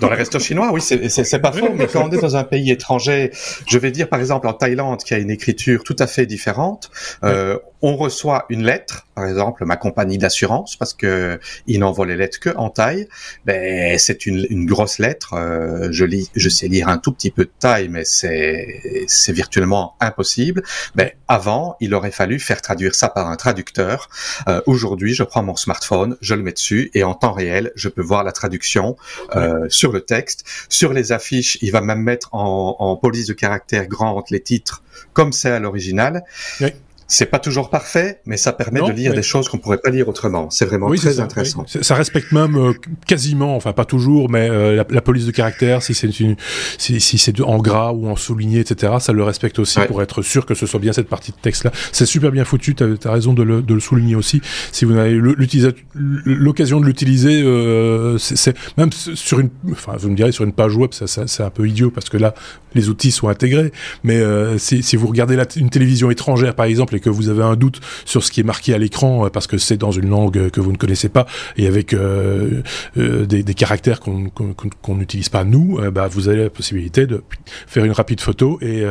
Dans 0.00 0.10
les 0.10 0.16
restos 0.16 0.38
chinois, 0.40 0.70
oui, 0.72 0.80
c'est- 0.80 1.38
pas 1.38 1.52
faux, 1.52 1.70
mais 1.74 1.86
quand 1.86 2.08
on 2.08 2.10
est 2.12 2.20
dans 2.20 2.36
un 2.36 2.44
pays 2.44 2.70
étranger, 2.70 3.30
je 3.68 3.78
vais 3.78 3.90
dire 3.90 4.08
par 4.08 4.18
exemple 4.20 4.46
en 4.48 4.52
Thaïlande, 4.52 5.02
qui 5.02 5.14
a 5.14 5.18
une 5.18 5.30
écriture 5.30 5.84
tout 5.84 5.96
à 5.98 6.06
fait 6.06 6.26
différente, 6.26 6.90
euh, 7.24 7.56
on 7.82 7.96
reçoit 7.96 8.44
une 8.50 8.62
lettre, 8.64 9.06
par 9.14 9.26
exemple 9.26 9.64
ma 9.64 9.76
compagnie 9.76 10.18
d'assurance, 10.18 10.76
parce 10.76 10.92
que 10.92 11.38
ils 11.66 11.78
n'envoient 11.78 12.06
les 12.06 12.16
lettres 12.16 12.38
que 12.40 12.50
en 12.56 12.68
thaï, 12.68 13.08
ben 13.46 13.98
c'est 13.98 14.26
une, 14.26 14.46
une 14.50 14.66
grosse 14.66 14.98
lettre. 14.98 15.34
euh, 15.34 15.88
je 15.90 16.04
lis, 16.04 16.30
je 16.34 16.48
sais 16.48 16.68
lire 16.68 16.88
un 16.88 16.98
tout 16.98 17.12
petit 17.12 17.30
peu 17.30 17.44
de 17.44 17.52
thaï, 17.58 17.88
mais 17.88 18.04
c'est 18.04 19.04
c'est 19.06 19.32
virtuellement 19.32 19.94
impossible. 20.00 20.62
Ben 20.94 21.10
avant, 21.28 21.76
il 21.80 21.94
aurait 21.94 22.10
fallu 22.10 22.38
faire 22.40 22.60
traduire 22.60 22.94
ça 22.94 23.08
par 23.08 23.28
un 23.28 23.36
traducteur. 23.36 24.08
Euh, 24.48 24.60
Aujourd'hui, 24.66 25.14
je 25.14 25.22
prends 25.22 25.42
mon 25.42 25.56
smartphone, 25.56 26.16
je 26.20 26.34
le 26.34 26.42
mets 26.42 26.52
dessus 26.52 26.90
et 26.94 27.02
en 27.04 27.14
temps 27.14 27.32
réel, 27.32 27.72
je 27.76 27.88
peux 27.88 28.02
voir 28.02 28.24
la 28.24 28.32
traduction 28.32 28.96
euh, 29.36 29.59
sur 29.68 29.92
le 29.92 30.00
texte. 30.00 30.44
Sur 30.68 30.92
les 30.92 31.12
affiches, 31.12 31.58
il 31.60 31.72
va 31.72 31.80
même 31.80 32.02
mettre 32.02 32.28
en, 32.32 32.96
police 33.00 33.26
de 33.26 33.32
caractère 33.32 33.86
grande 33.86 34.24
les 34.30 34.40
titres 34.40 34.82
comme 35.12 35.32
c'est 35.32 35.50
à 35.50 35.58
l'original. 35.58 36.24
C'est 37.12 37.26
pas 37.26 37.40
toujours 37.40 37.70
parfait, 37.70 38.20
mais 38.24 38.36
ça 38.36 38.52
permet 38.52 38.78
Non, 38.78 38.86
de 38.88 38.92
lire 38.92 39.10
mais- 39.10 39.16
des 39.16 39.22
choses 39.24 39.48
qu'on 39.48 39.58
pourrait 39.58 39.78
pas 39.78 39.90
lire 39.90 40.08
autrement. 40.08 40.48
C'est 40.48 40.64
vraiment 40.64 40.86
Oui, 40.86 40.96
très 40.96 41.14
ça, 41.14 41.24
intéressant. 41.24 41.64
oui. 41.74 41.80
Ça 41.82 41.96
respecte 41.96 42.30
même 42.30 42.56
euh, 42.56 42.72
quasiment, 43.08 43.56
enfin 43.56 43.72
pas 43.72 43.84
toujours, 43.84 44.30
mais 44.30 44.48
euh, 44.48 44.76
la, 44.76 44.86
la 44.88 45.00
police 45.00 45.26
de 45.26 45.32
caractère, 45.32 45.82
si 45.82 45.92
c'est 45.92 46.20
une, 46.20 46.36
si, 46.78 47.00
si 47.00 47.18
c'est 47.18 47.40
en 47.40 47.58
gras 47.58 47.90
ou 47.92 48.06
en 48.08 48.14
souligné, 48.14 48.60
etc., 48.60 48.92
ça 49.00 49.12
le 49.12 49.24
respecte 49.24 49.58
aussi 49.58 49.80
Ouais. 49.80 49.86
pour 49.88 50.02
être 50.02 50.22
sûr 50.22 50.46
que 50.46 50.54
ce 50.54 50.66
soit 50.66 50.78
bien 50.78 50.92
cette 50.92 51.08
partie 51.08 51.32
de 51.32 51.36
texte-là. 51.42 51.72
C'est 51.90 52.06
super 52.06 52.30
bien 52.30 52.44
foutu. 52.44 52.74
T'as 52.76 52.86
as 53.04 53.10
raison 53.12 53.32
de 53.32 53.42
le, 53.42 53.60
de 53.60 53.74
le 53.74 53.80
souligner 53.80 54.14
aussi. 54.14 54.40
Si 54.70 54.84
vous 54.84 54.94
avez 54.96 55.18
l'occasion 56.24 56.80
de 56.80 56.86
l'utiliser, 56.86 57.42
euh, 57.42 58.18
c'est 58.18 58.56
même 58.76 58.92
sur 58.92 59.40
une, 59.40 59.50
enfin 59.72 59.94
vous 59.98 60.10
me 60.10 60.16
direz 60.16 60.32
sur 60.32 60.44
une 60.44 60.52
page 60.52 60.76
web, 60.76 60.92
ça, 60.92 61.06
ça- 61.06 61.26
c'est 61.26 61.42
un 61.42 61.50
peu 61.50 61.66
idiot 61.68 61.90
parce 61.90 62.08
que 62.08 62.16
là 62.16 62.34
les 62.74 62.88
outils 62.88 63.10
sont 63.10 63.28
intégrés. 63.28 63.72
Mais 64.04 64.16
euh, 64.18 64.58
si, 64.58 64.82
si 64.84 64.94
vous 64.96 65.08
regardez 65.08 65.34
la 65.34 65.44
une 65.56 65.70
télévision 65.70 66.10
étrangère 66.10 66.54
par 66.54 66.66
exemple 66.66 66.94
et 67.00 67.02
que 67.02 67.10
vous 67.10 67.28
avez 67.28 67.42
un 67.42 67.56
doute 67.56 67.80
sur 68.04 68.22
ce 68.22 68.30
qui 68.30 68.40
est 68.40 68.44
marqué 68.44 68.74
à 68.74 68.78
l'écran 68.78 69.26
euh, 69.26 69.30
parce 69.30 69.46
que 69.46 69.58
c'est 69.58 69.76
dans 69.76 69.90
une 69.90 70.10
langue 70.10 70.38
euh, 70.38 70.50
que 70.50 70.60
vous 70.60 70.72
ne 70.72 70.76
connaissez 70.76 71.08
pas 71.08 71.26
et 71.56 71.66
avec 71.66 71.94
euh, 71.94 72.62
euh, 72.98 73.26
des, 73.26 73.42
des 73.42 73.54
caractères 73.54 74.00
qu'on 74.00 74.94
n'utilise 74.94 75.28
pas 75.28 75.44
nous, 75.44 75.78
euh, 75.80 75.90
bah, 75.90 76.08
vous 76.08 76.28
avez 76.28 76.44
la 76.44 76.50
possibilité 76.50 77.06
de 77.06 77.22
faire 77.66 77.84
une 77.84 77.92
rapide 77.92 78.20
photo 78.20 78.58
et, 78.60 78.84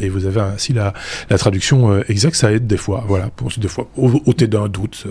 et 0.00 0.08
vous 0.08 0.26
avez 0.26 0.40
ainsi 0.40 0.72
la, 0.72 0.92
la 1.30 1.38
traduction 1.38 2.02
exacte. 2.08 2.36
Ça 2.36 2.52
aide 2.52 2.66
des 2.66 2.76
fois, 2.76 3.04
voilà, 3.06 3.28
pour 3.28 3.50
des 3.56 3.68
fois 3.68 3.88
ôter 3.96 4.46
d'un 4.46 4.68
doute 4.68 5.06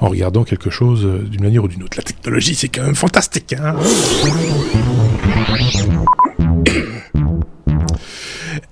en 0.00 0.08
regardant 0.08 0.44
quelque 0.44 0.70
chose 0.70 1.06
d'une 1.30 1.42
manière 1.42 1.64
ou 1.64 1.68
d'une 1.68 1.82
autre. 1.82 1.96
La 1.96 2.02
technologie, 2.02 2.54
c'est 2.54 2.68
quand 2.68 2.82
même 2.82 2.94
fantastique. 2.94 3.54
Hein 3.54 3.76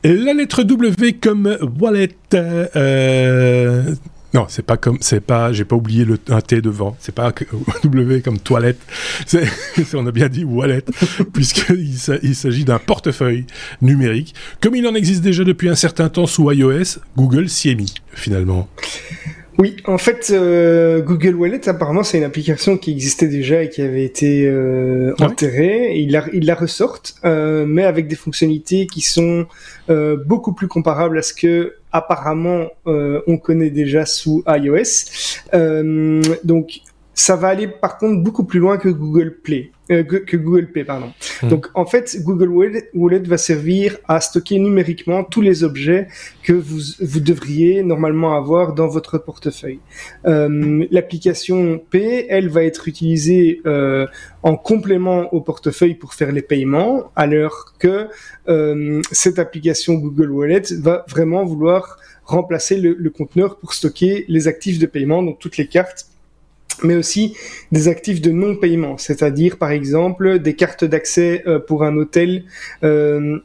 La 0.05 0.35
lettre 0.35 0.63
W 0.63 1.15
comme 1.15 1.57
wallet. 1.81 2.11
Euh, 2.35 3.95
non, 4.35 4.47
c'est 4.49 4.65
pas 4.65 4.77
comme, 4.77 4.99
c'est 5.01 5.21
pas, 5.21 5.53
j'ai 5.53 5.65
pas 5.65 5.77
oublié 5.77 6.05
le 6.05 6.19
un 6.29 6.41
T 6.41 6.61
devant. 6.61 6.97
C'est 7.01 7.15
pas 7.15 7.33
W 7.85 8.21
comme 8.21 8.39
toilette. 8.39 8.79
C'est, 9.27 9.47
on 9.95 10.07
a 10.07 10.13
bien 10.13 10.29
dit 10.29 10.45
wallet, 10.45 10.85
puisqu'il 11.33 11.97
s'a- 11.97 12.19
il 12.23 12.35
s'agit 12.37 12.65
d'un 12.65 12.79
portefeuille 12.79 13.47
numérique, 13.83 14.35
comme 14.61 14.77
il 14.77 14.87
en 14.87 14.95
existe 14.95 15.23
déjà 15.23 15.43
depuis 15.43 15.69
un 15.69 15.75
certain 15.75 16.09
temps 16.09 16.27
sous 16.27 16.51
iOS. 16.53 16.99
Google 17.17 17.49
s'y 17.49 17.71
est 17.71 17.75
mis 17.75 17.95
finalement. 18.13 18.69
Oui, 19.59 19.77
en 19.87 19.97
fait, 19.97 20.31
euh, 20.33 21.01
Google 21.01 21.35
Wallet, 21.35 21.67
apparemment, 21.69 22.03
c'est 22.03 22.19
une 22.19 22.25
application 22.25 22.77
qui 22.77 22.91
existait 22.91 23.29
déjà 23.29 23.63
et 23.63 23.71
qui 23.71 23.81
avait 23.81 24.05
été 24.05 24.47
euh, 24.47 25.15
Ah 25.19 25.25
oui 25.25 25.27
enterrée. 25.33 25.97
Ils 25.97 26.13
la, 26.13 26.25
ils 26.33 26.45
la 26.45 26.55
ressortent, 26.55 27.15
euh, 27.25 27.65
mais 27.67 27.85
avec 27.85 28.07
des 28.07 28.17
fonctionnalités 28.17 28.87
qui 28.87 29.01
sont 29.01 29.47
euh, 29.89 30.17
beaucoup 30.27 30.53
plus 30.53 30.69
comparables 30.69 31.19
à 31.19 31.23
ce 31.23 31.33
que 31.33 31.75
apparemment 31.93 32.67
euh, 32.87 33.23
on 33.27 33.39
connaît 33.39 33.71
déjà 33.71 34.05
sous 34.05 34.45
iOS. 34.47 35.47
Euh, 35.55 36.21
donc 36.45 36.81
ça 37.15 37.37
va 37.37 37.49
aller 37.49 37.67
par 37.69 37.97
contre 37.97 38.23
beaucoup 38.23 38.45
plus 38.45 38.61
loin 38.61 38.77
que 38.77 38.91
Google 38.91 39.39
Play. 39.43 39.71
Euh, 39.91 40.03
que, 40.03 40.37
Google 40.37 40.73
Pay, 40.73 40.85
pardon. 40.85 41.13
Hmm. 41.43 41.49
Donc 41.49 41.69
en 41.75 41.87
fait, 41.87 42.19
Google 42.23 42.49
Wallet, 42.49 43.23
va 43.27 43.39
servir 43.39 43.99
à 44.09 44.21
stocker 44.21 44.59
numériquement 44.59 45.23
tous 45.23 45.43
les 45.43 45.63
objets 45.63 46.09
que 46.43 46.53
vous, 46.53 46.81
vous 47.01 47.21
devriez 47.21 47.83
normalement 47.83 48.37
avoir 48.37 48.75
dans 48.75 48.89
votre 48.89 49.19
portefeuille. 49.19 49.79
Euh, 50.27 50.85
L'application 50.91 51.79
Pay, 51.91 52.27
elle 52.29 52.49
va 52.49 52.65
être 52.65 52.89
utilisée 52.89 53.61
euh, 53.67 54.07
en 54.43 54.57
complément 54.57 55.33
au 55.33 55.41
portefeuille 55.41 55.95
pour 55.95 56.15
faire 56.15 56.33
les 56.33 56.43
paiements, 56.43 57.13
alors 57.15 57.75
que 57.79 58.09
euh, 58.49 59.03
cette 59.13 59.39
application 59.39 59.95
Google 59.95 60.31
Wallet 60.31 60.63
va 60.81 61.05
vraiment 61.09 61.45
vouloir 61.45 61.99
remplacer 62.25 62.77
le, 62.77 62.97
le 62.99 63.11
conteneur 63.11 63.57
pour 63.59 63.73
stocker 63.73 64.25
les 64.27 64.49
actifs 64.49 64.81
de 64.81 64.87
paiement, 64.87 65.23
donc 65.23 65.39
toutes 65.39 65.59
les 65.59 65.69
cartes 65.69 66.07
mais 66.83 66.97
aussi 66.97 67.37
des 67.73 67.89
actifs 67.89 68.21
de 68.21 68.31
non-paiement, 68.31 68.99
c'est-à-dire 68.99 69.59
par 69.59 69.71
exemple 69.71 70.39
des 70.39 70.55
cartes 70.55 70.85
d'accès 70.85 71.43
euh, 71.47 71.59
pour 71.59 71.85
un 71.85 71.97
hôtel 71.97 72.45
euh, 72.83 73.39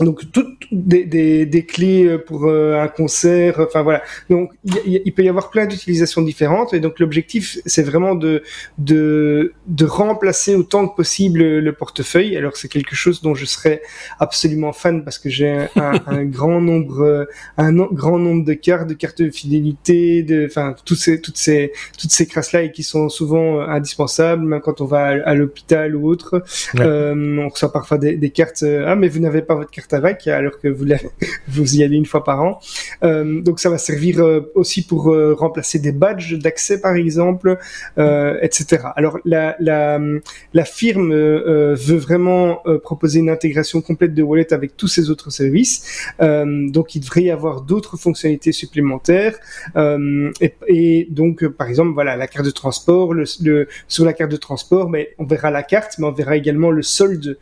donc 0.00 0.30
toutes 0.32 0.58
des, 0.70 1.04
des, 1.04 1.44
des, 1.44 1.66
clés 1.66 2.06
euh, 2.06 2.18
pour 2.18 2.46
euh, 2.46 2.80
un 2.80 2.88
concert 2.88 3.60
enfin 3.60 3.82
voilà. 3.82 4.02
Donc 4.30 4.52
il, 4.64 5.12
peut 5.12 5.22
y 5.22 5.28
avoir 5.28 5.50
plein 5.50 5.66
d'utilisations 5.66 6.22
différentes. 6.22 6.72
Et 6.72 6.80
donc 6.80 6.98
l'objectif 6.98 7.58
c'est 7.66 7.82
vraiment 7.82 8.14
de, 8.14 8.42
de 8.78 9.52
de 9.66 9.84
remplacer 9.84 10.54
autant 10.54 10.88
que 10.88 10.96
possible 10.96 11.40
le 11.58 11.72
portefeuille. 11.72 12.36
Alors 12.36 12.56
c'est 12.56 12.68
quelque 12.68 12.94
chose 12.94 13.20
dont 13.20 13.34
je 13.34 13.44
serais 13.44 13.82
absolument 14.18 14.72
fan 14.72 15.04
parce 15.04 15.18
que 15.18 15.28
j'ai 15.28 15.50
un, 15.50 15.68
un, 16.06 16.24
grand 16.38 16.60
nombre 16.60 17.26
un 17.58 17.72
grand 17.72 18.18
nombre 18.18 18.44
de 18.44 18.54
cartes 18.54 18.88
de 18.88 18.94
cartes 18.94 19.20
de 19.20 19.30
fidélité 19.30 20.22
de 20.22 20.46
enfin 20.46 20.74
toutes 20.84 20.98
ces 20.98 21.20
toutes 21.20 21.36
ces 21.36 21.72
toutes 21.98 22.12
ces 22.12 22.26
crasses 22.26 22.52
là 22.52 22.62
et 22.62 22.72
qui 22.72 22.82
sont 22.82 23.08
souvent 23.10 23.60
euh, 23.60 23.66
indispensables 23.66 24.42
même 24.42 24.60
quand 24.60 24.80
on 24.80 24.86
va 24.86 25.02
à, 25.24 25.34
l'hôpital 25.34 25.94
ou 25.96 26.08
autre. 26.08 26.42
Euh, 26.78 27.38
on 27.38 27.48
reçoit 27.48 27.72
parfois 27.72 27.98
des, 27.98 28.16
des 28.16 28.30
cartes 28.30 28.64
ah 28.86 28.96
mais 28.96 29.08
vous 29.08 29.20
n'avez 29.20 29.42
pas 29.42 29.54
votre 29.54 29.70
carte 29.70 29.81
alors 30.26 30.58
que 30.58 30.68
vous, 30.68 30.86
vous 31.48 31.76
y 31.76 31.82
allez 31.82 31.96
une 31.96 32.06
fois 32.06 32.24
par 32.24 32.42
an. 32.42 32.60
Euh, 33.02 33.40
donc 33.40 33.60
ça 33.60 33.70
va 33.70 33.78
servir 33.78 34.20
euh, 34.20 34.52
aussi 34.54 34.86
pour 34.86 35.10
euh, 35.10 35.34
remplacer 35.34 35.78
des 35.78 35.92
badges 35.92 36.34
d'accès 36.38 36.80
par 36.80 36.94
exemple, 36.94 37.58
etc. 37.96 38.82
Alors 38.96 39.18
la, 39.24 39.56
la, 39.58 40.00
la 40.52 40.64
firme 40.64 41.12
veut 41.12 41.96
vraiment 41.96 42.62
proposer 42.82 43.20
une 43.20 43.30
intégration 43.30 43.80
complète 43.80 44.14
de 44.14 44.22
Wallet 44.22 44.52
avec 44.52 44.76
tous 44.76 44.88
ces 44.88 45.10
autres 45.10 45.30
services. 45.30 46.12
donc 46.20 46.94
il 46.94 47.00
devrait 47.00 47.22
y 47.22 47.30
avoir 47.30 47.62
d'autres 47.62 47.96
fonctionnalités 47.96 48.52
supplémentaires. 48.52 49.38
Et, 49.76 51.06
donc 51.10 51.46
par 51.46 51.68
exemple 51.68 51.92
voilà 51.92 52.16
la 52.16 52.26
carte 52.26 52.46
de 52.46 52.50
transport, 52.50 53.14
le, 53.14 53.24
sur 53.88 54.04
la 54.04 54.12
carte 54.12 54.30
de 54.30 54.36
transport, 54.36 54.88
mais 54.88 55.14
on 55.18 55.24
verra 55.24 55.50
la 55.50 55.62
carte, 55.62 55.98
mais 55.98 56.06
on 56.06 56.12
verra 56.12 56.36
également 56.36 56.70
le 56.70 56.82
solde 56.82 57.38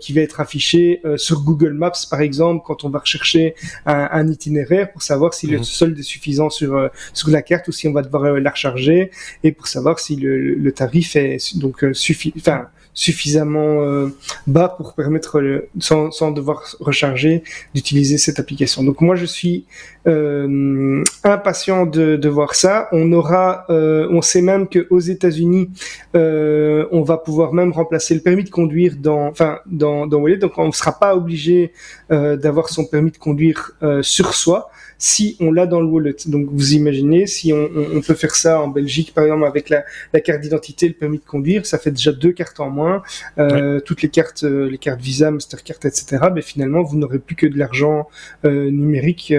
qui 0.00 0.12
va 0.12 0.20
être 0.20 0.40
affiché 0.40 1.00
sur 1.16 1.42
Google 1.42 1.72
Maps 1.72 1.83
par 2.10 2.20
exemple, 2.20 2.62
quand 2.66 2.84
on 2.84 2.90
va 2.90 2.98
rechercher 2.98 3.54
un, 3.86 4.28
itinéraire 4.28 4.90
pour 4.92 5.02
savoir 5.02 5.34
si 5.34 5.46
le 5.46 5.58
mhm. 5.58 5.64
solde 5.64 5.98
est 5.98 6.02
suffisant 6.02 6.50
sur 6.50 6.76
euh, 6.76 6.88
sur 7.12 7.30
la 7.30 7.42
carte 7.42 7.68
ou 7.68 7.72
si 7.72 7.86
on 7.88 7.92
va 7.92 8.02
devoir 8.02 8.24
euh, 8.24 8.40
la 8.40 8.50
recharger 8.50 9.10
et 9.42 9.52
pour 9.52 9.66
savoir 9.66 9.98
si 9.98 10.16
le, 10.16 10.72
tarif 10.72 11.16
est 11.16 11.56
donc 11.58 11.84
euh, 11.84 11.92
enfin 12.36 12.68
suffisamment 12.94 14.08
bas 14.46 14.68
pour 14.68 14.94
permettre, 14.94 15.42
sans, 15.80 16.10
sans, 16.10 16.30
devoir 16.30 16.62
recharger, 16.80 17.42
d'utiliser 17.74 18.18
cette 18.18 18.38
application. 18.38 18.84
Donc 18.84 19.00
moi, 19.00 19.16
je 19.16 19.26
suis 19.26 19.64
impatient 20.06 21.86
de, 21.86 22.16
de, 22.16 22.28
voir 22.28 22.54
ça. 22.54 22.88
On 22.92 23.12
aura, 23.12 23.66
on 23.68 24.22
sait 24.22 24.42
même 24.42 24.68
que 24.68 24.86
aux 24.90 25.00
États-Unis, 25.00 25.70
on 26.14 27.02
va 27.02 27.16
pouvoir 27.18 27.52
même 27.52 27.72
remplacer 27.72 28.14
le 28.14 28.20
permis 28.20 28.44
de 28.44 28.50
conduire 28.50 28.94
dans, 28.96 29.26
enfin, 29.26 29.58
dans, 29.66 30.06
dans 30.06 30.18
Wallet. 30.18 30.36
Donc 30.36 30.58
on 30.58 30.66
ne 30.68 30.72
sera 30.72 30.98
pas 30.98 31.16
obligé 31.16 31.72
euh, 32.10 32.36
d'avoir 32.36 32.68
son 32.68 32.84
permis 32.84 33.10
de 33.10 33.16
conduire 33.16 33.72
euh, 33.82 34.02
sur 34.02 34.34
soi 34.34 34.70
si 35.04 35.36
on 35.38 35.52
l'a 35.52 35.66
dans 35.66 35.82
le 35.82 35.86
wallet. 35.86 36.16
Donc 36.24 36.48
vous 36.50 36.72
imaginez, 36.72 37.26
si 37.26 37.52
on, 37.52 37.68
on, 37.94 38.00
peut 38.00 38.14
faire 38.14 38.34
ça 38.34 38.62
en 38.62 38.68
Belgique, 38.68 39.12
par 39.12 39.24
exemple, 39.24 39.44
avec 39.44 39.68
la, 39.68 39.84
la 40.14 40.20
carte 40.20 40.40
d'identité, 40.40 40.88
le 40.88 40.94
permis 40.94 41.18
de 41.18 41.24
conduire, 41.24 41.66
ça 41.66 41.78
fait 41.78 41.90
déjà 41.90 42.10
deux 42.10 42.32
cartes 42.32 42.58
en 42.58 42.70
moins. 42.70 43.02
Euh, 43.38 43.80
Toutes 43.80 44.00
les 44.00 44.08
cartes, 44.08 44.44
euh, 44.44 44.66
les 44.70 44.78
cartes 44.78 45.02
Visa, 45.02 45.30
Mastercard, 45.30 45.76
etc. 45.84 46.16
Mais 46.34 46.40
finalement, 46.40 46.82
vous 46.82 46.96
n'aurez 46.96 47.18
plus 47.18 47.36
que 47.36 47.46
de 47.46 47.58
l'argent 47.58 48.08
euh, 48.46 48.70
numérique 48.70 49.34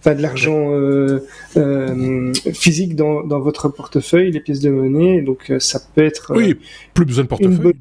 enfin 0.00 0.14
de 0.14 0.22
l'argent 0.22 0.70
euh, 0.70 1.20
euh, 1.56 2.32
physique 2.52 2.94
dans, 2.94 3.24
dans, 3.24 3.40
votre 3.40 3.68
portefeuille, 3.68 4.30
les 4.30 4.40
pièces 4.40 4.60
de 4.60 4.70
monnaie. 4.70 5.22
Donc 5.22 5.52
ça 5.58 5.80
peut 5.94 6.04
être 6.04 6.32
oui, 6.34 6.56
plus 6.94 7.04
besoin 7.04 7.24
de 7.24 7.28
portefeuille. 7.28 7.74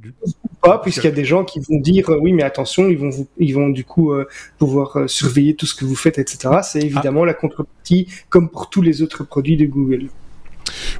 Pas, 0.61 0.79
puisqu'il 0.79 1.05
y 1.05 1.11
a 1.11 1.15
des 1.15 1.25
gens 1.25 1.43
qui 1.43 1.59
vont 1.59 1.79
dire 1.79 2.09
oui, 2.21 2.33
mais 2.33 2.43
attention, 2.43 2.87
ils 2.89 2.97
vont 2.97 3.09
vous, 3.09 3.27
ils 3.37 3.53
vont 3.53 3.69
du 3.69 3.83
coup 3.83 4.13
pouvoir 4.57 5.09
surveiller 5.09 5.55
tout 5.55 5.65
ce 5.65 5.75
que 5.75 5.85
vous 5.85 5.95
faites, 5.95 6.17
etc. 6.17 6.59
C'est 6.63 6.81
évidemment 6.81 7.25
la 7.25 7.33
contrepartie, 7.33 8.07
comme 8.29 8.49
pour 8.49 8.69
tous 8.69 8.81
les 8.81 9.01
autres 9.01 9.23
produits 9.23 9.57
de 9.57 9.65
Google. 9.65 10.09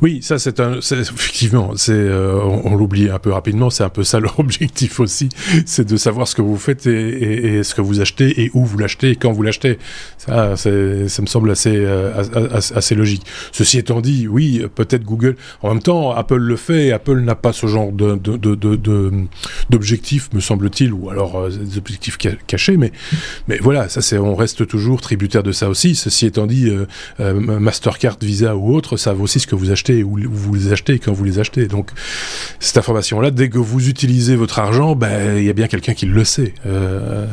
Oui, 0.02 0.20
ça 0.22 0.38
c'est 0.38 0.60
un, 0.60 0.80
effectivement, 0.80 1.72
c'est, 1.76 1.92
euh, 1.94 2.40
on, 2.44 2.76
l'oublie 2.76 3.10
un 3.10 3.20
peu 3.20 3.32
rapidement, 3.32 3.70
c'est 3.70 3.84
un 3.84 3.90
peu 3.90 4.04
ça 4.04 4.20
leur 4.28 4.40
objectif 4.40 5.00
aussi, 5.00 5.30
c'est 5.66 5.88
de 5.88 5.98
savoir 5.98 6.28
ce 6.28 6.36
que 6.36 6.42
vous 6.42 6.58
faites 6.58 6.86
et, 6.86 7.64
ce 7.64 7.74
que 7.74 7.82
vous 7.82 8.00
achetez 8.00 8.44
et 8.44 8.52
où 8.54 8.66
vous 8.66 8.78
l'achetez 8.78 9.12
et 9.12 9.16
quand 9.16 9.32
vous 9.32 9.44
l'achetez. 9.44 9.80
Ça, 10.18 10.56
ça 10.56 10.70
me 10.70 11.26
semble 11.28 11.50
assez, 11.52 11.74
euh, 11.76 12.12
assez, 12.52 12.96
logique. 12.96 13.24
Ceci 13.52 13.78
étant 13.78 14.02
dit, 14.02 14.28
oui, 14.28 14.64
peut-être 14.76 15.04
Google. 15.04 15.36
En 15.62 15.70
même 15.70 15.82
temps, 15.82 16.12
Apple 16.12 16.38
le 16.38 16.56
fait. 16.56 16.92
Apple 16.92 17.20
n'a 17.20 17.36
pas 17.36 17.54
ce 17.54 17.68
genre 17.68 17.92
de, 17.92 18.20
me 20.34 20.40
semble-t-il, 20.40 20.94
ou 20.94 21.10
alors 21.10 21.38
euh, 21.38 21.50
des 21.50 21.78
objectifs 21.78 22.18
cachés. 22.18 22.78
Mais, 22.78 22.92
mais 23.48 23.58
voilà, 23.62 23.90
ça 23.90 24.02
c'est, 24.02 24.18
on 24.18 24.36
reste 24.36 24.68
toujours 24.68 25.02
tributaire 25.02 25.44
de 25.44 25.52
ça 25.52 25.70
aussi. 25.70 25.96
Ceci 25.96 26.26
étant 26.26 26.46
dit, 26.46 26.72
Mastercard, 27.20 28.18
Visa 28.22 28.56
ou 28.56 28.76
autre, 28.76 28.98
savent 28.98 29.22
aussi 29.22 29.40
ce 29.40 29.48
que 29.48 29.56
vous 29.56 29.72
achetez, 29.72 29.87
où 30.04 30.18
vous 30.30 30.54
les 30.54 30.72
achetez 30.72 30.94
et 30.94 31.00
quand 31.00 31.14
vous 31.14 31.24
les 31.24 31.40
achetez. 31.40 31.68
Donc, 31.68 31.92
cette 32.60 32.78
information-là, 32.78 33.32
dès 33.32 33.50
que 33.50 33.58
vous 33.58 33.90
utilisez 33.90 34.36
votre 34.36 34.60
argent, 34.60 34.96
ben, 34.96 35.38
il 35.38 35.44
y 35.44 35.50
a 35.50 35.54
bien 35.54 35.68
quelqu'un 35.68 35.94
qui 35.94 36.06
le 36.06 36.24
sait, 36.24 36.54
euh, 36.66 37.28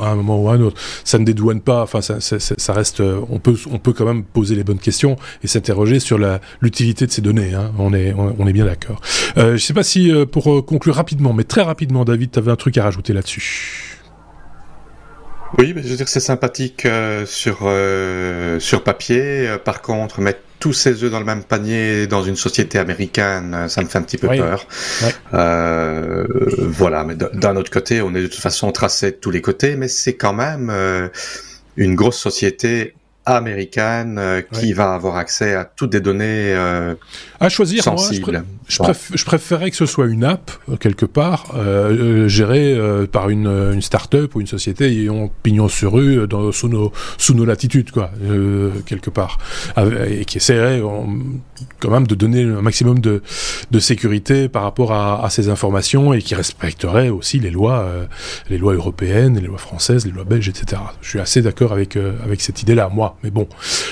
à, 0.00 0.10
un 0.10 0.14
moment, 0.16 0.42
ou 0.42 0.48
à 0.48 0.54
un 0.54 0.60
autre. 0.60 0.80
Ça 1.04 1.18
ne 1.18 1.24
dédouane 1.24 1.60
pas, 1.60 1.82
enfin, 1.82 2.00
ça, 2.00 2.20
ça, 2.20 2.38
ça, 2.38 2.72
reste, 2.72 3.00
on 3.00 3.38
peut, 3.38 3.56
on 3.70 3.78
peut 3.78 3.92
quand 3.92 4.04
même 4.06 4.24
poser 4.24 4.54
les 4.54 4.64
bonnes 4.64 4.78
questions 4.78 5.16
et 5.42 5.46
s'interroger 5.46 6.00
sur 6.00 6.18
l'utilité 6.60 7.06
de 7.06 7.10
ces 7.10 7.22
données. 7.22 7.54
Hein. 7.54 7.72
On, 7.78 7.92
est, 7.94 8.12
on, 8.12 8.46
est 8.46 8.52
bien 8.52 8.66
d'accord. 8.66 9.00
Euh, 9.36 9.48
je 9.48 9.52
ne 9.52 9.58
sais 9.58 9.74
pas 9.74 9.82
si, 9.82 10.10
euh, 10.10 10.26
pour 10.26 10.52
euh, 10.52 10.62
conclure 10.62 10.94
rapidement, 10.94 11.32
mais 11.32 11.44
très 11.44 11.62
rapidement, 11.62 12.04
David, 12.04 12.30
tu 12.32 12.38
avais 12.38 12.50
un 12.50 12.56
truc 12.56 12.78
à 12.78 12.84
rajouter 12.84 13.12
là-dessus. 13.12 13.98
Oui, 15.58 15.74
je 15.76 15.88
veux 15.88 15.96
dire 15.96 16.08
c'est 16.08 16.20
sympathique 16.20 16.86
euh, 16.86 17.26
sur 17.26 17.58
euh, 17.62 18.58
sur 18.58 18.82
papier. 18.82 19.56
par 19.64 19.82
contre, 19.82 20.22
mettre 20.22 20.40
tous 20.62 20.72
ses 20.72 21.02
œufs 21.02 21.10
dans 21.10 21.18
le 21.18 21.24
même 21.24 21.42
panier 21.42 22.06
dans 22.06 22.22
une 22.22 22.36
société 22.36 22.78
américaine, 22.78 23.66
ça 23.68 23.82
me 23.82 23.88
fait 23.88 23.98
un 23.98 24.02
petit 24.02 24.16
peu 24.16 24.28
peur. 24.28 24.64
Euh, 25.34 26.24
voilà, 26.68 27.02
mais 27.02 27.16
d'un 27.16 27.56
autre 27.56 27.72
côté, 27.72 28.00
on 28.00 28.14
est 28.14 28.22
de 28.22 28.28
toute 28.28 28.40
façon 28.40 28.70
tracé 28.70 29.10
de 29.10 29.16
tous 29.16 29.32
les 29.32 29.40
côtés, 29.40 29.74
mais 29.74 29.88
c'est 29.88 30.14
quand 30.14 30.32
même 30.32 30.70
euh, 30.70 31.08
une 31.76 31.96
grosse 31.96 32.16
société 32.16 32.94
américaine 33.24 34.18
euh, 34.18 34.42
qui 34.52 34.72
va 34.72 34.94
avoir 34.94 35.16
accès 35.16 35.54
à 35.54 35.64
toutes 35.64 35.90
des 35.90 36.00
données 36.00 36.52
euh, 36.54 36.94
à 37.38 37.48
choisir 37.48 37.84
sensibles. 37.84 38.44
je, 38.68 38.78
je, 39.14 39.24
préférerais 39.24 39.70
que 39.70 39.76
ce 39.76 39.86
soit 39.86 40.06
une 40.06 40.24
app 40.24 40.50
euh, 40.68 40.76
quelque 40.76 41.06
part 41.06 41.52
euh, 41.54 42.26
gérée 42.26 42.76
par 43.12 43.28
une, 43.28 43.46
une 43.46 43.82
start-up 43.82 44.34
ou 44.34 44.40
une 44.40 44.46
société 44.46 44.86
ayant 44.86 45.30
pignon 45.42 45.68
sur 45.68 45.92
rue 45.92 46.26
dans, 46.26 46.50
sous 46.50 46.68
nos 46.68 46.92
sous 47.16 47.34
nos 47.34 47.44
latitudes 47.44 47.90
quoi 47.90 48.10
quelque 48.86 49.10
part. 49.10 49.38
Et 50.08 50.24
qui 50.24 50.38
essaierait 50.38 50.82
quand 51.78 51.90
même 51.90 52.06
de 52.06 52.14
donner 52.14 52.42
un 52.42 52.62
maximum 52.62 52.98
de, 52.98 53.22
de 53.70 53.78
sécurité 53.78 54.48
par 54.48 54.62
rapport 54.62 54.92
à, 54.92 55.24
à, 55.24 55.30
ces 55.30 55.48
informations 55.48 56.12
et 56.12 56.22
qui 56.22 56.34
respecterait 56.34 57.08
aussi 57.08 57.38
les 57.38 57.50
lois 57.50 57.88
les 58.50 58.58
lois 58.58 58.74
européennes 58.74 59.38
les 59.38 59.46
lois 59.46 59.58
françaises 59.58 60.06
les 60.06 60.12
lois 60.12 60.24
belges 60.24 60.48
etc 60.48 60.82
je 61.00 61.08
suis 61.08 61.20
assez 61.20 61.42
d'accord 61.42 61.72
avec 61.72 61.96
avec 61.96 62.40
cette 62.40 62.62
idée 62.62 62.74
là 62.74 62.88
moi 62.92 63.11
mais 63.22 63.30
bon, 63.30 63.48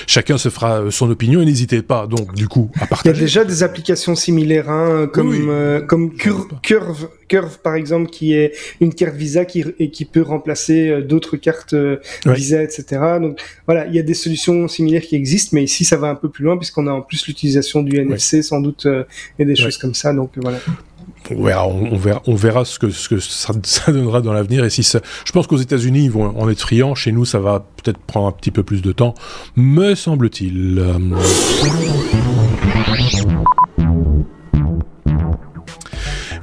chacun 0.07 0.37
se 0.37 0.49
fera 0.49 0.81
euh, 0.81 0.91
son 0.91 1.09
opinion 1.09 1.41
et 1.41 1.45
n'hésitez 1.45 1.81
pas, 1.81 2.07
donc, 2.07 2.33
du 2.35 2.47
coup, 2.47 2.69
à 2.79 2.87
partager. 2.87 3.15
Il 3.15 3.19
y 3.19 3.21
a 3.21 3.25
déjà 3.25 3.45
des 3.45 3.63
applications 3.63 4.15
similaires, 4.15 4.69
hein, 4.69 5.09
comme, 5.11 5.49
euh, 5.49 5.81
comme 5.81 6.13
Curve, 6.13 7.09
Curve, 7.27 7.59
par 7.63 7.75
exemple, 7.75 8.09
qui 8.09 8.33
est 8.33 8.53
une 8.79 8.93
carte 8.93 9.15
Visa 9.15 9.45
qui, 9.45 9.63
et 9.79 9.89
qui 9.91 10.05
peut 10.05 10.21
remplacer 10.21 10.89
euh, 10.89 11.01
d'autres 11.01 11.37
cartes 11.37 11.75
Visa, 12.25 12.63
etc. 12.63 12.83
Donc, 13.21 13.39
voilà, 13.65 13.87
il 13.87 13.95
y 13.95 13.99
a 13.99 14.03
des 14.03 14.13
solutions 14.13 14.67
similaires 14.67 15.03
qui 15.03 15.15
existent, 15.15 15.51
mais 15.53 15.63
ici, 15.63 15.85
ça 15.85 15.97
va 15.97 16.07
un 16.07 16.15
peu 16.15 16.29
plus 16.29 16.43
loin 16.43 16.57
puisqu'on 16.57 16.87
a 16.87 16.91
en 16.91 17.01
plus 17.01 17.27
l'utilisation 17.27 17.83
du 17.83 17.97
NFC, 17.99 18.41
sans 18.41 18.59
doute, 18.59 18.87
et 19.39 19.45
des 19.45 19.55
choses 19.55 19.77
comme 19.77 19.93
ça, 19.93 20.13
donc 20.13 20.31
voilà 20.37 20.59
on 21.35 22.35
verra, 22.35 22.65
ce 22.65 22.79
que, 22.79 22.89
ça, 22.89 23.53
donnera 23.91 24.21
dans 24.21 24.33
l'avenir. 24.33 24.63
Et 24.63 24.69
si 24.69 24.83
je 24.83 25.31
pense 25.31 25.47
qu'aux 25.47 25.57
États-Unis, 25.57 26.05
ils 26.05 26.11
vont 26.11 26.37
en 26.39 26.49
être 26.49 26.59
friands. 26.59 26.95
Chez 26.95 27.11
nous, 27.11 27.25
ça 27.25 27.39
va 27.39 27.65
peut-être 27.83 27.99
prendre 27.99 28.27
un 28.27 28.31
petit 28.31 28.51
peu 28.51 28.63
plus 28.63 28.81
de 28.81 28.91
temps, 28.91 29.15
me 29.55 29.95
semble-t-il. 29.95 30.83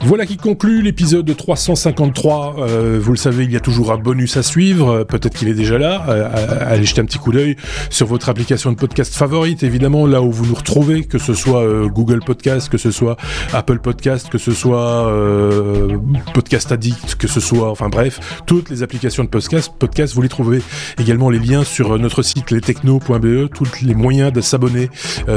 Voilà 0.08 0.24
qui 0.24 0.38
conclut 0.38 0.80
l'épisode 0.80 1.36
353. 1.36 2.56
Euh, 2.60 2.98
vous 2.98 3.10
le 3.10 3.18
savez, 3.18 3.44
il 3.44 3.52
y 3.52 3.56
a 3.56 3.60
toujours 3.60 3.92
un 3.92 3.98
bonus 3.98 4.38
à 4.38 4.42
suivre. 4.42 5.04
Peut-être 5.04 5.36
qu'il 5.36 5.48
est 5.48 5.54
déjà 5.54 5.76
là. 5.76 6.06
Euh, 6.08 6.66
allez 6.66 6.86
jeter 6.86 7.02
un 7.02 7.04
petit 7.04 7.18
coup 7.18 7.30
d'œil 7.30 7.56
sur 7.90 8.06
votre 8.06 8.30
application 8.30 8.72
de 8.72 8.78
podcast 8.78 9.14
favorite, 9.14 9.62
évidemment, 9.64 10.06
là 10.06 10.22
où 10.22 10.32
vous 10.32 10.46
nous 10.46 10.54
retrouvez, 10.54 11.04
que 11.04 11.18
ce 11.18 11.34
soit 11.34 11.62
euh, 11.62 11.88
Google 11.88 12.20
Podcast, 12.24 12.70
que 12.70 12.78
ce 12.78 12.90
soit 12.90 13.18
Apple 13.52 13.80
Podcast, 13.80 14.30
que 14.30 14.38
ce 14.38 14.52
soit 14.52 15.08
euh, 15.08 15.98
Podcast 16.32 16.72
Addict, 16.72 17.16
que 17.16 17.28
ce 17.28 17.40
soit, 17.40 17.70
enfin 17.70 17.90
bref, 17.90 18.40
toutes 18.46 18.70
les 18.70 18.82
applications 18.82 19.24
de 19.24 19.28
podcast, 19.28 19.70
podcast, 19.78 20.14
vous 20.14 20.22
les 20.22 20.30
trouvez 20.30 20.62
également 20.98 21.28
les 21.28 21.38
liens 21.38 21.64
sur 21.64 21.98
notre 21.98 22.22
site 22.22 22.50
lestechno.be. 22.50 23.50
Tous 23.52 23.82
les 23.82 23.94
moyens 23.94 24.32
de 24.32 24.40
s'abonner 24.40 24.88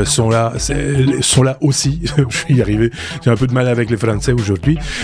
sont 0.06 0.30
là, 0.30 0.54
sont 1.20 1.44
là 1.44 1.58
aussi. 1.60 2.00
Je 2.06 2.48
vais 2.48 2.54
y 2.54 2.62
arriver. 2.62 2.90
J'ai 3.22 3.32
un 3.32 3.36
peu 3.36 3.48
de 3.48 3.54
mal 3.54 3.68
avec 3.68 3.90
les 3.90 3.98
Français 3.98 4.32
aujourd'hui. 4.32 4.61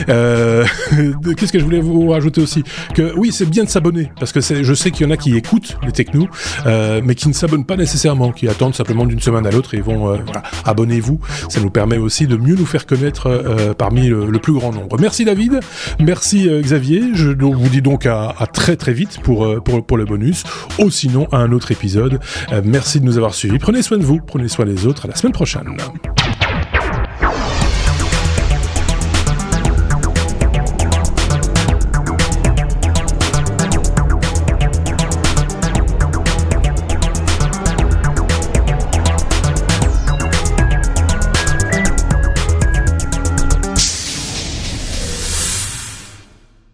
Euh, 0.10 0.66
Qu'est-ce 1.38 1.52
que 1.52 1.60
je 1.60 1.64
voulais 1.64 1.80
vous 1.80 2.10
rajouter 2.10 2.42
aussi 2.42 2.64
Que 2.94 3.14
oui, 3.16 3.32
c'est 3.32 3.50
bien 3.50 3.64
de 3.64 3.70
s'abonner 3.70 4.12
parce 4.20 4.32
que 4.32 4.42
je 4.42 4.74
sais 4.74 4.92
qu'il 4.92 5.06
y 5.06 5.10
en 5.10 5.12
a 5.12 5.18
qui 5.18 5.36
écoutent 5.36 5.78
les 5.84 5.92
technos, 5.92 6.28
euh, 6.66 7.02
mais 7.04 7.16
qui 7.16 7.28
ne 7.28 7.34
s'abonnent 7.34 7.66
pas 7.66 7.76
nécessairement, 7.76 8.32
qui 8.32 8.48
attendent 8.48 8.76
simplement 8.76 9.06
d'une 9.06 9.20
semaine 9.20 9.46
à 9.46 9.52
l'autre 9.52 9.74
et 9.74 9.82
vont 9.82 10.10
euh, 10.10 10.18
voilà, 10.26 10.44
abonnez-vous. 10.66 11.20
Ça 11.50 11.60
nous 11.60 11.70
permet 11.70 11.98
aussi 11.98 12.28
de 12.28 12.38
mieux 12.38 12.56
nous 12.56 12.66
faire 12.66 12.86
connaître 12.86 13.28
euh, 13.28 13.74
parmi 13.74 14.08
le, 14.08 14.30
le, 14.30 14.40
plus 14.40 14.54
grand 14.54 14.72
nombre. 14.72 14.98
Merci 15.00 15.26
David, 15.26 15.60
merci 16.00 16.50
euh, 16.50 16.62
Xavier. 16.62 17.02
Je 17.14 17.30
vous 17.30 17.70
dis 17.70 17.82
donc 17.82 18.06
à, 18.06 18.34
à 18.38 18.48
très 18.48 18.76
très 18.76 18.94
vite 18.94 19.20
pour, 19.22 19.46
euh, 19.46 19.60
pour 19.60 19.86
pour 19.86 19.98
le 19.98 20.06
bonus, 20.06 20.44
ou 20.80 20.90
sinon 20.90 21.28
à 21.32 21.38
un 21.38 21.52
autre 21.52 21.72
épisode. 21.72 22.20
merci 22.64 23.00
de 23.00 23.06
nous 23.06 23.18
avoir 23.18 23.34
suivis. 23.34 23.60
Prenez 23.60 23.82
soin 23.82 23.98
de 23.98 24.04
vous, 24.04 24.20
prenez 24.26 24.48
soin 24.48 24.66
des 24.66 24.86
autres. 24.86 25.06
À 25.06 25.08
la 25.10 25.16
semaine 25.16 25.34
prochaine. 25.34 25.78